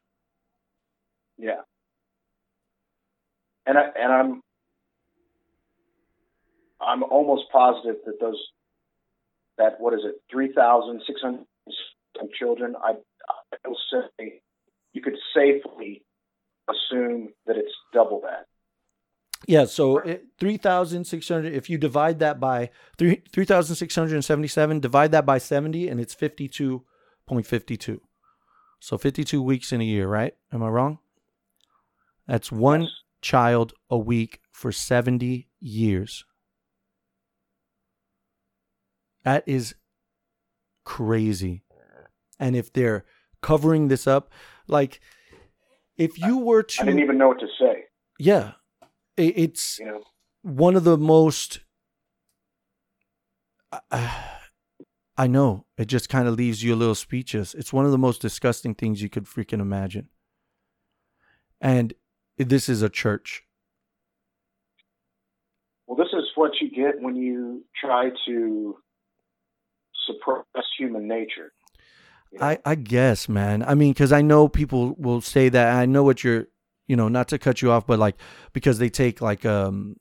Yeah. 1.37 1.61
And 3.65 3.77
I 3.77 3.89
and 3.99 4.13
I'm 4.13 4.41
I'm 6.79 7.03
almost 7.03 7.51
positive 7.51 7.95
that 8.05 8.19
those 8.19 8.41
that 9.57 9.79
what 9.79 9.93
is 9.93 10.01
it 10.03 10.15
three 10.31 10.51
thousand 10.53 11.01
six 11.05 11.21
hundred 11.21 11.45
children 12.37 12.75
I 12.83 12.93
I 13.63 13.67
will 13.67 13.77
say 13.91 14.41
you 14.93 15.01
could 15.01 15.17
safely 15.35 16.03
assume 16.69 17.29
that 17.45 17.57
it's 17.57 17.73
double 17.93 18.21
that. 18.21 18.45
Yeah, 19.45 19.65
so 19.65 19.99
uh, 19.99 20.17
3,600, 20.39 21.51
if 21.53 21.69
you 21.69 21.77
divide 21.77 22.19
that 22.19 22.39
by 22.39 22.69
three 22.97 23.21
3,677, 23.33 24.79
divide 24.79 25.11
that 25.11 25.25
by 25.25 25.37
70, 25.37 25.89
and 25.89 25.99
it's 25.99 26.15
52.52. 26.15 27.99
So 28.79 28.97
52 28.97 29.41
weeks 29.41 29.73
in 29.73 29.81
a 29.81 29.83
year, 29.83 30.07
right? 30.07 30.33
Am 30.53 30.63
I 30.63 30.69
wrong? 30.69 30.99
That's 32.27 32.51
one 32.51 32.83
Yes. 32.83 32.91
child 33.21 33.73
a 33.89 33.97
week 33.97 34.39
for 34.51 34.71
70 34.71 35.49
years. 35.59 36.23
That 39.23 39.43
is 39.45 39.75
crazy. 40.83 41.63
And 42.39 42.55
if 42.55 42.73
they're 42.73 43.05
covering 43.41 43.87
this 43.87 44.07
up, 44.07 44.31
like, 44.67 44.99
if 45.97 46.17
you 46.19 46.37
were 46.39 46.63
to. 46.63 46.81
I 46.81 46.85
didn't 46.85 47.01
even 47.01 47.17
know 47.17 47.29
what 47.29 47.39
to 47.39 47.47
say. 47.59 47.85
Yeah. 48.19 48.53
It, 49.15 49.37
it's 49.37 49.79
You 49.79 49.85
know, 49.85 50.03
one 50.41 50.75
of 50.75 50.83
the 50.83 50.97
most 50.97 51.61
uh, 53.71 53.79
I- 53.91 54.29
I 55.17 55.27
know 55.27 55.67
it 55.77 55.85
just 55.85 56.09
kind 56.09 56.27
of 56.27 56.33
leaves 56.33 56.63
you 56.63 56.73
a 56.73 56.75
little 56.75 56.95
speechless. 56.95 57.53
It's 57.53 57.71
one 57.71 57.85
of 57.85 57.91
the 57.91 57.99
most 57.99 58.19
disgusting 58.19 58.73
things 58.73 59.03
you 59.03 59.09
could 59.09 59.25
freaking 59.25 59.59
imagine. 59.61 60.09
And 61.61 61.93
this 62.37 62.67
is 62.67 62.81
a 62.81 62.89
church. 62.89 63.43
well, 65.85 65.95
this 65.95 66.11
is 66.13 66.25
what 66.33 66.53
you 66.59 66.69
get 66.71 66.99
when 66.99 67.15
you 67.15 67.63
try 67.79 68.09
to 68.25 68.77
suppress 70.05 70.65
human 70.77 71.07
nature. 71.07 71.53
You 72.31 72.39
know? 72.39 72.45
I 72.45 72.59
I 72.65 72.75
guess, 72.75 73.29
man. 73.29 73.63
I 73.63 73.75
mean, 73.75 73.93
cuz 73.93 74.11
I 74.11 74.21
know 74.21 74.47
people 74.47 74.95
will 74.97 75.21
say 75.21 75.49
that. 75.49 75.75
I 75.75 75.85
know 75.85 76.03
what 76.03 76.23
you're, 76.23 76.47
you 76.87 76.95
know, 76.95 77.07
not 77.07 77.27
to 77.29 77.39
cut 77.39 77.61
you 77.61 77.71
off, 77.71 77.85
but 77.87 77.99
like 77.99 78.15
because 78.53 78.79
they 78.79 78.89
take 78.89 79.21
like 79.21 79.45
um 79.45 79.97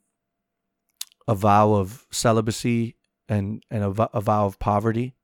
a 1.27 1.35
vow 1.35 1.73
of 1.73 2.05
celibacy 2.11 2.95
and 3.27 3.63
and 3.69 3.83
a, 3.83 4.09
a 4.13 4.21
vow 4.21 4.45
of 4.45 4.59
poverty. 4.59 5.15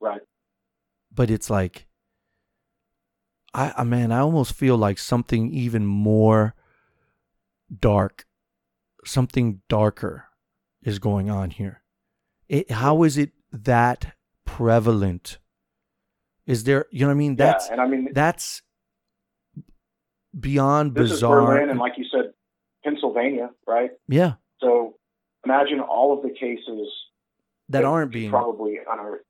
right. 0.00 0.22
but 1.12 1.30
it's 1.30 1.50
like 1.50 1.86
I, 3.54 3.72
I 3.78 3.84
man, 3.84 4.10
I 4.10 4.18
almost 4.18 4.52
feel 4.54 4.76
like 4.76 4.98
something 4.98 5.50
even 5.52 5.86
more 5.86 6.54
dark, 7.80 8.26
something 9.04 9.62
darker 9.68 10.26
is 10.82 10.98
going 10.98 11.30
on 11.30 11.50
here. 11.50 11.83
It, 12.48 12.70
how 12.70 13.02
is 13.02 13.16
it 13.18 13.32
that 13.52 14.14
prevalent? 14.44 15.38
Is 16.46 16.64
there, 16.64 16.86
you 16.90 17.00
know 17.00 17.06
what 17.06 17.12
I 17.12 17.16
mean? 17.16 17.36
That's 17.36 17.66
yeah, 17.66 17.72
and 17.72 17.80
I 17.80 17.86
mean 17.86 18.08
that's 18.12 18.62
beyond 20.38 20.94
this 20.94 21.10
bizarre. 21.12 21.42
is 21.42 21.46
Berlin 21.58 21.70
and 21.70 21.78
like 21.78 21.94
you 21.96 22.04
said, 22.10 22.32
Pennsylvania, 22.82 23.50
right? 23.66 23.90
yeah, 24.08 24.34
So 24.60 24.96
imagine 25.44 25.80
all 25.80 26.16
of 26.16 26.22
the 26.22 26.30
cases 26.30 26.88
that 27.70 27.84
aren't 27.84 28.12
being 28.12 28.30
probably 28.30 28.78
unearthed. 28.90 29.24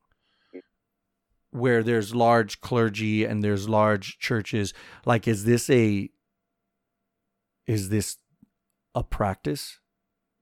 where 1.50 1.82
there's 1.84 2.14
large 2.14 2.60
clergy 2.60 3.24
and 3.24 3.44
there's 3.44 3.68
large 3.68 4.18
churches 4.18 4.74
like 5.06 5.28
is 5.28 5.44
this 5.44 5.70
a 5.70 6.10
is 7.66 7.90
this 7.90 8.16
a 8.94 9.04
practice 9.04 9.78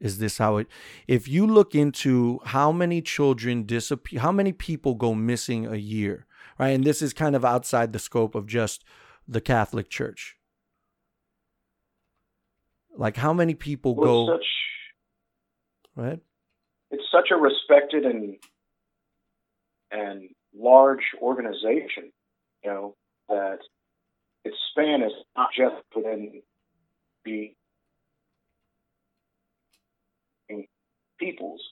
is 0.02 0.18
this 0.18 0.36
how 0.36 0.58
it 0.58 0.66
if 1.08 1.26
you 1.26 1.46
look 1.46 1.74
into 1.74 2.38
how 2.44 2.70
many 2.70 3.00
children 3.00 3.64
disappear 3.64 4.20
how 4.20 4.32
many 4.32 4.52
people 4.52 4.94
go 4.94 5.14
missing 5.14 5.66
a 5.66 5.76
year 5.76 6.26
right? 6.58 6.70
And 6.70 6.84
this 6.84 7.02
is 7.02 7.12
kind 7.12 7.34
of 7.34 7.44
outside 7.44 7.92
the 7.92 7.98
scope 7.98 8.34
of 8.34 8.46
just 8.46 8.84
the 9.26 9.40
catholic 9.40 9.88
church. 9.88 10.36
Like 12.96 13.16
how 13.16 13.32
many 13.32 13.54
people 13.54 13.94
Well, 13.94 14.26
go 14.26 14.36
such 14.36 14.46
right 15.96 16.20
it's 16.90 17.04
such 17.10 17.30
a 17.30 17.36
respected 17.36 18.04
and 18.04 18.36
and 19.90 20.30
large 20.54 21.04
organization, 21.20 22.12
you 22.62 22.70
know, 22.70 22.94
that 23.28 23.58
its 24.44 24.56
span 24.70 25.02
is 25.02 25.12
not 25.36 25.48
just 25.56 25.76
within 25.94 26.42
the 27.24 27.54
peoples. 31.22 31.62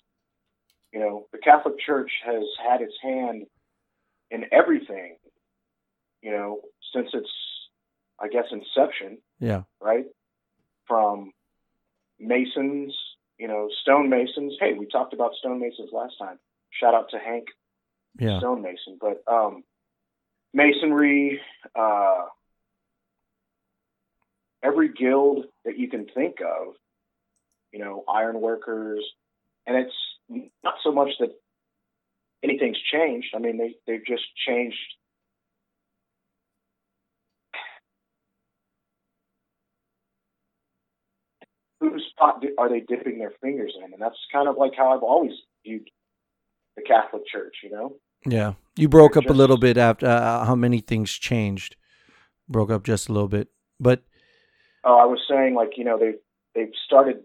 You 0.92 1.00
know, 1.00 1.26
the 1.32 1.38
Catholic 1.38 1.74
Church 1.78 2.10
has 2.24 2.44
had 2.64 2.80
its 2.80 2.94
hand 3.02 3.46
in 4.30 4.44
everything, 4.52 5.16
you 6.22 6.30
know, 6.30 6.60
since 6.94 7.08
its, 7.12 7.28
I 8.20 8.28
guess, 8.28 8.46
inception, 8.50 9.18
yeah 9.38 9.62
right? 9.80 10.06
From 10.86 11.32
masons, 12.18 12.94
you 13.38 13.48
know, 13.48 13.68
stonemasons. 13.82 14.54
Hey, 14.60 14.74
we 14.74 14.86
talked 14.86 15.14
about 15.14 15.32
stonemasons 15.42 15.90
last 15.92 16.14
time. 16.18 16.38
Shout 16.70 16.94
out 16.94 17.10
to 17.10 17.18
Hank 17.18 17.46
yeah 18.18 18.38
stonemason. 18.38 18.98
But 19.00 19.22
um, 19.32 19.62
masonry, 20.52 21.40
uh, 21.74 22.24
every 24.62 24.92
guild 24.92 25.46
that 25.64 25.78
you 25.78 25.88
can 25.88 26.06
think 26.14 26.36
of, 26.40 26.74
you 27.72 27.78
know, 27.78 28.04
iron 28.12 28.40
workers, 28.40 29.04
and 29.70 29.86
it's 29.86 30.50
not 30.64 30.74
so 30.82 30.90
much 30.90 31.10
that 31.20 31.30
anything's 32.42 32.78
changed. 32.92 33.28
I 33.34 33.38
mean, 33.38 33.56
they 33.56 33.74
they've 33.86 34.04
just 34.04 34.24
changed. 34.46 34.76
Whose 41.80 42.04
pot 42.18 42.44
are 42.58 42.68
they 42.68 42.80
dipping 42.80 43.18
their 43.18 43.32
fingers 43.40 43.74
in? 43.78 43.92
And 43.92 44.02
that's 44.02 44.16
kind 44.32 44.48
of 44.48 44.56
like 44.58 44.72
how 44.76 44.94
I've 44.94 45.02
always 45.02 45.32
viewed 45.64 45.88
the 46.76 46.82
Catholic 46.82 47.22
Church. 47.32 47.54
You 47.62 47.70
know, 47.70 47.96
Yeah, 48.26 48.54
you 48.76 48.88
broke 48.88 49.14
They're 49.14 49.22
up 49.22 49.30
a 49.30 49.34
little 49.34 49.56
bit 49.56 49.78
after 49.78 50.06
uh, 50.06 50.44
how 50.44 50.56
many 50.56 50.80
things 50.80 51.12
changed. 51.12 51.76
Broke 52.48 52.70
up 52.70 52.82
just 52.82 53.08
a 53.08 53.12
little 53.12 53.28
bit, 53.28 53.48
but 53.78 54.02
Oh, 54.82 54.98
I 54.98 55.04
was 55.04 55.20
saying 55.30 55.54
like 55.54 55.76
you 55.76 55.84
know 55.84 55.98
they 55.98 56.14
they've 56.54 56.72
started 56.84 57.20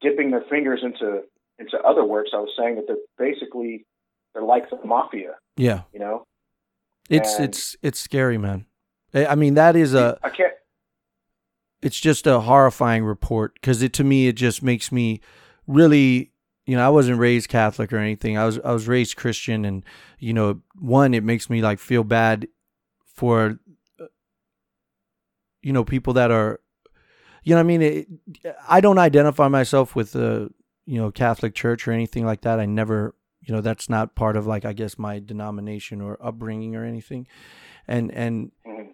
dipping 0.00 0.30
their 0.30 0.44
fingers 0.50 0.80
into 0.82 1.22
into 1.58 1.78
other 1.82 2.04
works. 2.04 2.30
I 2.32 2.38
was 2.38 2.50
saying 2.56 2.76
that 2.76 2.86
they're 2.86 2.96
basically 3.18 3.86
they're 4.32 4.42
like 4.42 4.70
the 4.70 4.78
mafia. 4.84 5.32
yeah, 5.56 5.82
You 5.92 5.98
know, 6.00 6.24
it's 7.10 7.34
And- 7.36 7.44
it's 7.46 7.76
it's 7.82 7.98
scary, 8.00 8.38
man. 8.38 8.66
I 9.14 9.34
mean, 9.34 9.54
that 9.54 9.74
is 9.74 9.94
a 9.94 10.18
I 10.22 10.28
can't. 10.30 10.52
it's 11.82 11.98
just 11.98 12.26
a 12.26 12.40
horrifying 12.40 13.04
report 13.04 13.54
because 13.54 13.82
it 13.82 13.92
to 13.94 14.04
me 14.04 14.28
it 14.28 14.34
just 14.34 14.62
makes 14.62 14.92
me 14.92 15.20
really 15.66 16.32
you 16.66 16.76
know, 16.76 16.84
I 16.84 16.90
wasn't 16.90 17.18
raised 17.18 17.48
Catholic 17.48 17.94
or 17.94 17.96
anything. 17.96 18.36
I 18.36 18.44
was 18.44 18.58
I 18.62 18.72
was 18.72 18.86
raised 18.86 19.16
Christian, 19.16 19.64
and 19.64 19.82
you 20.18 20.34
know, 20.34 20.60
one, 20.78 21.14
it 21.14 21.24
makes 21.24 21.48
me 21.48 21.62
like 21.62 21.78
feel 21.78 22.04
bad 22.04 22.46
for 23.14 23.58
uh, 23.98 24.04
you 25.62 25.72
know 25.72 25.82
people 25.82 26.12
that 26.12 26.30
are, 26.30 26.60
you 27.48 27.54
know, 27.54 27.60
what 27.60 27.64
I 27.64 27.78
mean, 27.78 27.82
it, 27.82 28.06
I 28.68 28.80
don't 28.82 28.98
identify 28.98 29.48
myself 29.48 29.96
with 29.96 30.12
the 30.12 30.50
you 30.84 31.00
know 31.00 31.10
Catholic 31.10 31.54
Church 31.54 31.88
or 31.88 31.92
anything 31.92 32.26
like 32.26 32.42
that. 32.42 32.60
I 32.60 32.66
never, 32.66 33.14
you 33.40 33.54
know, 33.54 33.62
that's 33.62 33.88
not 33.88 34.14
part 34.14 34.36
of 34.36 34.46
like 34.46 34.66
I 34.66 34.74
guess 34.74 34.98
my 34.98 35.18
denomination 35.18 36.02
or 36.02 36.18
upbringing 36.22 36.76
or 36.76 36.84
anything, 36.84 37.26
and 37.86 38.12
and 38.12 38.52
Mhm. 38.66 38.88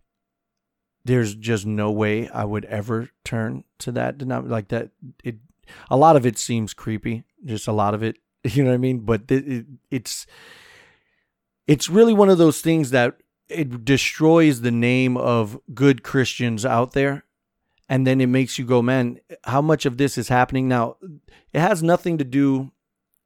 there's 1.05 1.34
just 1.34 1.66
no 1.66 1.90
way 1.90 2.28
I 2.28 2.44
would 2.44 2.64
ever 2.66 3.11
turn 3.24 3.64
to 3.80 3.92
that 3.92 4.18
denom 4.18 4.48
like 4.48 4.68
that. 4.68 4.90
It 5.24 5.36
a 5.90 5.96
lot 5.96 6.14
of 6.16 6.24
it 6.24 6.38
seems 6.38 6.74
creepy, 6.74 7.24
just 7.44 7.66
a 7.66 7.72
lot 7.72 7.94
of 7.94 8.02
it. 8.02 8.16
You 8.44 8.62
know 8.62 8.70
what 8.70 8.74
I 8.74 8.78
mean? 8.78 9.00
But 9.00 9.22
it, 9.30 9.48
it, 9.48 9.66
it's 9.90 10.26
it's 11.66 11.88
really 11.88 12.12
one 12.12 12.28
of 12.28 12.38
those 12.38 12.61
things 12.61 12.90
that 12.90 13.16
it 13.48 13.84
destroys 13.84 14.61
the 14.61 14.70
name 14.70 15.16
of 15.16 15.59
good 15.74 16.02
Christians 16.02 16.64
out 16.66 16.92
there, 16.92 17.24
and 17.89 18.07
then 18.07 18.20
it 18.20 18.28
makes 18.28 18.59
you 18.59 18.64
go, 18.64 18.82
man, 18.82 19.18
how 19.45 19.61
much 19.61 19.87
of 19.87 19.99
this 19.99 20.16
is 20.16 20.28
happening 20.28 20.68
now? 20.68 20.97
It 21.53 21.61
has 21.61 21.82
nothing 21.82 22.18
to 22.18 22.24
do. 22.24 22.72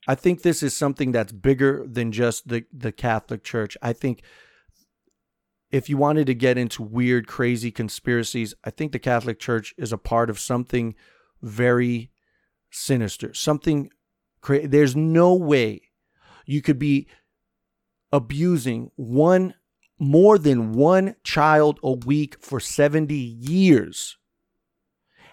I 0.07 0.15
think 0.15 0.43
this 0.43 0.63
is 0.63 0.77
something 0.77 1.13
that's 1.13 1.33
bigger 1.33 1.87
than 1.87 2.13
just 2.13 2.49
the 2.49 2.65
the 2.73 2.93
Catholic 2.93 3.45
Church. 3.45 3.77
I 3.83 3.93
think 3.93 4.23
if 5.71 5.89
you 5.89 5.97
wanted 5.97 6.27
to 6.27 6.35
get 6.35 6.57
into 6.57 6.83
weird, 6.83 7.27
crazy 7.27 7.71
conspiracies, 7.71 8.55
I 8.65 8.71
think 8.71 8.93
the 8.93 8.99
Catholic 8.99 9.39
Church 9.39 9.75
is 9.77 9.93
a 9.93 9.99
part 9.99 10.31
of 10.31 10.39
something 10.39 10.95
very 11.43 12.11
sinister. 12.71 13.35
Something 13.35 13.91
cra- 14.41 14.67
there's 14.67 14.97
no 14.97 15.35
way 15.35 15.83
you 16.47 16.63
could 16.63 16.79
be 16.79 17.07
abusing 18.11 18.91
one 18.97 19.55
more 19.99 20.39
than 20.39 20.73
one 20.73 21.17
child 21.23 21.79
a 21.83 21.93
week 21.93 22.37
for 22.41 22.61
70 22.61 23.15
years. 23.15 24.17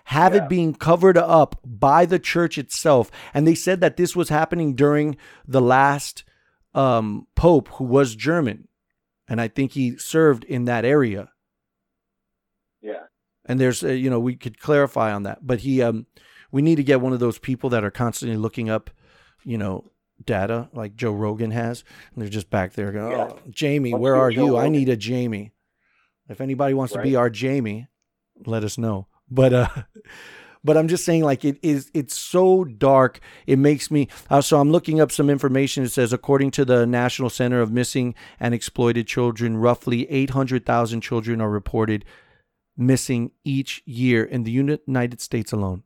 Have 0.05 0.33
Yeah. 0.35 0.43
it 0.43 0.49
being 0.49 0.73
covered 0.73 1.17
up 1.17 1.59
by 1.65 2.05
the 2.05 2.19
church 2.19 2.57
itself. 2.57 3.09
And 3.33 3.47
they 3.47 3.55
said 3.55 3.81
that 3.81 3.97
this 3.97 4.15
was 4.15 4.29
happening 4.29 4.75
during 4.75 5.17
the 5.47 5.61
last 5.61 6.23
um, 6.73 7.27
pope 7.35 7.67
who 7.69 7.83
was 7.85 8.15
German. 8.15 8.67
And 9.27 9.39
I 9.41 9.47
think 9.47 9.71
he 9.71 9.97
served 9.97 10.43
in 10.43 10.65
that 10.65 10.85
area 10.85 11.29
Yeah. 12.81 13.03
and 13.45 13.59
there's 13.59 13.83
uh, 13.83 13.87
you 13.89 14.09
know 14.09 14.19
we 14.19 14.35
could 14.35 14.59
clarify 14.59 15.11
on 15.13 15.23
that 15.23 15.39
but 15.45 15.59
he 15.61 15.81
um 15.81 16.05
we 16.51 16.61
need 16.61 16.75
to 16.75 16.83
get 16.83 17.01
one 17.01 17.13
of 17.13 17.19
those 17.19 17.39
people 17.39 17.69
that 17.71 17.83
are 17.83 17.91
constantly 17.91 18.37
looking 18.37 18.69
up 18.69 18.89
you 19.43 19.57
know 19.57 19.91
data 20.23 20.69
like 20.73 20.95
joe 20.95 21.11
rogan 21.11 21.51
has 21.51 21.83
and 22.13 22.21
they're 22.21 22.29
just 22.29 22.49
back 22.49 22.73
there 22.73 22.91
going 22.91 23.11
Yeah. 23.11 23.27
oh, 23.31 23.39
jamie 23.49 23.91
Let's 23.91 24.01
where 24.01 24.15
are 24.15 24.31
Joe 24.31 24.45
you 24.45 24.57
i 24.57 24.69
need 24.69 24.89
a 24.89 24.95
jamie 24.95 25.51
if 26.29 26.39
anybody 26.41 26.73
wants 26.73 26.93
to 26.93 27.01
be 27.01 27.15
our 27.15 27.29
jamie 27.29 27.87
let 28.45 28.63
us 28.63 28.77
know 28.77 29.07
but 29.29 29.53
uh 29.53 29.67
but 30.63 30.77
i'm 30.77 30.87
just 30.87 31.05
saying 31.05 31.23
like 31.23 31.45
it 31.45 31.57
is 31.61 31.91
it's 31.93 32.17
so 32.17 32.63
dark 32.63 33.19
it 33.45 33.59
makes 33.59 33.91
me 33.91 34.07
uh, 34.29 34.41
so 34.41 34.59
i'm 34.59 34.71
looking 34.71 34.99
up 34.99 35.11
some 35.11 35.29
information 35.29 35.83
it 35.83 35.89
says 35.89 36.11
according 36.11 36.51
to 36.51 36.65
the 36.65 36.85
national 36.85 37.29
center 37.29 37.61
of 37.61 37.71
missing 37.71 38.15
and 38.39 38.53
exploited 38.53 39.07
children 39.07 39.57
roughly 39.57 40.09
800000 40.09 41.01
children 41.01 41.41
are 41.41 41.49
reported 41.49 42.05
missing 42.77 43.31
each 43.43 43.81
year 43.85 44.23
in 44.23 44.43
the 44.43 44.51
United 44.51 45.21
States 45.21 45.51
alone. 45.51 45.83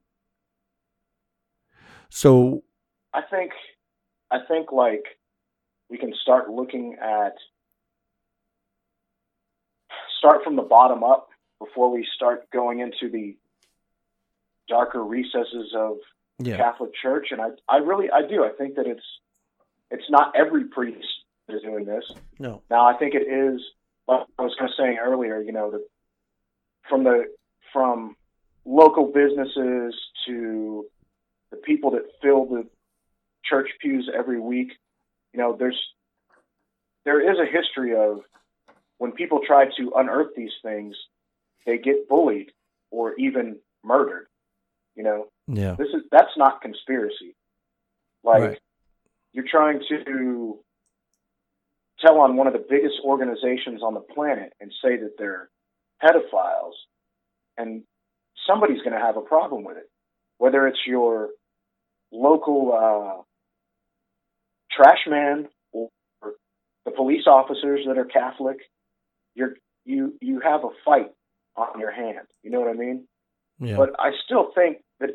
So, 2.10 2.64
I 3.14 3.22
think 3.30 3.52
I 4.32 4.40
think 4.48 4.72
like 4.72 5.04
we 5.90 5.98
can 5.98 6.14
start 6.22 6.50
looking 6.50 6.96
at 7.02 7.36
start 10.18 10.44
from 10.44 10.56
the 10.56 10.64
bottom 10.64 11.04
up 11.04 11.29
before 11.60 11.92
we 11.92 12.08
start 12.16 12.50
going 12.52 12.80
into 12.80 13.10
the 13.12 13.36
darker 14.68 15.04
recesses 15.04 15.74
of 15.76 15.98
yeah, 16.40 16.58
Catholic 16.58 16.92
Church. 17.02 17.28
And 17.32 17.42
I 17.42 17.50
I 17.68 17.78
really 17.78 18.10
I 18.12 18.22
do. 18.28 18.44
I 18.44 18.50
think 18.50 18.76
that 18.76 18.88
it's 18.88 19.06
it's 19.92 20.10
not 20.10 20.34
every 20.36 20.66
priest 20.66 21.08
that 21.48 21.56
is 21.56 21.62
doing 21.62 21.86
this. 21.86 22.12
No, 22.40 22.62
now 22.70 22.86
I 22.86 22.98
think 22.98 23.14
it 23.16 23.28
is 23.28 23.62
like 24.08 24.26
I 24.38 24.42
was 24.42 24.56
kind 24.58 24.70
of 24.70 24.76
saying 24.78 24.98
earlier 25.02 25.42
you 25.42 25.52
know 25.52 25.72
the 25.72 25.86
from 26.88 27.04
the 27.04 27.26
from 27.72 28.16
local 28.66 29.12
businesses 29.12 29.96
to 30.28 30.86
the 31.52 31.58
people 31.58 31.92
that 31.92 32.04
fill 32.22 32.46
the 32.46 32.68
church 33.44 33.70
pews 33.82 34.10
every 34.14 34.40
week 34.40 34.74
you 35.34 35.40
know 35.40 35.56
there's 35.58 35.80
there 37.06 37.22
is 37.32 37.38
a 37.40 37.46
history 37.46 37.96
of 37.96 38.22
when 38.98 39.12
people 39.12 39.40
try 39.46 39.66
to 39.66 39.92
unearth 39.96 40.36
these 40.36 40.52
things 40.62 40.96
they 41.66 41.78
get 41.78 42.08
bullied 42.10 42.52
or 42.92 43.16
even 43.16 43.58
murdered 43.84 44.28
you 44.96 45.04
know 45.04 45.28
yeah, 45.52 45.76
this 45.80 45.88
is 45.88 46.04
that's 46.12 46.38
not 46.38 46.62
conspiracy. 46.62 47.36
Like 48.24 48.42
Right. 48.42 48.60
you're 49.34 49.48
trying 49.50 49.82
to 49.90 50.60
tell 52.00 52.20
on 52.20 52.38
one 52.38 52.46
of 52.46 52.54
the 52.54 52.66
biggest 52.70 52.96
organizations 53.04 53.82
on 53.82 53.96
the 53.96 54.00
planet 54.00 54.54
and 54.60 54.72
say 54.84 54.98
that 54.98 55.16
they're 55.18 55.50
pedophiles, 56.04 56.74
and 57.58 57.84
somebody's 58.46 58.82
going 58.84 58.94
to 58.94 59.00
have 59.00 59.18
a 59.18 59.22
problem 59.22 59.64
with 59.64 59.78
it. 59.78 59.90
Whether 60.38 60.68
it's 60.68 60.86
your 60.86 61.30
local 62.12 62.72
uh, 62.72 63.24
trash 64.72 65.08
man 65.08 65.48
or 65.72 65.90
the 66.86 66.92
police 66.92 67.26
officers 67.26 67.82
that 67.88 67.98
are 67.98 68.06
Catholic, 68.06 68.58
you're 69.34 69.56
you 69.84 70.14
you 70.22 70.42
have 70.42 70.64
a 70.64 70.70
fight 70.86 71.12
on 71.60 71.80
your 71.80 71.92
hand. 71.92 72.28
You 72.44 72.52
know 72.52 72.60
what 72.60 72.70
I 72.70 72.74
mean? 72.74 73.08
yeah, 73.60 73.76
But 73.76 73.96
I 74.00 74.12
still 74.26 74.52
think 74.56 74.78
that 75.00 75.12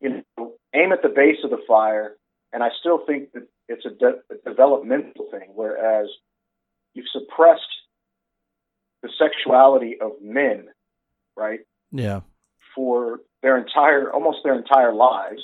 you 0.00 0.22
know, 0.36 0.54
aim 0.74 0.92
at 0.92 1.02
the 1.02 1.08
base 1.08 1.38
of 1.44 1.50
the 1.50 1.60
fire, 1.66 2.16
and 2.52 2.62
I 2.62 2.68
still 2.78 3.04
think 3.06 3.32
that 3.32 3.46
it's 3.68 3.84
a, 3.84 3.90
de- 3.90 4.20
a 4.30 4.48
developmental 4.48 5.28
thing. 5.30 5.50
Whereas 5.54 6.08
you've 6.94 7.06
suppressed 7.12 7.62
the 9.02 9.10
sexuality 9.18 9.96
of 10.00 10.12
men, 10.22 10.68
right, 11.36 11.60
yeah, 11.92 12.20
for 12.74 13.20
their 13.42 13.58
entire, 13.58 14.12
almost 14.12 14.38
their 14.44 14.56
entire 14.56 14.92
lives, 14.92 15.42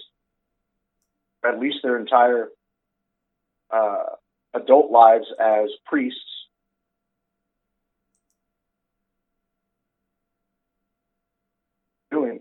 at 1.45 1.59
least 1.59 1.79
their 1.83 1.99
entire 1.99 2.49
uh, 3.71 4.05
adult 4.55 4.91
lives 4.91 5.27
as 5.41 5.69
priests. 5.87 6.21
Doing 12.11 12.41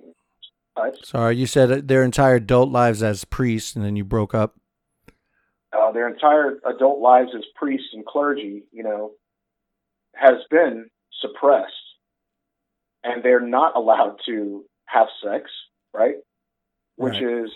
Sorry, 1.03 1.36
you 1.38 1.45
said 1.45 1.88
their 1.88 2.03
entire 2.03 2.36
adult 2.36 2.69
lives 2.69 3.03
as 3.03 3.26
priests, 3.26 3.76
and 3.76 3.84
then 3.86 3.95
you 3.95 4.03
broke 4.03 4.34
up. 4.34 4.55
uh, 5.71 5.91
their 5.91 6.07
entire 6.07 6.59
adult 6.67 6.99
lives 6.99 7.32
as 7.36 7.43
priests 7.55 7.89
and 7.93 8.05
clergy, 8.05 8.63
you 8.71 8.84
know, 8.84 9.11
has 10.13 10.36
been 10.51 10.88
suppressed, 11.19 11.74
and 13.03 13.24
they're 13.24 13.39
not 13.39 13.76
allowed 13.76 14.19
to 14.26 14.63
have 14.86 15.07
sex, 15.24 15.49
right? 15.93 16.15
Which 16.95 17.15
Right. 17.15 17.24
is 17.24 17.51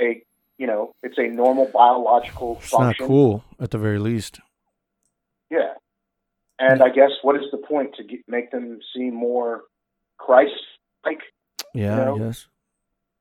a, 0.00 0.24
you 0.58 0.66
know, 0.66 0.92
it's 1.04 1.18
a 1.18 1.28
normal 1.28 1.66
biological 1.72 2.56
It's 2.60 2.70
function. 2.70 3.04
not 3.04 3.08
cool, 3.08 3.44
at 3.60 3.70
the 3.70 3.78
very 3.78 4.00
least. 4.00 4.40
Yeah, 5.50 5.74
and 6.58 6.82
I 6.82 6.88
guess 6.88 7.10
what 7.22 7.36
is 7.36 7.48
the 7.52 7.58
point 7.58 7.94
to 7.96 8.02
get, 8.02 8.20
make 8.26 8.50
them 8.50 8.80
seem 8.92 9.14
more 9.14 9.62
Christ-like? 10.18 11.20
Yeah, 11.74 11.98
You 11.98 12.04
know, 12.04 12.26
yes. 12.26 12.46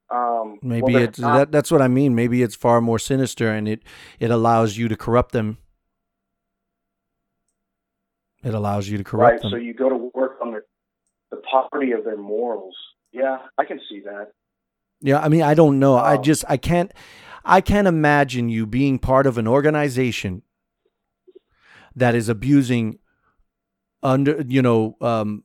Um, 0.10 0.60
Maybe 0.62 0.93
well, 0.93 1.04
it's 1.04 1.20
not- 1.20 1.38
that. 1.38 1.51
That's 1.51 1.72
what 1.72 1.82
I 1.82 1.88
mean. 1.88 2.14
Maybe 2.14 2.43
it's 2.43 2.56
far 2.56 2.80
more 2.82 2.99
sinister, 2.99 3.51
and 3.51 3.68
it 3.68 3.82
it 4.20 4.30
allows 4.30 4.78
you 4.78 4.88
to 4.88 4.95
corrupt 4.95 5.32
them. 5.32 5.58
It 8.43 8.54
allows 8.54 8.89
you 8.89 8.97
to 8.97 9.04
corrupt 9.04 9.41
them. 9.41 9.51
right. 9.51 9.60
them. 9.60 9.60
So 9.60 9.64
you 9.66 9.74
go 9.74 9.89
to 9.89 10.12
work 10.14 10.38
on 10.41 10.51
the 10.51 10.62
the 11.32 11.38
poverty 11.38 11.91
of 11.93 12.04
their 12.04 12.18
morals. 12.18 12.76
Yeah, 13.12 13.39
I 13.58 13.66
can 13.66 13.80
see 13.89 14.01
that. 14.01 14.34
Yeah, 15.01 15.20
I 15.20 15.30
mean, 15.30 15.41
I 15.41 15.54
don't 15.54 15.80
know. 15.80 15.97
I 15.97 16.18
just 16.18 16.45
I 16.47 16.58
can't 16.58 16.91
I 17.43 17.60
can't 17.62 17.88
imagine 17.88 18.49
you 18.49 18.68
being 18.68 18.99
part 18.99 19.26
of 19.26 19.38
an 19.38 19.47
organization 19.47 20.43
that 21.95 22.14
is 22.16 22.30
abusing 22.30 22.99
under 24.04 24.43
you 24.47 24.62
know 24.62 24.95
um 25.01 25.43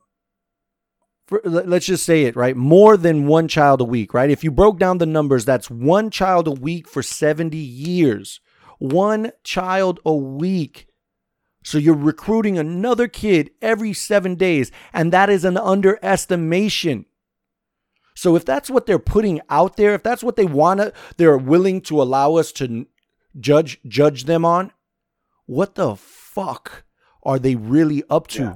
for, 1.28 1.40
let- 1.44 1.68
let's 1.68 1.86
just 1.86 2.04
say 2.04 2.24
it 2.24 2.34
right 2.34 2.56
more 2.56 2.96
than 2.96 3.26
one 3.28 3.46
child 3.48 3.80
a 3.80 3.84
week 3.84 4.12
right 4.14 4.30
if 4.30 4.42
you 4.42 4.50
broke 4.50 4.78
down 4.78 4.98
the 4.98 5.06
numbers 5.06 5.44
that's 5.44 5.70
one 5.70 6.10
child 6.10 6.48
a 6.48 6.50
week 6.68 6.88
for 6.88 7.02
70 7.02 7.56
years 7.56 8.40
one 8.78 9.30
child 9.44 10.00
a 10.04 10.14
week 10.14 10.86
so 11.62 11.78
you're 11.78 11.94
recruiting 11.94 12.58
another 12.58 13.08
kid 13.08 13.50
every 13.62 13.92
7 13.92 14.34
days 14.36 14.72
and 14.92 15.12
that 15.12 15.28
is 15.30 15.44
an 15.44 15.56
underestimation 15.58 17.04
So 18.14 18.34
if 18.34 18.44
that's 18.44 18.68
what 18.68 18.86
they're 18.86 18.98
putting 19.14 19.40
out 19.48 19.76
there, 19.76 19.94
if 19.94 20.02
that's 20.02 20.24
what 20.24 20.34
they 20.34 20.44
want 20.44 20.80
to, 20.80 20.92
they're 21.18 21.38
willing 21.38 21.80
to 21.82 22.02
allow 22.02 22.34
us 22.34 22.50
to 22.58 22.86
judge 23.38 23.78
judge 23.86 24.24
them 24.24 24.44
on. 24.44 24.72
What 25.46 25.76
the 25.76 25.94
fuck 25.94 26.82
are 27.22 27.38
they 27.38 27.54
really 27.54 28.02
up 28.10 28.26
to? 28.34 28.42
Yeah. 28.42 28.54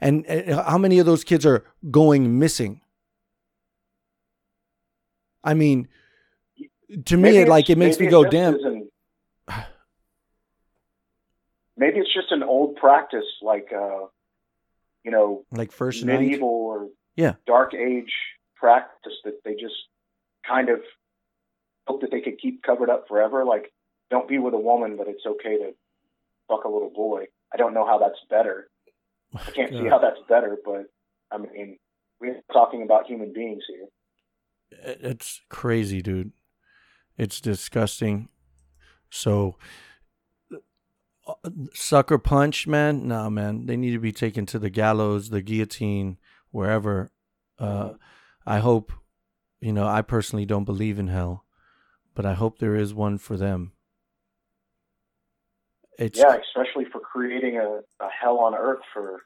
And 0.00 0.26
uh, 0.28 0.62
how 0.64 0.78
many 0.78 0.98
of 0.98 1.06
those 1.06 1.24
kids 1.24 1.44
are 1.46 1.64
going 1.90 2.38
missing? 2.38 2.80
I 5.42 5.54
mean, 5.54 5.88
to 7.06 7.16
me, 7.16 7.38
it 7.38 7.48
like 7.48 7.70
it 7.70 7.78
makes 7.78 7.98
me 7.98 8.06
go, 8.08 8.24
damn. 8.24 8.54
isn't- 8.56 8.90
Maybe 11.76 11.98
it's 11.98 12.12
just 12.12 12.30
an 12.30 12.42
old 12.42 12.76
practice, 12.76 13.24
like 13.40 13.68
uh, 13.74 14.06
you 15.02 15.10
know, 15.10 15.44
Like 15.50 15.72
first 15.72 16.04
night. 16.04 16.20
medieval 16.20 16.48
or 16.48 16.88
Yeah. 17.16 17.34
dark 17.46 17.72
age 17.74 18.12
practice 18.56 19.14
that 19.24 19.42
they 19.44 19.54
just 19.54 19.74
kind 20.46 20.68
of 20.68 20.80
hope 21.86 22.02
that 22.02 22.10
they 22.10 22.20
could 22.20 22.38
keep 22.38 22.62
covered 22.62 22.90
up 22.90 23.08
forever. 23.08 23.44
Like, 23.46 23.72
don't 24.10 24.28
be 24.28 24.38
with 24.38 24.52
a 24.52 24.58
woman, 24.58 24.96
but 24.98 25.08
it's 25.08 25.24
okay 25.24 25.56
to 25.56 25.72
fuck 26.48 26.64
a 26.64 26.68
little 26.68 26.90
boy. 26.94 27.26
I 27.52 27.56
don't 27.56 27.72
know 27.72 27.86
how 27.86 27.98
that's 27.98 28.18
better. 28.28 28.68
I 29.34 29.50
can't 29.54 29.70
see 29.70 29.88
how 29.88 29.98
that's 29.98 30.20
better, 30.28 30.58
but 30.64 30.84
I 31.30 31.38
mean, 31.38 31.78
we're 32.20 32.40
talking 32.52 32.82
about 32.82 33.06
human 33.06 33.32
beings 33.32 33.62
here. 33.68 33.86
It's 34.72 35.40
crazy, 35.48 36.02
dude. 36.02 36.32
It's 37.16 37.40
disgusting. 37.40 38.28
So, 39.10 39.56
uh, 41.26 41.50
sucker 41.74 42.18
punch, 42.18 42.66
man. 42.66 43.08
Nah, 43.08 43.28
man. 43.28 43.66
They 43.66 43.76
need 43.76 43.92
to 43.92 43.98
be 43.98 44.12
taken 44.12 44.46
to 44.46 44.58
the 44.58 44.70
gallows, 44.70 45.30
the 45.30 45.42
guillotine, 45.42 46.18
wherever. 46.50 47.10
Uh, 47.58 47.94
I 48.46 48.58
hope, 48.58 48.92
you 49.60 49.72
know, 49.72 49.86
I 49.86 50.02
personally 50.02 50.46
don't 50.46 50.64
believe 50.64 50.98
in 50.98 51.08
hell, 51.08 51.44
but 52.14 52.24
I 52.24 52.34
hope 52.34 52.58
there 52.58 52.76
is 52.76 52.94
one 52.94 53.18
for 53.18 53.36
them. 53.36 53.72
It's, 55.98 56.18
Yeah, 56.18 56.36
especially 56.36 56.86
for 56.89 56.89
creating 57.10 57.56
a, 57.56 57.80
a 58.04 58.08
hell 58.08 58.38
on 58.38 58.54
earth 58.54 58.80
for 58.92 59.22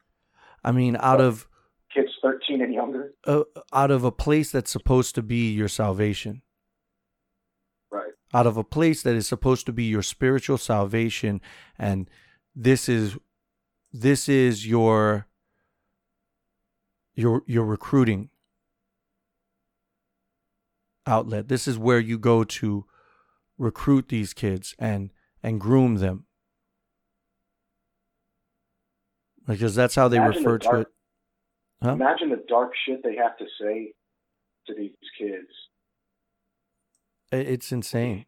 I 0.63 0.71
mean, 0.71 0.97
out 0.99 1.21
of 1.21 1.47
kids 1.93 2.09
13 2.21 2.61
and 2.61 2.73
younger. 2.73 3.13
uh, 3.25 3.43
out 3.71 3.91
of 3.91 4.03
a 4.03 4.11
place 4.11 4.51
that's 4.51 4.71
supposed 4.71 5.15
to 5.15 5.21
be 5.21 5.51
your 5.51 5.67
salvation. 5.67 6.41
Right. 7.91 8.11
out 8.33 8.47
of 8.47 8.57
a 8.57 8.63
place 8.63 9.03
that 9.03 9.15
is 9.15 9.27
supposed 9.27 9.65
to 9.67 9.71
be 9.71 9.83
your 9.85 10.01
spiritual 10.01 10.57
salvation 10.57 11.39
and 11.79 12.09
this 12.55 12.89
is 12.89 13.15
this 13.93 14.27
is 14.27 14.67
your 14.67 15.27
your 17.13 17.43
your 17.45 17.63
recruiting 17.63 18.29
outlet 21.05 21.47
this 21.47 21.67
is 21.67 21.77
where 21.77 21.99
you 21.99 22.17
go 22.17 22.43
to 22.43 22.85
recruit 23.57 24.09
these 24.09 24.33
kids 24.33 24.75
and 24.79 25.13
and 25.41 25.61
groom 25.61 25.95
them 25.95 26.25
because 29.47 29.75
that's 29.75 29.95
how 29.95 30.07
they 30.07 30.17
Imagine 30.17 30.43
the 30.43 30.49
refer 30.49 30.57
to 30.59 30.79
it 30.81 30.87
Huh? 31.83 31.91
Imagine 31.91 32.29
the 32.29 32.43
dark 32.47 32.71
shit 32.85 33.01
they 33.03 33.15
have 33.15 33.37
to 33.37 33.45
say 33.61 33.93
to 34.67 34.73
these 34.73 34.91
kids. 35.19 35.49
It's 37.31 37.71
insane 37.71 38.25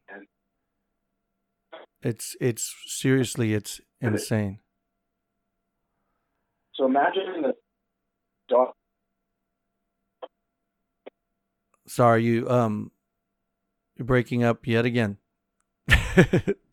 it's 2.04 2.36
it's 2.40 2.76
seriously 2.86 3.54
it's 3.54 3.82
insane 4.02 4.60
so 6.78 6.86
imagine 6.86 7.42
the 7.42 7.54
dark. 8.48 8.70
Sorry, 11.88 12.24
you 12.24 12.48
um 12.50 12.92
you're 13.96 14.06
breaking 14.06 14.44
up 14.44 14.68
yet 14.68 14.86
again. 14.86 15.18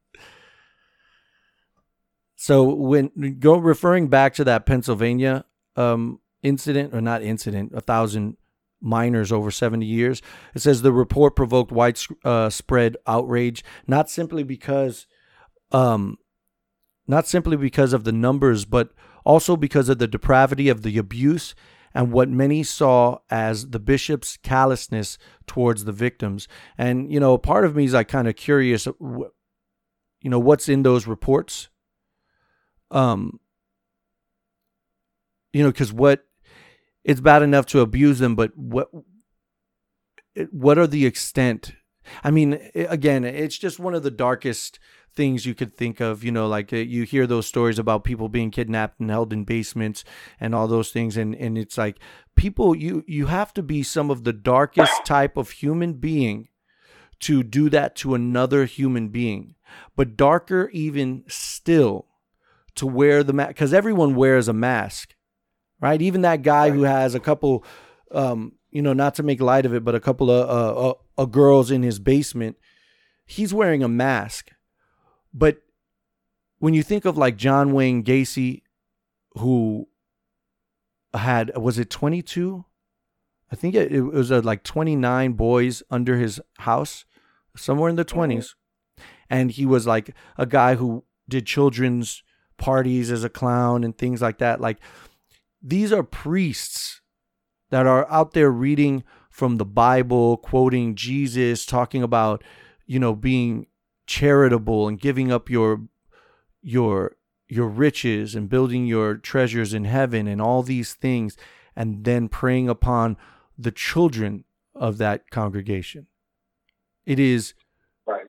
so 2.45 2.63
when 2.63 3.11
go 3.39 3.57
referring 3.57 4.09
back 4.09 4.35
to 4.35 4.45
that 4.45 4.67
Pennsylvania 4.67 5.47
um 5.77 6.21
incident 6.43 6.93
or 6.95 7.01
not 7.01 7.23
incident, 7.23 7.73
a 7.75 7.81
thousand 7.81 8.37
minors 8.83 9.33
over 9.33 9.51
70 9.51 9.87
years, 9.87 10.21
it 10.55 10.59
says 10.59 10.83
the 10.83 10.93
report 10.93 11.35
provoked 11.35 11.73
widespread 11.73 12.99
outrage 13.07 13.65
not 13.87 14.11
simply 14.11 14.43
because 14.43 15.07
um 15.73 16.19
not 17.07 17.27
simply 17.27 17.57
because 17.57 17.95
of 17.95 18.05
the 18.05 18.13
numbers 18.13 18.67
but 18.67 18.91
also 19.25 19.57
because 19.57 19.89
of 19.89 19.97
the 19.99 20.07
depravity 20.07 20.69
of 20.69 20.83
the 20.83 20.99
abuse 20.99 21.55
and 21.95 22.13
what 22.13 22.29
many 22.29 22.63
saw 22.63 23.17
as 23.31 23.71
the 23.71 23.81
bishop's 23.81 24.37
callousness 24.37 25.17
towards 25.47 25.85
the 25.85 25.93
victims. 25.93 26.47
And, 26.77 27.11
you 27.11 27.21
know, 27.21 27.39
part 27.39 27.65
of 27.65 27.75
me 27.75 27.85
is 27.85 27.95
like 27.95 28.09
kind 28.09 28.29
of 28.29 28.37
curious, 28.37 28.87
you 28.87 29.31
know, 30.25 30.41
what's 30.41 30.69
in 30.69 30.83
those 30.83 31.07
reports. 31.07 31.69
Um, 32.95 33.41
you 35.53 35.63
know, 35.63 35.71
because 35.71 35.93
what 35.93 36.25
it's 37.05 37.21
bad 37.21 37.43
enough 37.43 37.67
to 37.67 37.81
abuse 37.81 38.19
them, 38.19 38.35
but 38.35 38.57
what 38.57 38.89
what 40.51 40.79
are 40.79 40.87
the 40.87 41.05
extent? 41.05 41.75
I 42.23 42.31
mean, 42.31 42.59
again, 42.75 43.25
it's 43.25 43.59
just 43.59 43.79
one 43.79 43.95
of 43.95 44.03
the 44.03 44.11
darkest 44.11 44.79
things 45.15 45.47
you 45.47 45.55
could 45.55 45.77
think 45.77 46.01
of. 46.01 46.25
You 46.25 46.33
know, 46.33 46.47
like 46.47 46.73
uh, 46.73 46.77
you 46.77 47.05
hear 47.05 47.27
those 47.27 47.47
stories 47.47 47.79
about 47.79 48.05
people 48.05 48.29
being 48.29 48.51
kidnapped 48.51 49.01
and 49.01 49.11
held 49.11 49.33
in 49.33 49.45
basements 49.45 50.05
and 50.41 50.55
all 50.55 50.67
those 50.67 50.91
things, 50.91 51.17
and 51.17 51.35
and 51.35 51.59
it's 51.59 51.77
like 51.77 51.99
people 52.37 52.75
you 52.75 53.05
you 53.07 53.27
have 53.27 53.53
to 53.55 53.63
be 53.63 53.83
some 53.83 54.11
of 54.11 54.25
the 54.25 54.33
darkest 54.33 55.05
type 55.05 55.37
of 55.37 55.51
human 55.51 55.95
being 55.95 56.49
to 57.21 57.43
do 57.43 57.71
that 57.71 57.97
to 57.97 58.15
another 58.15 58.65
human 58.65 59.09
being, 59.09 59.55
but 59.97 60.17
darker 60.17 60.69
even 60.73 61.25
still 61.29 62.07
to 62.77 62.87
wear 62.87 63.22
the 63.22 63.33
mask 63.33 63.49
because 63.49 63.72
everyone 63.72 64.14
wears 64.14 64.49
a 64.49 64.53
mask, 64.53 65.14
right? 65.81 66.01
Even 66.01 66.22
that 66.22 66.43
guy 66.43 66.70
who 66.70 66.83
has 66.83 67.14
a 67.14 67.20
couple, 67.20 67.64
um, 68.11 68.53
you 68.70 68.83
know, 68.83 68.93
not 68.93 69.14
to 69.16 69.22
make 69.22 69.41
light 69.41 69.66
of 69.66 69.75
it, 69.75 69.85
but 69.85 69.95
a 69.95 70.01
couple 70.01 70.31
of 70.31 70.49
uh, 70.49 70.89
uh, 70.91 70.95
uh, 71.18 71.25
girls 71.27 71.70
in 71.70 71.83
his 71.83 71.99
basement, 71.99 72.57
he's 73.25 73.55
wearing 73.55 73.83
a 73.83 73.89
mask. 73.89 74.51
But 75.33 75.59
when 76.59 76.75
you 76.75 76.83
think 76.83 77.05
of 77.05 77.16
like 77.16 77.37
John 77.37 77.72
Wayne 77.72 78.03
Gacy, 78.03 78.62
who 79.33 79.89
had 81.12 81.57
was 81.57 81.79
it 81.79 81.91
twenty 81.91 82.22
two? 82.22 82.64
I 83.53 83.57
think 83.57 83.75
it, 83.75 83.93
it 83.93 84.01
was 84.01 84.33
uh, 84.33 84.41
like 84.43 84.64
twenty 84.64 84.97
nine 84.97 85.33
boys 85.33 85.83
under 85.91 86.16
his 86.18 86.41
house, 86.59 87.05
somewhere 87.57 87.91
in 87.91 87.97
the 87.97 88.05
20s 88.05 88.55
and 89.31 89.51
he 89.51 89.66
was 89.66 89.87
like 89.87 90.14
a 90.37 90.47
guy 90.47 90.75
who 90.75 91.05
did 91.29 91.47
children's 91.47 92.22
parties 92.57 93.11
as 93.11 93.25
a 93.25 93.29
clown 93.29 93.85
and 93.85 93.97
things 93.97 94.23
like 94.23 94.39
that. 94.39 94.61
Like 94.61 94.79
these 95.63 95.93
are 95.93 96.03
priests 96.03 97.01
that 97.71 97.87
are 97.87 98.11
out 98.11 98.33
there 98.33 98.51
reading 98.51 99.05
from 99.31 99.57
the 99.57 99.65
Bible, 99.65 100.37
quoting 100.37 100.95
Jesus, 100.95 101.67
talking 101.67 102.03
about, 102.03 102.45
you 102.87 102.99
know, 102.99 103.15
being 103.15 103.67
charitable 104.07 104.87
and 104.87 105.01
giving 105.01 105.33
up 105.33 105.49
your 105.51 105.83
your 106.63 107.17
your 107.49 107.69
riches 107.69 108.35
and 108.35 108.49
building 108.49 108.87
your 108.87 109.17
treasures 109.17 109.75
in 109.75 109.85
heaven 109.85 110.27
and 110.27 110.41
all 110.41 110.63
these 110.63 110.95
things 110.95 111.37
and 111.77 112.05
then 112.05 112.29
preying 112.29 112.69
upon 112.69 113.17
the 113.59 113.71
children 113.71 114.45
of 114.75 114.99
that 114.99 115.31
congregation. 115.31 116.07
It 117.05 117.19
is 117.19 117.55
Right. 118.07 118.27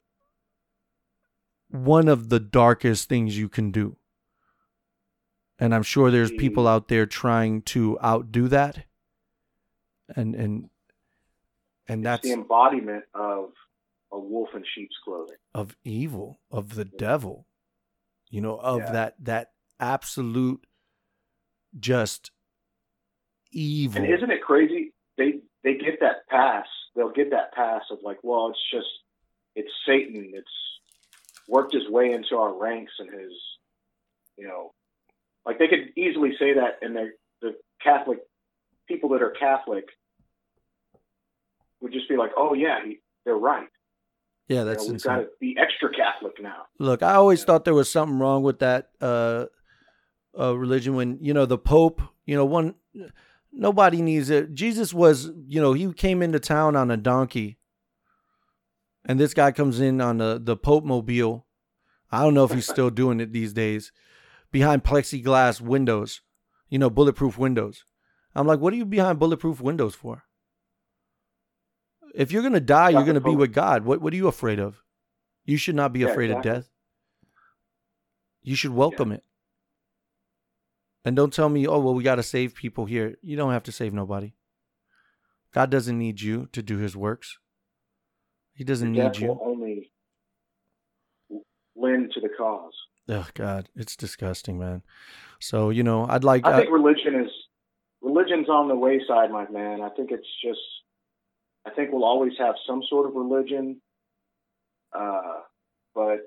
one 1.69 2.07
of 2.07 2.29
the 2.29 2.39
darkest 2.39 3.09
things 3.09 3.37
you 3.37 3.49
can 3.49 3.71
do. 3.71 3.97
And 5.57 5.73
I'm 5.73 5.83
sure 5.83 6.11
there's 6.11 6.31
people 6.31 6.67
out 6.67 6.89
there 6.89 7.05
trying 7.05 7.61
to 7.63 7.97
outdo 8.03 8.47
that. 8.49 8.85
And 10.15 10.35
and 10.35 10.69
and 11.87 12.05
that's 12.05 12.23
the 12.23 12.33
embodiment 12.33 13.05
of 13.13 13.51
a 14.11 14.19
wolf 14.19 14.49
in 14.53 14.63
sheep's 14.75 14.95
clothing. 15.03 15.37
of 15.53 15.75
evil, 15.83 16.39
of 16.51 16.75
the 16.75 16.85
devil. 16.85 17.47
You 18.29 18.41
know, 18.41 18.57
of 18.57 18.79
Yeah. 18.81 18.91
that 18.91 19.15
that 19.23 19.53
absolute 19.79 20.65
just 21.79 22.31
evil. 23.51 24.01
And 24.03 24.13
isn't 24.13 24.31
it 24.31 24.41
crazy? 24.41 24.93
They 25.17 25.39
they 25.63 25.75
get 25.75 25.99
that 26.01 26.27
pass. 26.29 26.67
They'll 26.95 27.11
get 27.11 27.31
that 27.31 27.53
pass 27.53 27.83
of 27.91 27.99
like, 28.03 28.19
well, 28.23 28.49
it's 28.49 28.59
just 28.71 28.87
it's 29.55 29.71
Satan. 29.87 30.31
It's 30.33 30.47
worked 31.47 31.73
his 31.73 31.89
way 31.89 32.11
into 32.11 32.35
our 32.37 32.53
ranks 32.53 32.93
and 32.99 33.09
his, 33.09 33.31
you 34.37 34.47
know, 34.47 34.73
like 35.45 35.59
they 35.59 35.67
could 35.67 35.89
easily 35.97 36.31
say 36.39 36.53
that, 36.53 36.79
and 36.81 36.95
the 36.95 37.11
the 37.41 37.55
Catholic 37.83 38.19
people 38.87 39.09
that 39.09 39.21
are 39.21 39.31
Catholic 39.31 39.85
would 41.81 41.91
just 41.91 42.09
be 42.09 42.17
like, 42.17 42.31
oh 42.37 42.53
yeah, 42.53 42.79
he, 42.85 42.99
they're 43.25 43.35
right. 43.35 43.67
yeah, 44.47 44.59
You 44.59 44.65
that's 44.65 44.87
know, 44.87 44.93
we've 44.93 45.03
got 45.03 45.15
to 45.17 45.27
be 45.39 45.55
extra 45.59 45.89
Catholic 45.91 46.41
now. 46.41 46.63
Look, 46.79 47.03
I 47.03 47.13
always 47.13 47.43
thought 47.43 47.65
there 47.65 47.73
was 47.73 47.91
something 47.91 48.17
wrong 48.19 48.43
with 48.43 48.59
that 48.59 48.89
uh, 49.01 49.45
uh, 50.39 50.57
religion 50.57 50.95
when 50.95 51.17
you 51.21 51.33
know 51.33 51.45
the 51.45 51.57
Pope. 51.57 52.01
You 52.25 52.35
know, 52.35 52.45
one 52.45 52.75
Nobody 53.57 54.01
needs 54.01 54.29
it. 54.29 54.53
Jesus 54.53 54.93
was, 54.93 55.31
you 55.47 55.61
know, 55.61 55.71
he 55.71 55.91
came 55.93 56.21
into 56.21 56.39
town 56.41 56.75
on 56.75 56.91
a 56.91 56.97
donkey. 56.97 57.57
And 59.05 59.17
this 59.17 59.33
guy 59.33 59.53
comes 59.53 59.79
in 59.79 60.01
on 60.01 60.17
the, 60.17 60.39
the 60.43 60.57
Pope 60.57 60.83
Mobile. 60.83 61.45
I 62.11 62.21
don't 62.21 62.33
know 62.33 62.43
if 62.43 62.51
he's 62.51 62.67
still 62.67 62.89
doing 62.89 63.21
it 63.21 63.31
these 63.31 63.53
days. 63.53 63.93
Behind 64.55 64.85
plexiglass 64.85 65.59
windows, 65.59 66.21
you 66.69 66.79
know, 66.79 66.89
bulletproof 66.89 67.37
windows. 67.37 67.83
I'm 68.33 68.47
like, 68.47 68.61
what 68.61 68.71
are 68.71 68.77
you 68.77 68.85
behind 68.85 69.19
bulletproof 69.19 69.59
windows 69.59 69.95
for? 69.95 70.23
If 72.13 72.31
you're 72.31 72.41
gonna 72.41 72.61
die, 72.61 72.91
you're 72.91 73.03
gonna 73.03 73.19
be 73.19 73.35
with 73.35 73.51
God. 73.51 73.83
What 73.83 73.99
what 73.99 74.13
are 74.13 74.15
you 74.15 74.29
afraid 74.29 74.57
of? 74.59 74.81
You 75.43 75.57
should 75.57 75.75
not 75.75 75.91
be 75.91 75.99
Yeah, 75.99 76.07
afraid 76.07 76.31
exactly. 76.31 76.51
of 76.51 76.55
death. 76.55 76.71
You 78.43 78.55
should 78.55 78.71
welcome 78.71 79.11
it. 79.11 79.25
And 81.03 81.17
don't 81.17 81.33
tell 81.33 81.49
me, 81.49 81.67
oh 81.67 81.79
well, 81.79 81.93
we 81.93 82.05
gotta 82.05 82.23
save 82.23 82.55
people 82.55 82.85
here. 82.85 83.17
You 83.21 83.35
don't 83.35 83.51
have 83.51 83.63
to 83.63 83.73
save 83.73 83.93
nobody. 83.93 84.35
God 85.53 85.69
doesn't 85.69 85.99
need 85.99 86.21
you 86.21 86.47
to 86.53 86.63
do 86.63 86.77
his 86.77 86.95
works. 86.95 87.39
He 88.53 88.63
doesn't 88.63 88.93
need 88.93 89.17
you. 89.17 89.27
will 89.27 89.41
only 89.45 89.91
lend 91.75 92.13
to 92.13 92.21
the 92.21 92.29
cause. 92.29 92.71
Oh 93.07 93.27
God, 93.33 93.69
it's 93.75 93.95
disgusting, 93.95 94.57
man. 94.57 94.83
So 95.39 95.69
you 95.69 95.83
know, 95.83 96.07
I'd 96.07 96.23
like. 96.23 96.45
I 96.45 96.53
uh, 96.53 96.57
think 96.57 96.71
religion 96.71 97.15
is 97.23 97.31
religion's 98.01 98.49
on 98.49 98.67
the 98.67 98.75
wayside, 98.75 99.31
my 99.31 99.49
man. 99.49 99.81
I 99.81 99.89
think 99.89 100.11
it's 100.11 100.27
just 100.43 100.59
I 101.65 101.71
think 101.71 101.91
we'll 101.91 102.05
always 102.05 102.33
have 102.39 102.55
some 102.67 102.81
sort 102.87 103.07
of 103.07 103.15
religion. 103.15 103.81
Uh, 104.93 105.41
but 105.93 106.19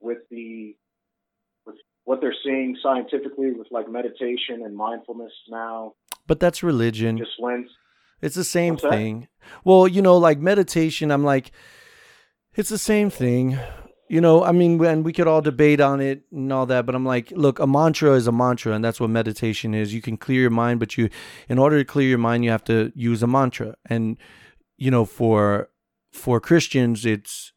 with 0.00 0.18
the 0.30 0.76
with 1.66 1.76
what 2.04 2.20
they're 2.20 2.34
seeing 2.44 2.76
scientifically 2.82 3.52
with 3.52 3.68
like 3.70 3.90
meditation 3.90 4.62
and 4.64 4.76
mindfulness 4.76 5.32
now, 5.48 5.94
but 6.26 6.38
that's 6.38 6.62
religion. 6.62 7.16
just 7.16 7.30
lends 7.38 7.70
It's 8.20 8.36
the 8.36 8.44
same 8.44 8.76
thing. 8.76 9.28
Well, 9.64 9.88
you 9.88 10.02
know, 10.02 10.18
like 10.18 10.38
meditation, 10.38 11.10
I'm 11.10 11.24
like, 11.24 11.50
it's 12.54 12.68
the 12.68 12.78
same 12.78 13.10
thing. 13.10 13.58
You 14.12 14.20
know, 14.20 14.44
I 14.44 14.52
mean, 14.52 14.84
and 14.84 15.06
we 15.06 15.14
could 15.14 15.26
all 15.26 15.40
debate 15.40 15.80
on 15.80 16.02
it 16.02 16.24
and 16.30 16.52
all 16.52 16.66
that, 16.66 16.84
but 16.84 16.94
I'm 16.94 17.06
like, 17.06 17.30
look, 17.30 17.58
a 17.58 17.66
mantra 17.66 18.10
is 18.10 18.26
a 18.26 18.30
mantra, 18.30 18.74
and 18.74 18.84
that's 18.84 19.00
what 19.00 19.08
meditation 19.08 19.72
is. 19.72 19.94
You 19.94 20.02
can 20.02 20.18
clear 20.18 20.42
your 20.42 20.50
mind, 20.50 20.80
but 20.80 20.98
you, 20.98 21.08
in 21.48 21.58
order 21.58 21.78
to 21.78 21.84
clear 21.86 22.10
your 22.10 22.18
mind, 22.18 22.44
you 22.44 22.50
have 22.50 22.64
to 22.64 22.92
use 22.94 23.22
a 23.22 23.26
mantra. 23.26 23.74
And 23.86 24.18
you 24.76 24.90
know, 24.90 25.06
for 25.06 25.70
for 26.12 26.40
Christians, 26.40 27.06
it's 27.06 27.54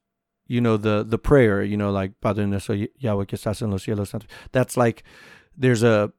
you 0.48 0.62
know 0.62 0.78
the 0.78 1.04
the 1.04 1.18
prayer. 1.18 1.62
You 1.62 1.76
know, 1.76 1.92
like 1.92 2.22
Padre 2.22 2.46
nuestro 2.46 2.76
Yahweh 3.00 3.26
que 3.26 3.38
estás 3.38 3.62
en 3.62 3.72
los 3.72 3.84
cielos. 3.84 4.08
santo." 4.08 4.26
That's 4.54 4.78
like 4.78 5.04
there's 5.58 5.84
a 5.84 6.14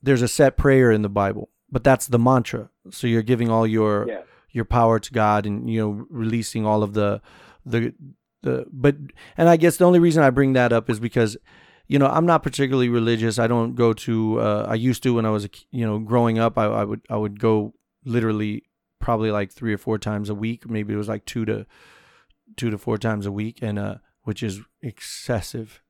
there's 0.00 0.22
a 0.22 0.28
set 0.28 0.56
prayer 0.56 0.92
in 0.92 1.02
the 1.02 1.08
Bible, 1.08 1.48
but 1.68 1.82
that's 1.82 2.06
the 2.06 2.20
mantra. 2.20 2.70
So 2.92 3.08
you're 3.08 3.22
giving 3.22 3.50
all 3.50 3.66
your 3.66 4.06
yeah. 4.06 4.22
your 4.52 4.66
power 4.66 5.00
to 5.00 5.12
God 5.12 5.46
and 5.46 5.68
you 5.68 5.80
know 5.80 6.06
releasing 6.10 6.64
all 6.64 6.84
of 6.84 6.94
the 6.94 7.20
the 7.66 7.92
the 8.44 8.66
but 8.72 8.96
and 9.36 9.48
I 9.48 9.56
guess 9.56 9.76
the 9.76 9.84
only 9.84 9.98
reason 9.98 10.22
I 10.22 10.30
bring 10.30 10.52
that 10.52 10.72
up 10.72 10.88
is 10.88 11.00
because 11.00 11.36
you 11.86 11.98
know 11.98 12.06
I'm 12.06 12.26
not 12.26 12.42
particularly 12.42 12.88
religious. 12.88 13.38
I 13.38 13.46
don't 13.46 13.74
go 13.74 13.92
to 13.92 14.40
uh, 14.40 14.66
I 14.68 14.74
used 14.74 15.02
to 15.02 15.14
when 15.14 15.26
I 15.26 15.30
was 15.30 15.48
you 15.70 15.84
know 15.84 15.98
growing 15.98 16.38
up 16.38 16.56
I, 16.56 16.66
I 16.66 16.84
would 16.84 17.00
I 17.10 17.16
would 17.16 17.40
go 17.40 17.74
literally 18.04 18.62
probably 19.00 19.30
like 19.30 19.52
three 19.52 19.74
or 19.74 19.78
four 19.78 19.98
times 19.98 20.30
a 20.30 20.34
week. 20.34 20.68
Maybe 20.68 20.94
it 20.94 20.96
was 20.96 21.08
like 21.08 21.24
two 21.24 21.44
to 21.46 21.66
two 22.56 22.70
to 22.70 22.78
four 22.78 22.98
times 22.98 23.26
a 23.26 23.32
week 23.32 23.58
and 23.60 23.78
uh 23.78 23.96
which 24.22 24.42
is 24.42 24.60
excessive. 24.82 25.82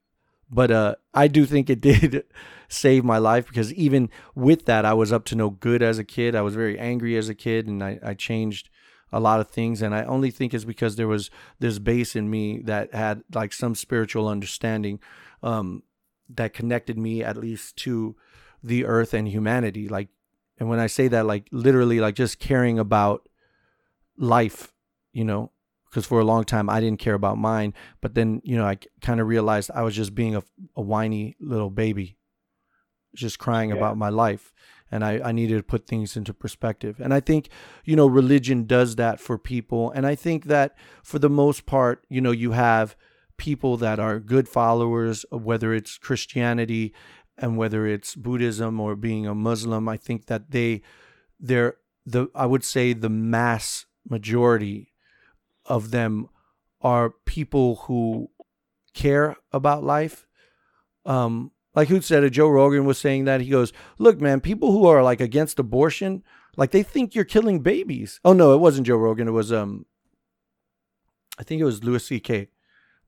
But 0.51 0.71
uh 0.71 0.95
I 1.13 1.29
do 1.29 1.45
think 1.47 1.69
it 1.69 1.81
did 1.91 2.25
save 2.69 3.05
my 3.05 3.19
life 3.19 3.47
because 3.47 3.73
even 3.75 4.09
with 4.35 4.65
that 4.65 4.85
I 4.85 4.95
was 4.95 5.13
up 5.13 5.25
to 5.27 5.37
no 5.37 5.51
good 5.51 5.83
as 5.83 5.99
a 5.99 6.05
kid. 6.05 6.35
I 6.35 6.43
was 6.43 6.55
very 6.55 6.79
angry 6.79 7.17
as 7.17 7.29
a 7.29 7.35
kid 7.35 7.67
and 7.67 7.83
I, 7.83 7.99
I 8.03 8.15
changed 8.15 8.71
a 9.15 9.21
lot 9.21 9.41
of 9.41 9.49
things. 9.49 9.83
And 9.83 9.95
I 9.95 10.05
only 10.05 10.31
think 10.31 10.53
it's 10.53 10.65
because 10.65 10.97
there 10.97 11.09
was 11.09 11.31
this 11.59 11.79
base 11.79 12.17
in 12.17 12.29
me 12.31 12.59
that 12.65 12.93
had 12.95 13.23
like 13.35 13.53
some 13.53 13.75
spiritual 13.75 14.29
understanding 14.29 14.99
um 15.43 15.83
that 16.29 16.53
connected 16.55 16.97
me 16.99 17.23
at 17.23 17.37
least 17.37 17.77
to 17.85 18.17
the 18.63 18.85
earth 18.85 19.15
and 19.15 19.29
humanity. 19.29 19.89
Like 19.89 20.09
and 20.59 20.69
when 20.69 20.81
I 20.81 20.89
say 20.89 21.09
that 21.09 21.27
like 21.27 21.49
literally 21.53 22.01
like 22.01 22.15
just 22.15 22.39
caring 22.39 22.79
about 22.79 23.29
life, 24.17 24.73
you 25.13 25.25
know, 25.25 25.51
because 25.91 26.07
for 26.07 26.21
a 26.21 26.25
long 26.25 26.45
time 26.45 26.69
I 26.69 26.81
didn't 26.81 27.01
care 27.01 27.15
about 27.15 27.39
mine, 27.39 27.75
but 28.01 28.15
then, 28.15 28.41
you 28.45 28.57
know, 28.57 28.67
I 28.67 28.79
kind 29.01 29.21
of 29.21 29.27
realized 29.29 29.71
I 29.75 29.83
was 29.83 29.95
just 29.95 30.15
being 30.15 30.35
a, 30.37 30.43
a 30.77 30.83
whiny 30.83 31.37
little 31.41 31.71
baby 31.71 32.17
just 33.15 33.39
crying 33.39 33.71
Yeah. 33.71 33.77
about 33.77 33.97
my 33.97 34.09
life 34.09 34.53
and 34.91 35.05
I, 35.05 35.21
I 35.25 35.33
needed 35.33 35.57
to 35.57 35.63
put 35.63 35.87
things 35.87 36.17
into 36.17 36.35
perspective. 36.35 37.01
And 37.01 37.13
i 37.13 37.21
think 37.21 37.49
you 37.85 37.97
know 37.97 38.07
religion 38.07 38.67
does 38.67 38.97
that 38.97 39.21
for 39.21 39.39
people. 39.39 39.91
And 39.91 40.07
i 40.07 40.15
think 40.15 40.45
that 40.45 40.77
for 41.03 41.19
the 41.19 41.31
most 41.31 41.67
part 41.67 42.05
you 42.09 42.21
know 42.21 42.33
you 42.33 42.53
have 42.53 42.97
people 43.37 43.77
that 43.79 43.99
are 43.99 44.21
good 44.21 44.49
followers 44.49 45.27
whether 45.33 45.75
it's 45.75 45.99
christianity 45.99 46.95
and 47.37 47.57
whether 47.57 47.85
it's 47.85 48.15
buddhism 48.15 48.79
or 48.79 48.95
being 48.95 49.27
a 49.27 49.35
muslim 49.35 49.89
i 49.89 49.97
think 49.97 50.27
that 50.27 50.53
they 50.53 50.81
they're 51.41 51.75
the 52.07 52.29
i 52.33 52.47
would 52.47 52.63
say 52.63 52.93
the 52.93 53.09
mass 53.09 53.87
majority 54.09 54.93
of 55.67 55.91
them 55.91 56.29
are 56.81 57.11
people 57.25 57.77
who 57.87 58.31
care 58.93 59.37
about 59.53 59.83
life. 59.83 60.27
Um 61.05 61.51
like 61.75 61.89
who 61.89 62.01
said 62.01 62.25
it? 62.25 62.31
Joe 62.31 62.49
rogan 62.49 62.85
was 62.85 62.99
saying 62.99 63.25
that. 63.25 63.41
He 63.41 63.51
goes 63.51 63.73
look 63.99 64.21
man 64.21 64.41
people 64.41 64.73
who 64.73 64.87
are 64.87 65.03
like 65.03 65.21
against 65.21 65.59
abortion 65.59 66.23
like 66.57 66.71
they 66.71 66.83
think 66.83 67.15
you're 67.15 67.25
killing 67.25 67.61
babies. 67.61 68.21
Oh 68.25 68.33
no 68.33 68.55
it 68.55 68.59
wasn't 68.59 68.87
joe 68.87 68.97
rogan. 68.97 69.29
It 69.29 69.33
was 69.33 69.53
um 69.53 69.87
i 71.39 71.43
think 71.43 71.61
it 71.61 71.65
was 71.65 71.83
louis 71.83 72.09
ck 72.21 72.49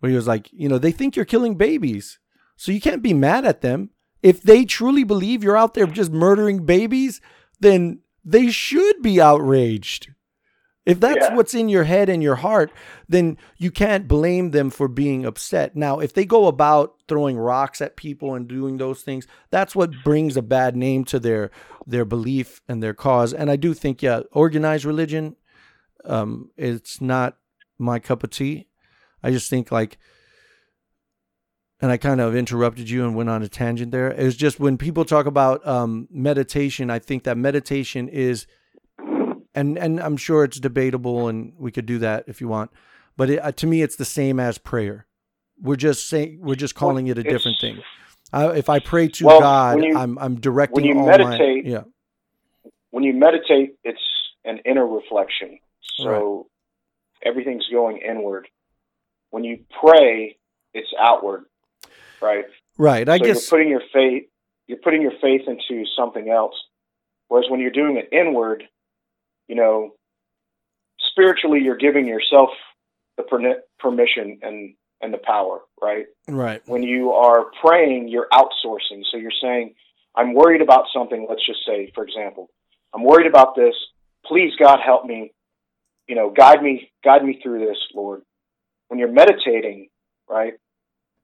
where 0.00 0.10
he 0.10 0.16
was 0.16 0.26
like 0.26 0.52
you 0.52 0.68
know 0.68 0.78
they 0.78 0.90
think 0.90 1.14
you're 1.14 1.24
killing 1.24 1.54
babies 1.54 2.18
so 2.56 2.72
you 2.72 2.80
can't 2.80 3.02
be 3.02 3.14
mad 3.14 3.44
at 3.44 3.60
them. 3.60 3.90
If 4.22 4.42
they 4.42 4.64
truly 4.64 5.04
believe 5.04 5.44
you're 5.44 5.58
out 5.58 5.74
there 5.74 5.86
just 5.86 6.10
murdering 6.10 6.64
babies 6.64 7.20
then 7.60 8.00
they 8.24 8.50
should 8.50 9.00
be 9.02 9.20
outraged 9.20 10.12
if 10.86 11.00
that's 11.00 11.26
Yeah. 11.28 11.34
what's 11.34 11.52
in 11.52 11.68
your 11.68 11.84
head 11.84 12.08
and 12.08 12.22
your 12.22 12.36
heart, 12.36 12.70
then 13.08 13.36
you 13.58 13.70
can't 13.70 14.06
blame 14.06 14.52
them 14.52 14.70
for 14.70 14.86
being 14.88 15.26
upset. 15.26 15.74
Now, 15.74 15.98
if 15.98 16.12
they 16.14 16.24
go 16.24 16.46
about 16.46 16.94
throwing 17.08 17.36
rocks 17.36 17.80
at 17.80 17.96
people 17.96 18.34
and 18.34 18.46
doing 18.48 18.78
those 18.78 19.02
things, 19.02 19.26
that's 19.50 19.74
what 19.74 19.90
brings 20.04 20.36
a 20.36 20.42
bad 20.42 20.76
name 20.76 21.04
to 21.06 21.18
their 21.18 21.50
their 21.86 22.04
belief 22.04 22.60
and 22.68 22.82
their 22.82 22.94
cause. 22.94 23.32
And 23.32 23.50
I 23.50 23.56
do 23.56 23.74
think, 23.74 24.02
yeah, 24.02 24.20
organized 24.32 24.84
religion, 24.84 25.36
um, 26.04 26.50
it's 26.56 27.00
not 27.00 27.36
my 27.78 27.98
cup 27.98 28.24
of 28.24 28.30
tea. 28.30 28.66
I 29.22 29.30
just 29.30 29.50
think 29.50 29.70
like, 29.70 29.98
and 31.80 31.90
I 31.90 31.96
kind 31.96 32.20
of 32.20 32.34
interrupted 32.34 32.88
you 32.88 33.04
and 33.04 33.14
went 33.14 33.28
on 33.28 33.42
a 33.42 33.48
tangent 33.48 33.92
there. 33.92 34.10
It 34.10 34.24
was 34.24 34.36
just 34.36 34.58
when 34.58 34.78
people 34.78 35.04
talk 35.04 35.26
about 35.26 35.66
um, 35.66 36.08
meditation, 36.10 36.90
I 36.90 36.98
think 36.98 37.24
that 37.24 37.36
meditation 37.36 38.08
is 38.08 38.46
and 39.56 39.76
and 39.78 39.98
I'm 40.00 40.16
sure 40.16 40.44
it's 40.44 40.60
debatable, 40.60 41.28
and 41.28 41.54
we 41.58 41.72
could 41.72 41.86
do 41.86 41.98
that 41.98 42.24
if 42.28 42.40
you 42.40 42.46
want. 42.48 42.70
But 43.16 43.30
it, 43.30 43.38
uh, 43.38 43.52
to 43.52 43.66
me, 43.66 43.82
it's 43.82 43.96
the 43.96 44.04
same 44.04 44.38
as 44.38 44.58
prayer. 44.58 45.06
We're 45.60 45.76
just 45.76 46.08
saying 46.08 46.38
we're 46.42 46.54
just 46.54 46.74
calling 46.74 47.08
it 47.08 47.18
a 47.18 47.24
different 47.24 47.58
thing. 47.60 47.82
I, 48.32 48.48
if 48.52 48.68
I 48.68 48.78
pray 48.78 49.08
to 49.08 49.24
Well, 49.24 49.40
God, 49.40 49.82
you- 49.82 49.96
I'm 49.96 50.18
I'm 50.18 50.38
directing 50.38 50.74
when 50.74 50.84
you 50.84 50.94
meditate- 50.94 51.64
my 51.64 51.70
yeah 51.70 51.84
when 52.90 53.02
you 53.04 53.14
meditate, 53.14 53.76
it's 53.84 54.00
an 54.44 54.58
inner 54.64 54.86
reflection. 54.86 55.58
So 55.80 56.48
everything's 57.22 57.66
going 57.72 57.98
inward. 57.98 58.48
When 59.30 59.44
you 59.44 59.64
pray, 59.80 60.36
it's 60.74 60.88
outward, 60.98 61.44
right? 62.20 62.44
right. 62.78 63.08
I 63.08 63.18
so 63.18 63.24
guess 63.24 63.50
you're 63.50 63.58
putting 63.58 63.70
your 63.70 63.82
faith 63.92 64.24
you're 64.66 64.78
putting 64.78 65.00
your 65.02 65.12
faith 65.22 65.42
into 65.46 65.84
something 65.96 66.28
else. 66.28 66.54
Whereas 67.28 67.48
when 67.50 67.60
you're 67.60 67.70
doing 67.70 67.96
it 67.96 68.08
inward, 68.12 68.64
you 69.48 69.56
know, 69.56 69.92
spiritually 71.10 71.60
you're 71.62 71.76
giving 71.76 72.06
yourself 72.06 72.50
the 73.16 73.22
perni- 73.22 73.60
permission 73.78 74.38
and 74.42 74.74
and 75.02 75.12
the 75.12 75.18
power, 75.18 75.60
right? 75.80 76.06
right. 76.26 76.62
When 76.66 76.82
you 76.82 77.12
are 77.12 77.46
praying, 77.60 78.08
you're 78.08 78.28
outsourcing. 78.32 79.02
So 79.10 79.18
you're 79.18 79.30
saying, 79.42 79.74
I'm 80.16 80.32
worried 80.32 80.62
about 80.62 80.84
something, 80.94 81.26
let's 81.28 81.44
just 81.44 81.60
say, 81.66 81.92
for 81.94 82.02
example, 82.02 82.48
I'm 82.94 83.04
worried 83.04 83.26
about 83.26 83.54
this. 83.54 83.74
Please 84.24 84.52
God 84.58 84.78
help 84.84 85.04
me. 85.04 85.32
You 86.08 86.14
know, 86.14 86.30
guide 86.30 86.62
me, 86.62 86.90
guide 87.04 87.24
me 87.24 87.40
through 87.42 87.66
this, 87.66 87.76
Lord. 87.94 88.22
When 88.88 88.98
you're 88.98 89.12
meditating, 89.12 89.88
right, 90.28 90.54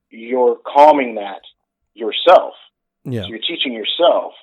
you're 0.09 0.57
calming 0.57 1.15
that 1.15 1.41
yourself. 1.93 2.53
Yeah. 3.05 3.23
So 3.23 3.29
you're 3.29 3.39
teaching 3.39 3.73
yourself 3.73 4.33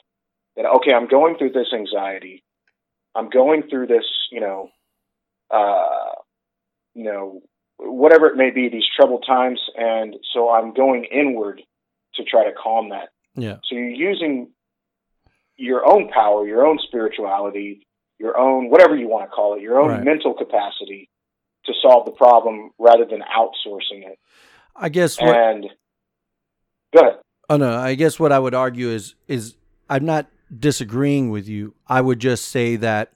that 0.56 0.66
okay, 0.66 0.92
I'm 0.92 1.08
going 1.08 1.36
through 1.36 1.52
this 1.52 1.68
anxiety. 1.72 2.42
I'm 3.14 3.28
going 3.28 3.64
through 3.68 3.86
this, 3.88 4.04
you 4.30 4.40
know, 4.40 4.68
uh, 5.50 6.14
you 6.94 7.04
know, 7.04 7.42
whatever 7.78 8.26
it 8.26 8.36
may 8.36 8.50
be, 8.50 8.68
these 8.68 8.84
troubled 8.96 9.24
times, 9.26 9.60
and 9.76 10.16
so 10.32 10.50
I'm 10.50 10.74
going 10.74 11.04
inward 11.04 11.62
to 12.14 12.24
try 12.24 12.44
to 12.44 12.52
calm 12.52 12.90
that. 12.90 13.08
Yeah. 13.34 13.56
So 13.64 13.74
you're 13.74 13.88
using 13.88 14.50
your 15.56 15.86
own 15.86 16.08
power, 16.08 16.46
your 16.46 16.66
own 16.66 16.78
spirituality, 16.86 17.86
your 18.18 18.36
own 18.36 18.70
whatever 18.70 18.96
you 18.96 19.08
want 19.08 19.30
to 19.30 19.34
call 19.34 19.56
it, 19.56 19.62
your 19.62 19.80
own 19.80 19.88
Right. 19.88 20.04
mental 20.04 20.34
capacity 20.34 21.08
to 21.64 21.72
solve 21.82 22.06
the 22.06 22.12
problem 22.12 22.70
rather 22.78 23.04
than 23.04 23.20
outsourcing 23.20 24.06
it. 24.06 24.18
I 24.74 24.88
guess 24.88 25.20
what 25.20 25.36
And 25.36 25.66
go 26.94 27.00
ahead. 27.00 27.20
Oh 27.48 27.56
no, 27.56 27.76
I 27.76 27.94
guess 27.94 28.18
what 28.18 28.32
I 28.32 28.38
would 28.38 28.54
argue 28.54 28.88
is 28.88 29.14
is 29.28 29.56
I'm 29.88 30.04
not 30.04 30.26
disagreeing 30.56 31.30
with 31.30 31.48
you. 31.48 31.74
I 31.86 32.00
would 32.00 32.18
just 32.18 32.46
say 32.48 32.76
that 32.76 33.12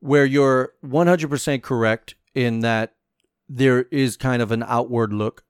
where 0.00 0.24
you're 0.24 0.72
100% 0.84 1.62
correct 1.62 2.14
in 2.34 2.60
that 2.60 2.94
there 3.48 3.82
is 3.90 4.16
kind 4.16 4.42
of 4.42 4.50
an 4.50 4.62
outward 4.62 5.12
look. 5.12 5.44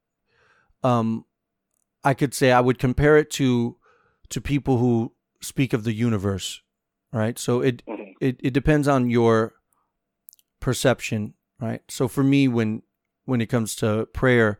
Um 0.82 1.24
I 2.06 2.12
could 2.12 2.34
say 2.34 2.52
I 2.52 2.60
would 2.60 2.78
compare 2.78 3.16
it 3.16 3.30
to 3.32 3.76
to 4.28 4.40
people 4.40 4.78
who 4.78 5.12
speak 5.40 5.72
of 5.72 5.84
the 5.84 5.92
universe, 5.92 6.60
right? 7.12 7.38
So 7.38 7.60
it 7.60 7.82
Mhm. 7.86 8.14
it, 8.20 8.36
it 8.42 8.52
depends 8.52 8.86
on 8.88 9.08
your 9.10 9.54
perception, 10.60 11.34
right? 11.60 11.82
So 11.88 12.08
for 12.08 12.22
me 12.22 12.48
when 12.48 12.82
when 13.24 13.40
it 13.40 13.46
comes 13.46 13.74
to 13.76 14.06
prayer, 14.12 14.58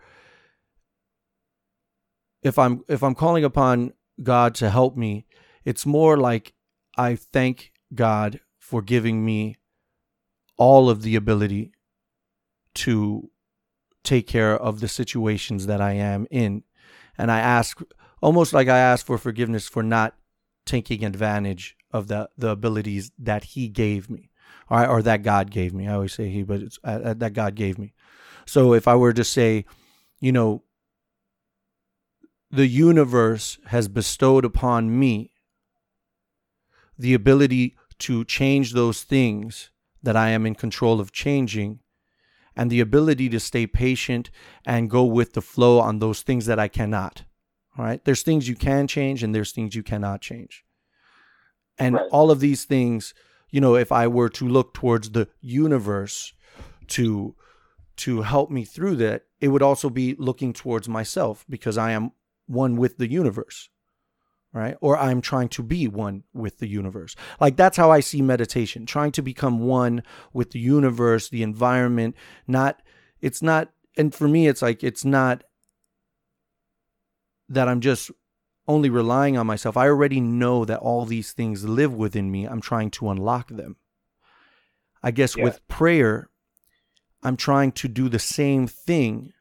if 2.43 2.59
I'm 2.59 2.83
if 2.89 3.03
I'm 3.03 3.15
calling 3.15 3.45
upon 3.45 3.93
God 4.23 4.55
to 4.57 4.71
help 4.71 4.97
me, 4.97 5.27
it's 5.65 5.87
more 5.87 6.17
like 6.17 6.55
I 6.97 7.17
thank 7.17 7.73
God 7.95 8.41
for 8.59 8.83
giving 8.83 9.25
me 9.25 9.57
all 10.57 10.89
of 10.89 11.03
the 11.03 11.17
ability 11.17 11.73
to 12.75 13.31
take 14.03 14.27
care 14.27 14.57
of 14.57 14.81
the 14.81 14.89
situations 14.89 15.67
that 15.67 15.81
I 15.81 15.93
am 15.93 16.27
in. 16.31 16.63
And 17.17 17.31
I 17.31 17.41
ask 17.41 17.81
almost 18.21 18.53
like 18.53 18.69
I 18.69 18.79
ask 18.79 19.05
for 19.07 19.19
forgiveness 19.19 19.69
for 19.69 19.83
not 19.83 20.15
taking 20.67 21.05
advantage 21.05 21.77
of 21.91 22.09
the 22.09 22.29
the 22.37 22.51
abilities 22.51 23.11
that 23.19 23.45
he 23.45 23.69
gave 23.69 24.11
me. 24.11 24.31
Or, 24.71 24.87
or 24.87 25.03
that 25.03 25.23
God 25.23 25.51
gave 25.51 25.75
me. 25.75 25.87
I 25.89 25.95
always 25.95 26.15
say 26.15 26.31
he, 26.31 26.43
but 26.43 26.63
it's 26.63 26.79
uh, 26.85 27.15
that 27.15 27.35
God 27.35 27.55
gave 27.55 27.79
me. 27.79 27.93
So 28.47 28.73
if 28.73 28.89
I 28.89 28.95
were 28.95 29.13
to 29.13 29.25
say, 29.25 29.67
you 30.21 30.33
know, 30.33 30.63
the 32.51 32.67
universe 32.67 33.59
has 33.67 33.89
bestowed 33.89 34.45
upon 34.45 34.99
me 34.99 35.31
the 36.99 37.15
ability 37.15 37.77
to 38.01 38.25
change 38.25 38.73
those 38.73 39.03
things 39.03 39.71
that 40.03 40.17
I 40.17 40.31
am 40.31 40.47
in 40.47 40.55
control 40.55 41.01
of 41.01 41.13
changing 41.13 41.81
and 42.57 42.71
the 42.71 42.81
ability 42.81 43.29
to 43.31 43.41
stay 43.41 43.67
patient 43.67 44.31
and 44.65 44.91
go 44.91 45.05
with 45.05 45.33
the 45.33 45.43
flow 45.43 45.81
on 45.81 45.99
those 45.99 46.23
things 46.23 46.47
that 46.47 46.59
I 46.59 46.69
cannot. 46.69 47.25
All 47.77 47.85
right. 47.85 48.05
There's 48.05 48.23
things 48.23 48.49
you 48.49 48.55
can 48.55 48.87
change 48.87 49.23
and 49.23 49.35
there's 49.35 49.53
things 49.53 49.75
you 49.75 49.83
cannot 49.83 50.21
change. 50.21 50.65
And 51.79 51.97
Right. 51.97 52.09
all 52.13 52.31
of 52.31 52.41
these 52.41 52.65
things, 52.65 53.15
you 53.51 53.61
know, 53.61 53.75
if 53.75 53.91
I 53.91 54.07
were 54.07 54.29
to 54.31 54.49
look 54.49 54.75
towards 54.75 55.11
the 55.11 55.29
universe 55.41 56.33
to 56.89 57.35
to 57.97 58.23
help 58.23 58.51
me 58.51 58.65
through 58.65 58.97
that, 58.97 59.23
it 59.41 59.49
would 59.49 59.63
also 59.63 59.89
be 59.89 60.17
looking 60.19 60.53
towards 60.53 60.89
myself 60.89 61.45
because 61.49 61.79
I 61.79 61.93
am 61.93 62.11
one 62.47 62.77
with 62.77 62.99
the 62.99 63.09
universe. 63.09 63.69
Right? 64.55 64.77
Or 64.81 64.97
I'm 64.97 65.21
trying 65.21 65.49
to 65.51 65.65
be 65.65 65.89
one 65.89 66.23
with 66.33 66.59
the 66.59 66.69
universe. 66.69 67.17
Like 67.41 67.57
that's 67.57 67.77
how 67.77 67.91
I 67.91 67.99
see 67.99 68.23
meditation, 68.23 68.87
trying 68.87 69.11
to 69.13 69.23
become 69.23 69.59
one 69.59 70.05
with 70.33 70.53
the 70.53 70.61
universe, 70.61 71.29
the 71.29 71.43
environment, 71.43 72.15
not 72.47 72.81
it's 73.21 73.43
not 73.43 73.73
and 73.97 74.15
for 74.15 74.29
me 74.29 74.47
it's 74.47 74.63
like 74.63 74.85
it's 74.85 75.05
not 75.05 75.43
that 77.49 77.69
I'm 77.69 77.81
just 77.81 78.13
only 78.69 78.91
relying 78.91 79.37
on 79.37 79.47
myself. 79.47 79.77
I 79.77 79.89
already 79.89 80.21
know 80.21 80.65
that 80.65 80.79
all 80.79 81.05
these 81.05 81.33
things 81.33 81.65
live 81.65 81.93
within 81.93 82.31
me. 82.31 82.45
I'm 82.45 82.61
trying 82.61 82.91
to 82.93 83.11
unlock 83.11 83.49
them. 83.49 83.77
I 85.03 85.11
guess 85.11 85.37
Yeah. 85.37 85.45
with 85.45 85.67
prayer, 85.67 86.31
I'm 87.25 87.37
trying 87.37 87.73
to 87.73 87.89
do 87.89 88.09
the 88.09 88.21
same 88.21 88.67
thing, 88.69 89.33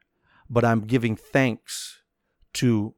but 0.50 0.64
I'm 0.64 0.80
giving 0.82 1.14
thanks 1.16 2.02
to 2.54 2.94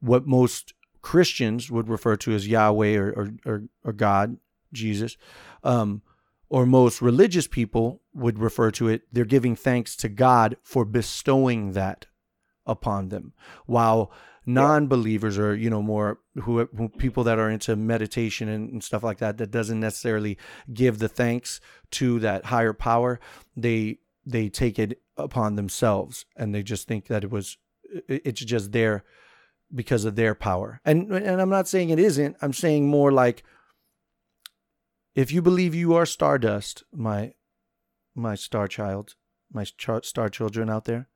what 0.00 0.26
most 0.26 0.72
Christians 1.02 1.70
would 1.70 1.88
refer 1.88 2.16
to 2.16 2.32
as 2.32 2.48
Yahweh 2.48 2.96
or 2.96 3.10
or, 3.12 3.30
or, 3.44 3.62
or 3.84 3.92
God, 3.92 4.36
Jesus, 4.72 5.16
um, 5.64 6.02
or 6.48 6.66
most 6.66 7.00
religious 7.00 7.46
people 7.46 8.02
would 8.14 8.38
refer 8.38 8.70
to 8.72 8.88
it. 8.88 9.02
They're 9.12 9.24
giving 9.24 9.56
thanks 9.56 9.96
to 9.96 10.08
God 10.08 10.56
for 10.62 10.84
bestowing 10.84 11.72
that 11.72 12.06
upon 12.66 13.08
them, 13.08 13.32
while 13.66 14.12
non-believers 14.46 15.38
or 15.38 15.54
you 15.54 15.68
know 15.68 15.82
more 15.82 16.18
who, 16.42 16.66
who 16.76 16.88
people 16.88 17.22
that 17.24 17.38
are 17.38 17.50
into 17.50 17.76
meditation 17.76 18.48
and, 18.48 18.70
and 18.72 18.82
stuff 18.82 19.02
like 19.02 19.18
that 19.18 19.36
that 19.36 19.50
doesn't 19.50 19.80
necessarily 19.80 20.38
give 20.72 20.98
the 20.98 21.08
thanks 21.08 21.60
to 21.90 22.18
that 22.18 22.46
higher 22.46 22.72
power 22.72 23.20
they 23.56 23.98
they 24.24 24.48
take 24.48 24.78
it 24.78 25.00
upon 25.16 25.56
themselves 25.56 26.24
and 26.36 26.54
they 26.54 26.62
just 26.62 26.88
think 26.88 27.06
that 27.06 27.22
it 27.22 27.30
was 27.30 27.58
it's 28.08 28.40
just 28.44 28.72
there 28.72 29.04
because 29.74 30.04
of 30.04 30.16
their 30.16 30.34
power 30.34 30.80
and 30.84 31.10
and 31.12 31.40
i'm 31.40 31.48
not 31.48 31.68
saying 31.68 31.90
it 31.90 31.98
isn't 31.98 32.36
i'm 32.42 32.52
saying 32.52 32.88
more 32.88 33.12
like 33.12 33.42
if 35.14 35.32
you 35.32 35.40
believe 35.42 35.74
you 35.74 35.94
are 35.94 36.06
stardust 36.06 36.82
my 36.92 37.32
my 38.14 38.34
star 38.34 38.66
child 38.66 39.14
my 39.52 39.64
char- 39.78 40.02
star 40.02 40.28
children 40.28 40.68
out 40.68 40.84
there 40.84 41.08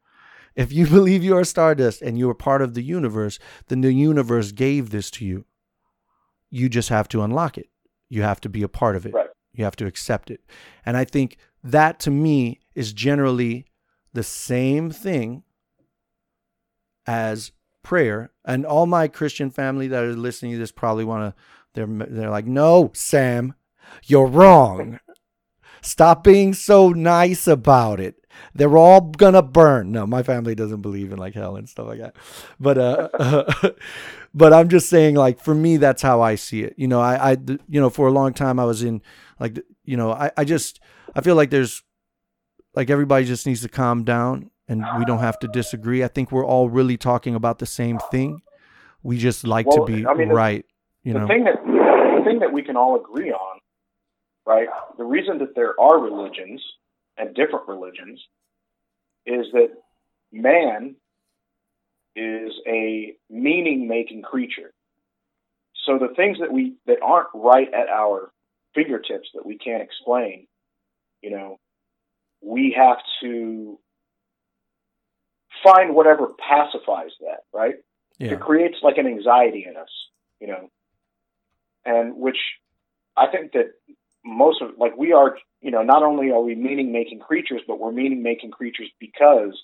if 0.55 0.73
you 0.73 0.87
believe 0.99 1.25
you 1.25 1.37
are 1.37 1.45
stardust 1.45 2.03
and 2.03 2.19
you 2.19 2.29
are 2.31 2.35
part 2.35 2.63
of 2.63 2.75
the 2.75 2.83
universe, 2.83 3.39
then 3.69 3.81
the 3.81 3.93
universe 3.93 4.53
gave 4.53 4.91
this 4.91 5.11
to 5.13 5.25
you. 5.25 5.45
You 6.51 6.69
just 6.69 6.89
have 6.89 7.09
to 7.09 7.23
unlock 7.23 7.59
it. 7.59 7.69
You 8.09 8.23
have 8.23 8.41
to 8.43 8.49
be 8.49 8.63
a 8.63 8.69
part 8.69 8.97
of 8.97 9.07
it. 9.07 9.15
Right. 9.15 9.29
You 9.53 9.65
have 9.65 9.77
to 9.77 9.87
accept 9.87 10.31
it. 10.31 10.41
And 10.85 10.97
I 10.97 11.05
think 11.05 11.37
that 11.63 11.99
to 12.01 12.11
me 12.11 12.61
is 12.75 12.93
generally 12.93 13.67
the 14.13 14.23
same 14.23 14.91
thing 14.91 15.43
as 17.07 17.53
prayer. 17.85 18.32
And 18.45 18.66
all 18.66 18.87
my 18.87 19.07
Christian 19.07 19.51
family 19.51 19.87
that 19.87 20.03
are 20.03 20.14
listening 20.14 20.53
to 20.53 20.59
this 20.59 20.72
probably 20.72 21.05
want 21.05 21.37
to 21.37 21.43
they're 21.74 21.87
they're 21.87 22.30
like, 22.30 22.47
"No, 22.47 22.91
Sam, 22.95 23.55
you're 24.05 24.26
wrong. 24.26 25.01
Stop 25.82 26.24
being 26.24 26.55
so 26.55 26.91
nice 26.91 27.47
about 27.47 28.01
it. 28.01 28.16
They're 28.55 28.78
all 28.78 29.01
gonna 29.01 29.43
burn." 29.43 29.93
No, 29.93 30.07
my 30.07 30.22
family 30.22 30.55
doesn't 30.55 30.82
believe 30.82 31.12
in 31.12 31.18
like 31.18 31.35
hell 31.35 31.57
and 31.57 31.68
stuff 31.68 31.89
like 31.89 31.99
that. 31.99 32.16
But 32.59 32.78
uh, 32.78 33.70
but 34.35 34.53
I'm 34.53 34.68
just 34.68 34.89
saying, 34.89 35.16
like 35.16 35.41
for 35.41 35.55
me, 35.55 35.76
that's 35.76 36.03
how 36.03 36.22
I 36.22 36.37
see 36.37 36.62
it. 36.62 36.74
You 36.76 36.89
know, 36.89 37.01
I, 37.01 37.32
I 37.32 37.37
you 37.68 37.80
know, 37.80 37.91
for 37.91 38.07
a 38.09 38.12
long 38.12 38.32
time 38.32 38.59
I 38.59 38.64
was 38.64 38.82
in 38.82 39.03
like 39.39 39.61
you 39.85 39.97
know, 39.97 40.12
I, 40.12 40.30
I 40.37 40.45
just 40.45 40.80
I 41.14 41.20
feel 41.20 41.35
like 41.35 41.51
there's 41.51 41.82
like 42.74 42.89
everybody 42.89 43.24
just 43.24 43.47
needs 43.47 43.62
to 43.62 43.68
calm 43.68 44.05
down 44.05 44.51
and 44.69 44.85
we 44.99 45.05
don't 45.05 45.19
have 45.19 45.39
to 45.41 45.49
disagree. 45.49 46.03
I 46.03 46.09
think 46.09 46.33
we're 46.33 46.47
all 46.47 46.69
really 46.69 46.97
talking 46.97 47.35
about 47.35 47.59
the 47.59 47.67
same 47.67 47.99
thing. 48.11 48.41
We 49.03 49.19
just 49.19 49.47
like 49.47 49.67
Well, 49.67 49.87
to 49.87 49.93
be 49.93 50.07
I 50.07 50.15
mean, 50.15 50.29
the- 50.29 50.35
right. 50.35 50.65
You 51.03 51.12
the 51.12 51.19
know, 51.21 51.27
thing 51.27 51.45
that 51.45 51.62
the 51.65 52.23
thing 52.25 52.39
that 52.39 52.53
we 52.53 52.62
can 52.62 52.77
all 52.77 52.97
agree 52.97 53.31
on, 53.31 53.61
right? 54.47 54.69
The 54.97 55.05
reason 55.05 55.39
that 55.39 55.55
there 55.55 55.79
are 55.79 55.99
religions 55.99 56.62
and 57.19 57.35
different 57.35 57.69
religions 57.69 58.23
is 59.27 59.47
that 59.53 59.69
man 60.33 60.97
is 62.17 62.53
a 62.67 63.15
meaning 63.29 63.87
making 63.89 64.23
creature. 64.23 64.73
So 65.85 65.99
the 65.99 66.15
things 66.15 66.39
that 66.41 66.51
we 66.51 66.77
that 66.87 67.03
aren't 67.03 67.29
right 67.35 67.69
at 67.75 67.89
our 67.89 68.33
fingertips 68.75 69.29
that 69.35 69.45
we 69.45 69.59
can't 69.59 69.83
explain, 69.83 70.47
you 71.21 71.31
know, 71.31 71.59
we 72.41 72.75
have 72.77 72.99
to 73.23 73.79
find 75.65 75.95
whatever 75.95 76.29
pacifies 76.39 77.11
that, 77.21 77.45
right? 77.53 77.77
yeah, 78.19 78.33
it 78.33 78.41
creates 78.41 78.77
like 78.83 78.99
an 78.99 79.07
anxiety 79.07 79.67
in 79.69 79.77
us, 79.77 79.89
you 80.41 80.47
know, 80.47 80.71
and 81.85 82.17
which 82.17 82.39
I 83.17 83.27
think 83.29 83.53
that 83.53 83.73
most 84.25 84.62
of 84.62 84.71
like 84.79 84.97
we 84.97 85.12
are, 85.12 85.37
you 85.61 85.71
know, 85.71 85.83
not 85.83 86.03
only 86.03 86.31
are 86.31 86.41
we 86.41 86.55
meaning 86.55 86.93
making 86.93 87.21
creatures, 87.21 87.62
but 87.67 87.81
we're 87.81 87.93
meaning 87.93 88.23
making 88.23 88.51
creatures 88.51 88.91
because 89.01 89.61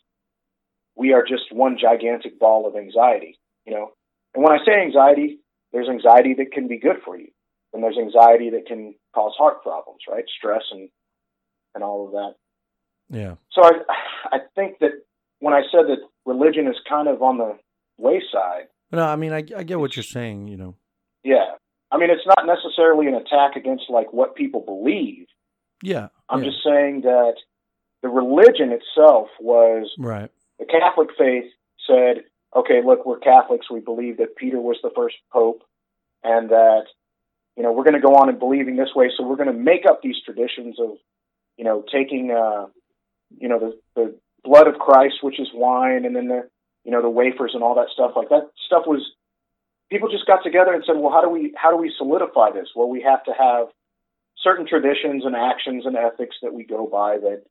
we 0.96 1.12
are 1.12 1.24
just 1.24 1.52
one 1.52 1.78
gigantic 1.80 2.38
ball 2.38 2.66
of 2.66 2.76
anxiety, 2.76 3.38
you 3.64 3.72
know. 3.72 3.92
And 4.34 4.44
when 4.44 4.52
I 4.52 4.64
say 4.64 4.72
anxiety, 4.82 5.38
there's 5.72 5.88
anxiety 5.88 6.34
that 6.34 6.52
can 6.52 6.68
be 6.68 6.78
good 6.78 6.96
for 7.04 7.16
you, 7.16 7.28
and 7.72 7.82
there's 7.82 7.98
anxiety 7.98 8.50
that 8.50 8.66
can 8.66 8.94
cause 9.14 9.32
heart 9.38 9.62
problems, 9.62 10.00
right? 10.08 10.24
Stress 10.38 10.62
and 10.72 10.88
and 11.74 11.84
all 11.84 12.06
of 12.06 12.12
that. 12.12 12.34
yeah, 13.16 13.34
So 13.52 13.62
I 13.62 13.72
I 14.32 14.38
think 14.56 14.80
that 14.80 15.04
when 15.40 15.54
I 15.54 15.62
said 15.70 15.86
that 15.88 15.98
religion 16.24 16.66
is 16.66 16.76
kind 16.88 17.08
of 17.08 17.22
on 17.22 17.38
the 17.38 17.58
wayside, 17.98 18.68
no, 18.92 19.04
I 19.04 19.16
mean, 19.16 19.32
I, 19.32 19.44
I 19.56 19.62
get 19.62 19.80
what 19.80 19.96
you're 19.96 20.02
saying. 20.02 20.48
You 20.48 20.56
know, 20.56 20.76
Yeah. 21.22 21.52
I 21.92 21.98
mean, 21.98 22.10
it's 22.10 22.26
not 22.26 22.46
necessarily 22.46 23.08
an 23.08 23.14
attack 23.14 23.56
against 23.56 23.84
like 23.90 24.12
what 24.12 24.36
people 24.36 24.60
believe. 24.60 25.26
yeah, 25.82 26.08
I'm 26.28 26.42
yeah, 26.42 26.50
just 26.50 26.62
saying 26.64 27.00
that 27.02 27.34
the 28.02 28.08
religion 28.08 28.70
itself 28.72 29.28
was 29.40 29.90
right, 29.98 30.30
the 30.58 30.66
Catholic 30.66 31.08
faith 31.18 31.50
said, 31.86 32.24
okay, 32.54 32.80
look, 32.84 33.04
we're 33.04 33.18
Catholics. 33.18 33.70
We 33.70 33.80
believe 33.80 34.18
that 34.18 34.36
Peter 34.36 34.60
was 34.60 34.78
the 34.82 34.90
first 34.94 35.16
pope 35.32 35.64
and 36.22 36.50
that 36.50 36.84
you 37.56 37.62
know, 37.62 37.72
we're 37.72 37.84
going 37.84 37.94
to 37.94 38.00
go 38.00 38.14
on 38.14 38.28
and 38.28 38.38
believing 38.38 38.76
this 38.76 38.94
way, 38.94 39.10
so 39.14 39.22
we're 39.22 39.36
going 39.36 39.52
to 39.52 39.52
make 39.52 39.84
up 39.86 40.00
these 40.02 40.16
traditions 40.24 40.78
of, 40.78 40.92
you 41.58 41.64
know, 41.64 41.84
taking, 41.92 42.30
uh, 42.30 42.66
you 43.38 43.48
know, 43.48 43.58
the 43.58 43.78
the 43.94 44.14
blood 44.44 44.66
of 44.66 44.78
Christ, 44.78 45.16
which 45.22 45.38
is 45.40 45.48
wine, 45.54 46.04
and 46.04 46.14
then 46.16 46.28
the, 46.28 46.48
you 46.84 46.90
know, 46.90 47.02
the 47.02 47.10
wafers 47.10 47.52
and 47.54 47.62
all 47.62 47.74
that 47.76 47.88
stuff. 47.92 48.12
Like 48.16 48.28
that 48.30 48.50
stuff 48.66 48.84
was, 48.86 49.02
people 49.90 50.08
just 50.08 50.26
got 50.26 50.42
together 50.42 50.72
and 50.72 50.82
said, 50.86 50.96
well, 50.96 51.12
how 51.12 51.20
do 51.20 51.28
we 51.28 51.52
how 51.56 51.70
do 51.70 51.76
we 51.76 51.92
solidify 51.96 52.52
this? 52.52 52.68
Well, 52.74 52.88
we 52.88 53.02
have 53.02 53.22
to 53.24 53.32
have 53.38 53.68
certain 54.42 54.66
traditions 54.66 55.24
and 55.24 55.36
actions 55.36 55.84
and 55.86 55.96
ethics 55.96 56.36
that 56.42 56.54
we 56.54 56.64
go 56.64 56.86
by 56.86 57.18
that 57.18 57.42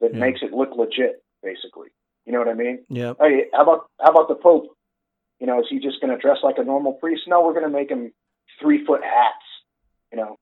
that 0.00 0.14
Yeah. 0.14 0.20
makes 0.20 0.40
it 0.42 0.52
look 0.52 0.70
legit, 0.76 1.22
basically. 1.42 1.88
You 2.24 2.32
know 2.32 2.38
what 2.38 2.48
I 2.48 2.54
mean? 2.54 2.84
Yeah. 2.88 3.14
Hey, 3.20 3.46
how 3.52 3.62
about 3.62 3.86
how 4.00 4.10
about 4.10 4.28
the 4.28 4.36
Pope? 4.36 4.76
You 5.40 5.46
know, 5.46 5.60
is 5.60 5.66
he 5.68 5.80
just 5.80 6.00
going 6.00 6.12
to 6.14 6.20
dress 6.20 6.38
like 6.42 6.58
a 6.58 6.64
normal 6.64 6.92
priest? 6.92 7.22
No, 7.26 7.42
we're 7.44 7.52
going 7.52 7.64
to 7.64 7.68
make 7.78 7.90
him 7.90 8.12
three 8.60 8.84
foot 8.86 9.02
hats. 9.02 9.44
You 10.12 10.18
know, 10.18 10.38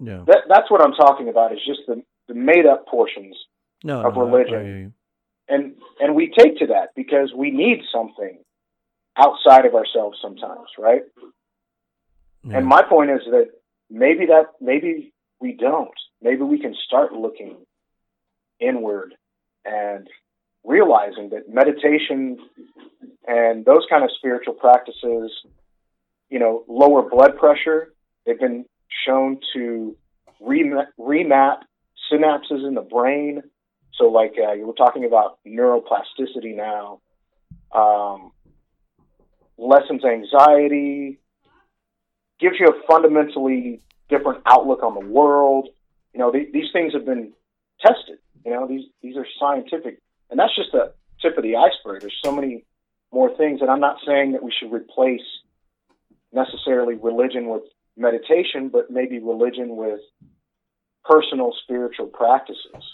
Yeah. 0.00 0.24
that 0.26 0.44
that's 0.48 0.70
what 0.70 0.80
I'm 0.82 0.94
talking 0.94 1.28
about. 1.28 1.52
Is 1.52 1.58
just 1.66 1.80
the 1.86 2.02
the 2.28 2.34
made 2.34 2.66
up 2.66 2.86
portions, 2.88 3.36
No. 3.84 4.00
of 4.06 4.14
no, 4.14 4.24
religion. 4.26 4.94
I 5.48 5.52
hear 5.52 5.66
you. 5.66 5.66
and 5.66 5.74
and 6.00 6.14
we 6.14 6.32
take 6.36 6.58
to 6.58 6.66
that 6.68 6.90
because 6.96 7.32
we 7.34 7.50
need 7.50 7.82
something 7.92 8.38
outside 9.16 9.66
of 9.66 9.74
ourselves 9.74 10.18
sometimes, 10.22 10.68
right? 10.78 11.02
Yeah. 12.44 12.58
And 12.58 12.66
my 12.66 12.82
point 12.82 13.10
is 13.10 13.20
that 13.30 13.50
maybe 13.90 14.26
that 14.26 14.46
maybe 14.60 15.12
we 15.40 15.52
don't. 15.52 15.90
Maybe 16.22 16.42
we 16.42 16.58
can 16.58 16.74
start 16.86 17.12
looking 17.12 17.56
inward 18.60 19.14
and 19.64 20.08
realizing 20.64 21.30
that 21.30 21.48
meditation 21.48 22.38
and 23.26 23.64
those 23.64 23.86
kind 23.88 24.04
of 24.04 24.10
spiritual 24.16 24.54
practices, 24.54 25.32
you 26.30 26.38
know, 26.38 26.64
lower 26.68 27.08
blood 27.08 27.36
pressure. 27.38 27.92
They've 28.26 28.38
been 28.38 28.64
shown 29.06 29.40
to 29.54 29.96
remap 30.42 31.58
synapses 32.12 32.66
in 32.66 32.74
the 32.74 32.86
brain. 32.88 33.42
So, 33.98 34.06
like 34.06 34.34
uh, 34.38 34.52
you 34.52 34.66
were 34.66 34.74
talking 34.74 35.04
about 35.04 35.38
neuroplasticity 35.46 36.54
now, 36.56 37.00
um, 37.74 38.30
lessens 39.58 40.04
anxiety, 40.04 41.18
gives 42.38 42.56
you 42.60 42.66
a 42.66 42.86
fundamentally 42.86 43.80
different 44.08 44.42
outlook 44.46 44.82
on 44.82 44.94
the 44.94 45.06
world. 45.06 45.68
You 46.14 46.20
know, 46.20 46.30
the, 46.30 46.48
these 46.52 46.70
things 46.72 46.92
have 46.94 47.04
been 47.04 47.32
tested. 47.84 48.18
You 48.44 48.52
know, 48.52 48.68
these 48.68 48.84
these 49.02 49.16
are 49.16 49.26
scientific, 49.38 50.00
and 50.30 50.38
that's 50.38 50.54
just 50.54 50.70
the 50.72 50.92
tip 51.20 51.36
of 51.36 51.42
the 51.42 51.56
iceberg. 51.56 52.00
There's 52.00 52.18
so 52.24 52.32
many 52.32 52.64
more 53.12 53.36
things, 53.36 53.60
and 53.60 53.70
I'm 53.70 53.80
not 53.80 53.96
saying 54.06 54.32
that 54.32 54.42
we 54.42 54.52
should 54.52 54.72
replace 54.72 55.26
necessarily 56.32 56.94
religion 56.94 57.48
with 57.48 57.62
meditation, 57.96 58.68
but 58.68 58.90
maybe 58.90 59.18
religion 59.18 59.76
with 59.76 60.00
personal 61.04 61.52
spiritual 61.64 62.06
practices. 62.06 62.84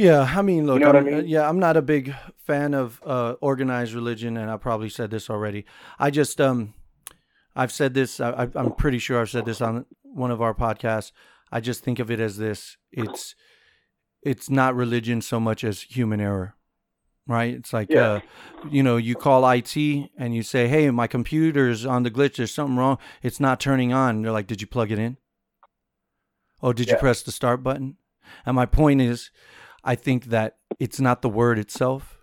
Yeah, 0.00 0.32
I 0.34 0.40
mean, 0.40 0.66
look, 0.66 0.80
know 0.80 0.88
I'm, 0.88 0.96
I 0.96 1.00
mean? 1.02 1.28
yeah, 1.28 1.46
I'm 1.46 1.58
not 1.58 1.76
a 1.76 1.82
big 1.82 2.14
fan 2.46 2.72
of 2.72 3.00
uh, 3.04 3.34
organized 3.42 3.92
religion, 3.92 4.38
and 4.38 4.50
I 4.50 4.56
probably 4.56 4.88
said 4.88 5.10
this 5.10 5.28
already. 5.28 5.66
I 5.98 6.10
just, 6.10 6.40
um, 6.40 6.72
I've 7.54 7.70
said 7.70 7.92
this. 7.92 8.18
I, 8.18 8.48
I'm 8.54 8.72
pretty 8.72 8.98
sure 8.98 9.20
I've 9.20 9.28
said 9.28 9.44
this 9.44 9.60
on 9.60 9.84
one 10.02 10.30
of 10.30 10.40
our 10.40 10.54
podcasts. 10.54 11.12
I 11.52 11.60
just 11.60 11.84
think 11.84 11.98
of 11.98 12.10
it 12.10 12.18
as 12.18 12.38
this: 12.38 12.78
it's, 12.90 13.34
it's 14.22 14.48
not 14.48 14.74
religion 14.74 15.20
so 15.20 15.38
much 15.38 15.64
as 15.64 15.82
human 15.82 16.18
error, 16.18 16.54
right? 17.26 17.52
It's 17.52 17.74
like, 17.74 17.90
Yeah. 17.90 18.06
uh, 18.06 18.20
you 18.70 18.82
know, 18.82 18.96
you 18.96 19.14
call 19.16 19.46
IT 19.50 19.76
and 19.76 20.34
you 20.34 20.42
say, 20.42 20.66
"Hey, 20.66 20.90
my 20.90 21.08
computer's 21.08 21.84
on 21.84 22.04
the 22.04 22.10
glitch. 22.10 22.36
There's 22.36 22.54
something 22.54 22.78
wrong. 22.78 22.96
It's 23.22 23.38
not 23.40 23.60
turning 23.60 23.92
on." 23.92 24.16
And 24.16 24.24
they're 24.24 24.32
like, 24.32 24.46
"Did 24.46 24.62
you 24.62 24.66
plug 24.66 24.90
it 24.90 24.98
in? 24.98 25.18
Oh, 26.62 26.72
did 26.72 26.88
you 26.88 26.96
press 26.96 27.22
the 27.22 27.32
start 27.32 27.62
button?" 27.62 27.96
And 28.46 28.56
my 28.56 28.64
point 28.64 29.02
is, 29.02 29.30
I 29.84 29.94
think 29.94 30.26
that 30.26 30.56
it's 30.78 31.00
not 31.00 31.22
the 31.22 31.28
word 31.28 31.58
itself, 31.58 32.18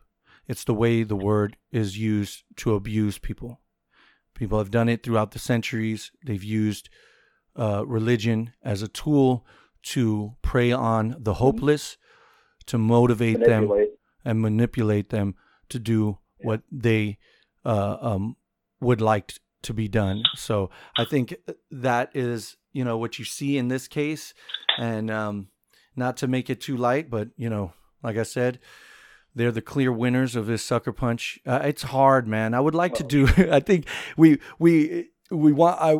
it's 0.48 0.64
the 0.64 0.74
way 0.74 1.04
the 1.04 1.16
word 1.16 1.58
is 1.72 1.98
used 1.98 2.44
to 2.58 2.76
abuse 2.76 3.18
people. 3.18 3.62
People 4.34 4.60
have 4.60 4.72
done 4.72 4.88
it 4.88 5.04
throughout 5.04 5.32
the 5.32 5.40
centuries. 5.40 6.12
They've 6.24 6.44
used 6.44 6.90
uh, 7.56 7.86
religion 7.86 8.54
as 8.64 8.82
a 8.82 8.88
tool 8.88 9.46
to 9.84 10.36
prey 10.42 10.72
on 10.72 11.16
the 11.20 11.36
hopeless, 11.36 11.98
to 12.68 12.78
motivate 12.78 13.40
them 13.44 13.72
and 14.24 14.42
manipulate 14.42 15.10
them 15.10 15.36
to 15.70 15.80
do 15.80 16.20
what 16.42 16.62
they 16.72 17.18
uh, 17.66 17.98
um, 18.00 18.36
would 18.80 19.02
like 19.02 19.34
to 19.64 19.74
be 19.74 19.88
done. 19.88 20.24
So 20.36 20.70
I 20.98 21.06
think 21.06 21.36
that 21.72 22.12
is, 22.14 22.58
you 22.74 22.84
know, 22.84 22.98
what 22.98 23.18
you 23.18 23.26
see 23.26 23.58
in 23.58 23.70
this 23.70 23.88
case, 23.88 24.34
and 24.78 25.10
um, 25.10 25.48
not 25.98 26.18
to 26.18 26.28
make 26.28 26.50
it 26.50 26.62
too 26.62 26.78
light, 26.78 27.10
but 27.10 27.30
you 27.38 27.50
know, 27.50 27.74
like 28.04 28.18
I 28.18 28.24
said, 28.24 28.60
they're 29.36 29.52
the 29.52 29.62
clear 29.62 29.92
winners 29.92 30.36
of 30.36 30.46
this 30.48 30.64
sucker 30.64 30.92
punch. 30.94 31.40
Uh, 31.46 31.62
it's 31.64 31.84
hard, 31.84 32.28
man. 32.28 32.54
I 32.54 32.60
would 32.60 32.76
like 32.76 32.94
to 32.96 33.04
do. 33.04 33.28
I 33.52 33.60
think 33.60 33.88
we 34.16 34.40
we 34.60 35.10
we 35.30 35.52
want. 35.52 35.80
I 35.82 36.00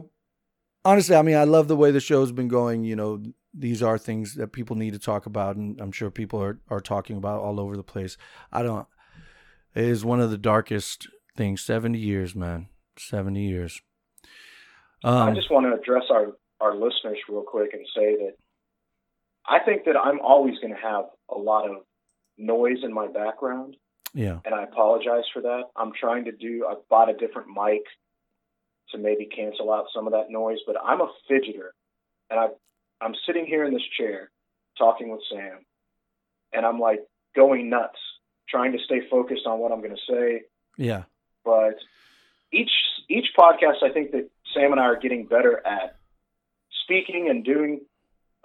honestly, 0.86 1.16
I 1.16 1.22
mean, 1.22 1.36
I 1.36 1.44
love 1.44 1.68
the 1.68 1.76
way 1.76 1.92
the 1.92 2.00
show's 2.00 2.32
been 2.32 2.48
going. 2.48 2.84
You 2.84 2.96
know, 2.96 3.24
these 3.54 3.84
are 3.84 3.98
things 3.98 4.36
that 4.36 4.54
people 4.54 4.76
need 4.76 4.94
to 4.94 5.00
talk 5.00 5.26
about, 5.26 5.56
and 5.56 5.80
I'm 5.82 5.92
sure 5.92 6.10
people 6.10 6.42
are 6.42 6.60
are 6.70 6.82
talking 6.82 7.18
about 7.18 7.42
all 7.42 7.60
over 7.60 7.76
the 7.76 7.84
place. 7.84 8.18
I 8.52 8.64
don't. 8.64 8.88
It 9.76 9.86
is 9.86 10.04
one 10.06 10.20
of 10.20 10.32
the 10.32 10.38
darkest 10.38 11.08
things. 11.36 11.62
Seventy 11.62 12.00
years, 12.00 12.36
man. 12.36 12.70
Seventy 12.98 13.48
years. 13.48 13.82
I 15.04 15.30
Um, 15.30 15.36
just 15.36 15.52
want 15.52 15.68
to 15.68 15.80
address 15.80 16.06
our, 16.10 16.34
our 16.60 16.74
listeners 16.74 17.20
real 17.30 17.44
quick 17.44 17.70
and 17.74 17.86
say 17.96 18.16
that 18.16 18.34
I 19.48 19.60
think 19.60 19.86
that 19.86 19.96
I'm 19.96 20.20
always 20.20 20.56
going 20.60 20.74
to 20.74 20.82
have 20.82 21.06
a 21.30 21.38
lot 21.38 21.70
of 21.70 21.78
noise 22.38 22.84
in 22.84 22.94
my 22.94 23.08
background, 23.08 23.76
yeah, 24.14 24.40
and 24.46 24.54
I 24.54 24.64
apologize 24.64 25.24
for 25.34 25.42
that. 25.44 25.64
I'm 25.76 25.92
trying 26.00 26.26
to 26.26 26.32
do, 26.32 26.68
I've 26.70 26.88
bought 26.90 27.10
a 27.10 27.14
different 27.14 27.50
mic 27.50 27.84
to 28.92 28.98
maybe 28.98 29.26
cancel 29.26 29.72
out 29.72 29.86
some 29.94 30.08
of 30.08 30.14
that 30.14 30.30
noise, 30.30 30.60
but 30.66 30.76
I'm 30.84 31.02
a 31.02 31.12
fidgeter, 31.30 31.70
and 32.30 32.40
I, 32.40 32.48
I'm 33.02 33.14
sitting 33.26 33.46
here 33.46 33.66
in 33.66 33.74
this 33.74 33.84
chair 33.98 34.32
talking 34.78 35.10
with 35.10 35.22
Sam, 35.32 35.66
and 36.54 36.66
I'm 36.66 36.80
like 36.80 37.00
going 37.36 37.70
nuts, 37.70 38.00
trying 38.50 38.74
to 38.74 38.80
stay 38.86 39.02
focused 39.10 39.46
on 39.46 39.60
what 39.60 39.72
I'm 39.72 39.82
going 39.82 39.96
to 39.96 40.14
say, 40.14 40.42
yeah, 40.78 41.04
but 41.46 41.76
each 42.52 42.72
each 43.10 43.28
podcast 43.38 43.84
I 43.84 43.92
think 43.94 44.12
that 44.12 44.30
Sam 44.54 44.72
and 44.72 44.82
I 44.82 44.86
are 44.86 45.00
getting 45.00 45.26
better 45.26 45.66
at 45.66 45.98
speaking 46.84 47.28
and 47.30 47.44
doing 47.44 47.82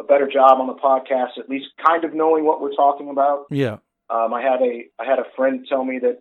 a 0.03 0.07
better 0.07 0.29
job 0.31 0.61
on 0.61 0.67
the 0.67 0.75
podcast, 0.75 1.39
at 1.39 1.49
least 1.49 1.67
kind 1.85 2.05
of 2.05 2.15
knowing 2.15 2.45
what 2.45 2.61
we're 2.61 2.75
talking 2.75 3.09
about. 3.11 3.47
yeah. 3.51 3.77
Um, 4.11 4.35
I 4.35 4.43
had 4.43 4.61
a 4.61 4.85
I 5.01 5.05
had 5.07 5.19
a 5.19 5.25
friend 5.37 5.65
tell 5.69 5.85
me 5.85 5.99
that 6.01 6.19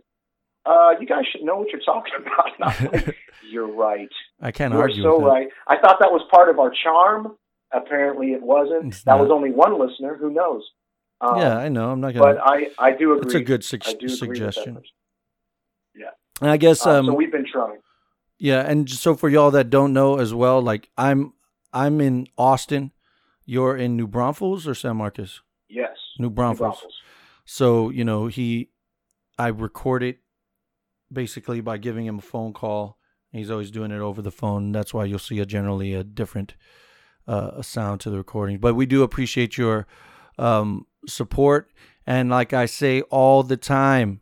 uh, 0.65 0.91
you 0.99 1.05
guys 1.07 1.23
should 1.31 1.41
know 1.43 1.57
what 1.57 1.69
you're 1.71 1.81
talking 1.81 2.13
about. 2.21 2.45
And 2.55 2.63
I 2.63 2.67
was 2.93 3.05
like, 3.07 3.17
you're 3.51 3.67
right. 3.71 4.07
I 4.39 4.51
can't 4.51 4.71
You're 4.73 4.83
argue 4.83 5.03
so 5.03 5.15
with 5.17 5.25
that. 5.25 5.29
right. 5.31 5.47
I 5.67 5.77
thought 5.81 5.97
that 5.99 6.11
was 6.11 6.21
part 6.31 6.49
of 6.49 6.57
our 6.59 6.71
charm. 6.83 7.35
Apparently, 7.73 8.27
it 8.33 8.41
wasn't. 8.41 8.87
It's 8.93 9.03
that 9.03 9.15
not. 9.15 9.21
was 9.21 9.31
only 9.31 9.51
one 9.51 9.77
listener. 9.79 10.15
Who 10.15 10.29
knows? 10.31 10.63
Um, 11.19 11.37
yeah, 11.37 11.57
I 11.57 11.67
know. 11.69 11.91
I'm 11.91 11.99
not 12.01 12.13
but 12.13 12.37
gonna. 12.37 12.41
I 12.45 12.69
I 12.79 12.91
do 12.93 13.13
agree. 13.13 13.25
It's 13.25 13.35
a 13.35 13.41
good 13.41 13.61
I 13.61 13.65
sug- 13.65 13.81
do 13.81 13.89
agree 13.89 14.01
with 14.05 14.09
that 14.11 14.17
suggestion. 14.53 14.75
person. 14.75 14.87
And 16.41 16.49
I 16.49 16.57
guess 16.57 16.85
Uh, 16.87 16.99
um, 16.99 17.05
so 17.07 17.13
we've 17.13 17.31
been 17.31 17.45
trying. 17.51 17.77
Yeah, 18.39 18.61
and 18.61 18.89
so 18.89 19.15
for 19.15 19.29
y'all 19.29 19.51
that 19.51 19.69
don't 19.69 19.93
know 19.93 20.17
as 20.17 20.33
well, 20.33 20.59
like 20.61 20.89
I'm 20.97 21.33
I'm 21.71 22.01
in 22.01 22.27
Austin, 22.37 22.91
you're 23.51 23.75
in 23.75 23.97
New 23.97 24.07
Braunfels 24.07 24.65
or 24.65 24.73
San 24.73 24.95
Marcos? 24.95 25.41
Yes. 25.67 25.97
New 26.17 26.29
Braunfels. 26.29 26.79
Braunfels. 26.79 26.93
So, 27.43 27.89
you 27.89 28.05
know, 28.05 28.27
he 28.27 28.69
I 29.37 29.49
recorded 29.49 30.19
basically 31.11 31.59
by 31.59 31.77
giving 31.77 32.05
him 32.05 32.19
a 32.19 32.21
phone 32.21 32.53
call. 32.53 32.97
He's 33.33 33.51
always 33.51 33.69
doing 33.69 33.91
it 33.91 33.99
over 33.99 34.21
the 34.21 34.31
phone. 34.31 34.71
That's 34.71 34.93
why 34.93 35.03
you'll 35.03 35.19
see 35.19 35.39
a 35.39 35.45
generally 35.45 35.93
a 35.93 36.03
different 36.03 36.55
uh, 37.27 37.51
a 37.57 37.63
sound 37.63 37.99
to 38.01 38.09
the 38.09 38.17
recording. 38.17 38.57
But 38.57 38.75
we 38.75 38.85
do 38.85 39.03
appreciate 39.03 39.57
your 39.57 39.85
um, 40.39 40.87
support. 41.05 41.71
And 42.07 42.29
like 42.29 42.53
I 42.53 42.65
say 42.65 43.01
all 43.01 43.43
the 43.43 43.57
time, 43.57 44.21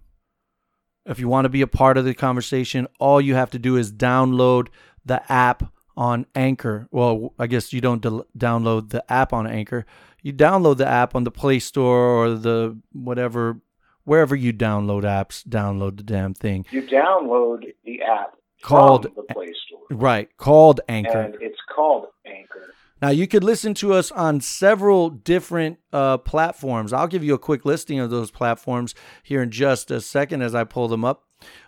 if 1.06 1.20
you 1.20 1.28
want 1.28 1.46
to 1.46 1.50
be 1.50 1.62
a 1.62 1.68
part 1.68 1.98
of 1.98 2.06
the 2.06 2.16
conversation, 2.16 2.88
all 3.00 3.22
you 3.22 3.36
have 3.36 3.52
to 3.52 3.60
do 3.60 3.76
is 3.78 3.92
download 3.92 4.70
the 5.06 5.22
app 5.32 5.72
on 6.00 6.26
Anchor. 6.34 6.88
Well, 6.91 7.34
I 7.38 7.45
guess 7.47 7.74
you 7.74 7.82
don't 7.82 8.02
del 8.02 8.26
download 8.38 8.89
the 8.89 9.04
app 9.12 9.34
on 9.34 9.45
Anchor. 9.45 9.86
You 10.24 10.32
download 10.34 10.78
the 10.78 10.88
app 10.88 11.14
on 11.14 11.26
the 11.26 11.32
Play 11.32 11.60
Store 11.60 12.00
or 12.08 12.30
the 12.36 12.78
whatever, 12.93 13.60
wherever 14.06 14.34
you 14.36 14.54
download 14.54 15.04
apps, 15.04 15.45
download 15.45 15.97
the 15.97 16.04
damn 16.04 16.34
thing. 16.34 16.66
You 16.72 16.84
download 16.84 17.66
the 17.84 18.02
app 18.02 18.34
Called- 18.62 19.04
the 19.04 19.24
Play 19.34 19.54
Store, 19.68 19.82
Right, 19.91 20.36
called 20.38 20.80
Anchor. 20.88 21.20
and 21.20 21.36
it's 21.41 21.60
called 21.76 22.06
Anchor. 22.26 22.74
Now 23.02 23.10
you 23.10 23.28
could 23.28 23.43
listen 23.43 23.74
to 23.76 23.93
us 23.93 24.10
on 24.12 24.39
several 24.41 25.10
different 25.10 25.80
uh, 25.93 26.18
platforms. 26.18 26.91
I'll 26.93 27.08
give 27.08 27.24
you 27.24 27.34
a 27.34 27.39
quick 27.39 27.66
listing 27.66 28.00
of 28.00 28.10
those 28.10 28.32
platforms 28.32 28.95
here 29.24 29.41
in 29.41 29.52
just 29.52 29.91
a 29.91 30.00
second 30.02 30.41
as 30.43 30.54
I 30.56 30.64
pull 30.66 30.88
them 30.89 31.04
up. 31.06 31.24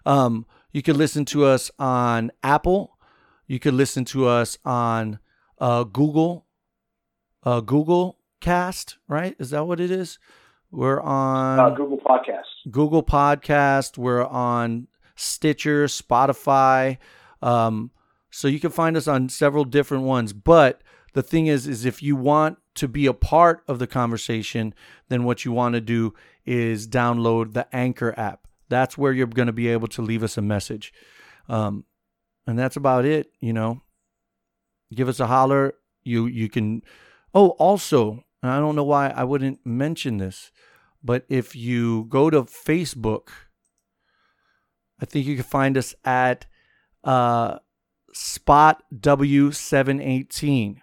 Um, 0.06 0.46
you 0.74 0.82
could 0.82 0.98
listen 0.98 1.24
to 1.26 1.46
us 1.46 1.70
on 1.80 2.32
Apple. 2.44 2.91
You 3.52 3.60
could 3.60 3.74
listen 3.74 4.06
to 4.06 4.28
us 4.28 4.58
on 4.64 5.20
uh, 5.60 5.84
Google, 5.84 6.46
uh, 7.44 7.60
Google 7.60 8.18
Cast, 8.40 8.98
right? 9.10 9.36
Is 9.40 9.50
that 9.50 9.66
what 9.66 9.82
it 9.82 9.92
is? 9.92 10.20
We're 10.72 11.02
on 11.02 11.60
Uh, 11.60 11.70
Google 11.72 11.98
Podcast. 11.98 12.72
Google 12.72 13.04
Podcast. 13.04 13.98
We're 13.98 14.24
on 14.24 14.88
Stitcher, 15.18 15.88
Spotify. 15.88 16.98
Um, 17.42 17.92
so 18.30 18.48
you 18.48 18.62
can 18.62 18.72
find 18.72 18.96
us 18.96 19.06
on 19.06 19.28
several 19.28 19.66
different 19.66 20.06
ones. 20.06 20.32
But 20.32 20.82
the 21.12 21.22
thing 21.22 21.48
is, 21.48 21.68
is 21.68 21.84
if 21.84 22.02
you 22.02 22.16
want 22.16 22.58
to 22.76 22.88
be 22.88 23.06
a 23.06 23.14
part 23.14 23.66
of 23.68 23.80
the 23.80 23.88
conversation, 23.88 24.74
then 25.10 25.26
what 25.26 25.44
you 25.44 25.52
want 25.52 25.76
to 25.76 25.82
do 25.82 26.14
is 26.46 26.88
download 26.88 27.52
the 27.52 27.68
Anchor 27.76 28.18
app. 28.18 28.48
That's 28.70 28.98
where 28.98 29.12
you're 29.12 29.28
going 29.28 29.48
to 29.48 29.52
be 29.52 29.68
able 29.68 29.90
to 29.90 30.02
leave 30.02 30.24
us 30.24 30.38
a 30.38 30.42
message. 30.42 30.94
Um, 31.50 31.84
and 32.52 32.60
that's 32.60 32.76
about 32.76 33.06
it. 33.06 33.32
You 33.40 33.54
know, 33.54 33.82
give 34.94 35.08
us 35.08 35.22
a 35.22 35.28
holler. 35.28 35.76
You 36.04 36.26
you 36.26 36.50
can. 36.50 36.82
Oh, 37.34 37.52
also, 37.52 38.26
I 38.44 38.60
don't 38.60 38.76
know 38.76 38.84
why 38.84 39.08
I 39.08 39.24
wouldn't 39.24 39.66
mention 39.66 40.18
this, 40.18 40.52
but 41.02 41.24
if 41.30 41.56
you 41.56 42.08
go 42.10 42.30
to 42.30 42.44
Facebook, 42.44 43.30
I 45.00 45.06
think 45.06 45.26
you 45.26 45.36
can 45.36 45.46
find 45.46 45.78
us 45.78 45.96
at 46.04 46.46
uh, 47.06 47.60
Spot 48.12 48.84
W718. 48.94 50.82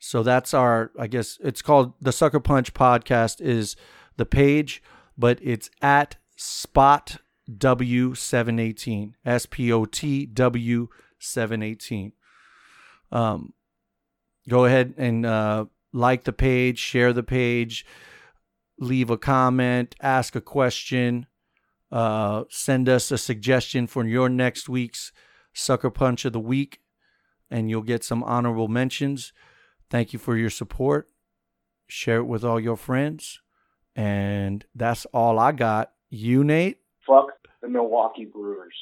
So 0.00 0.24
that's 0.24 0.52
our, 0.52 0.90
I 0.98 1.06
guess 1.06 1.38
it's 1.40 1.62
called 1.62 1.92
the 2.00 2.10
Sucker 2.10 2.40
Punch 2.40 2.74
Podcast 2.74 3.40
is 3.40 3.76
the 4.16 4.26
page, 4.26 4.82
but 5.16 5.38
it's 5.40 5.70
at 5.80 6.16
Spot 6.36 7.18
W718. 7.58 9.12
S 9.24 9.46
P 9.46 9.72
O 9.72 9.84
T 9.84 10.26
W 10.26 10.88
718. 11.18 12.12
Um, 13.12 13.52
go 14.48 14.64
ahead 14.64 14.94
and 14.96 15.26
uh, 15.26 15.66
like 15.92 16.24
the 16.24 16.32
page, 16.32 16.78
share 16.78 17.12
the 17.12 17.22
page, 17.22 17.84
leave 18.78 19.10
a 19.10 19.18
comment, 19.18 19.94
ask 20.00 20.34
a 20.36 20.40
question, 20.40 21.26
uh, 21.90 22.44
send 22.48 22.88
us 22.88 23.10
a 23.10 23.18
suggestion 23.18 23.86
for 23.86 24.06
your 24.06 24.28
next 24.28 24.68
week's 24.68 25.12
Sucker 25.52 25.90
Punch 25.90 26.24
of 26.24 26.32
the 26.32 26.40
Week, 26.40 26.80
and 27.50 27.68
you'll 27.68 27.82
get 27.82 28.04
some 28.04 28.22
honorable 28.22 28.68
mentions. 28.68 29.32
Thank 29.90 30.12
you 30.12 30.18
for 30.18 30.36
your 30.36 30.50
support. 30.50 31.08
Share 31.88 32.18
it 32.18 32.26
with 32.26 32.44
all 32.44 32.60
your 32.60 32.76
friends. 32.76 33.40
And 33.96 34.64
that's 34.74 35.04
all 35.06 35.38
I 35.40 35.50
got. 35.50 35.92
You, 36.08 36.44
Nate? 36.44 36.78
Fuck 37.00 37.30
the 37.60 37.68
Milwaukee 37.68 38.24
Brewers. 38.24 38.74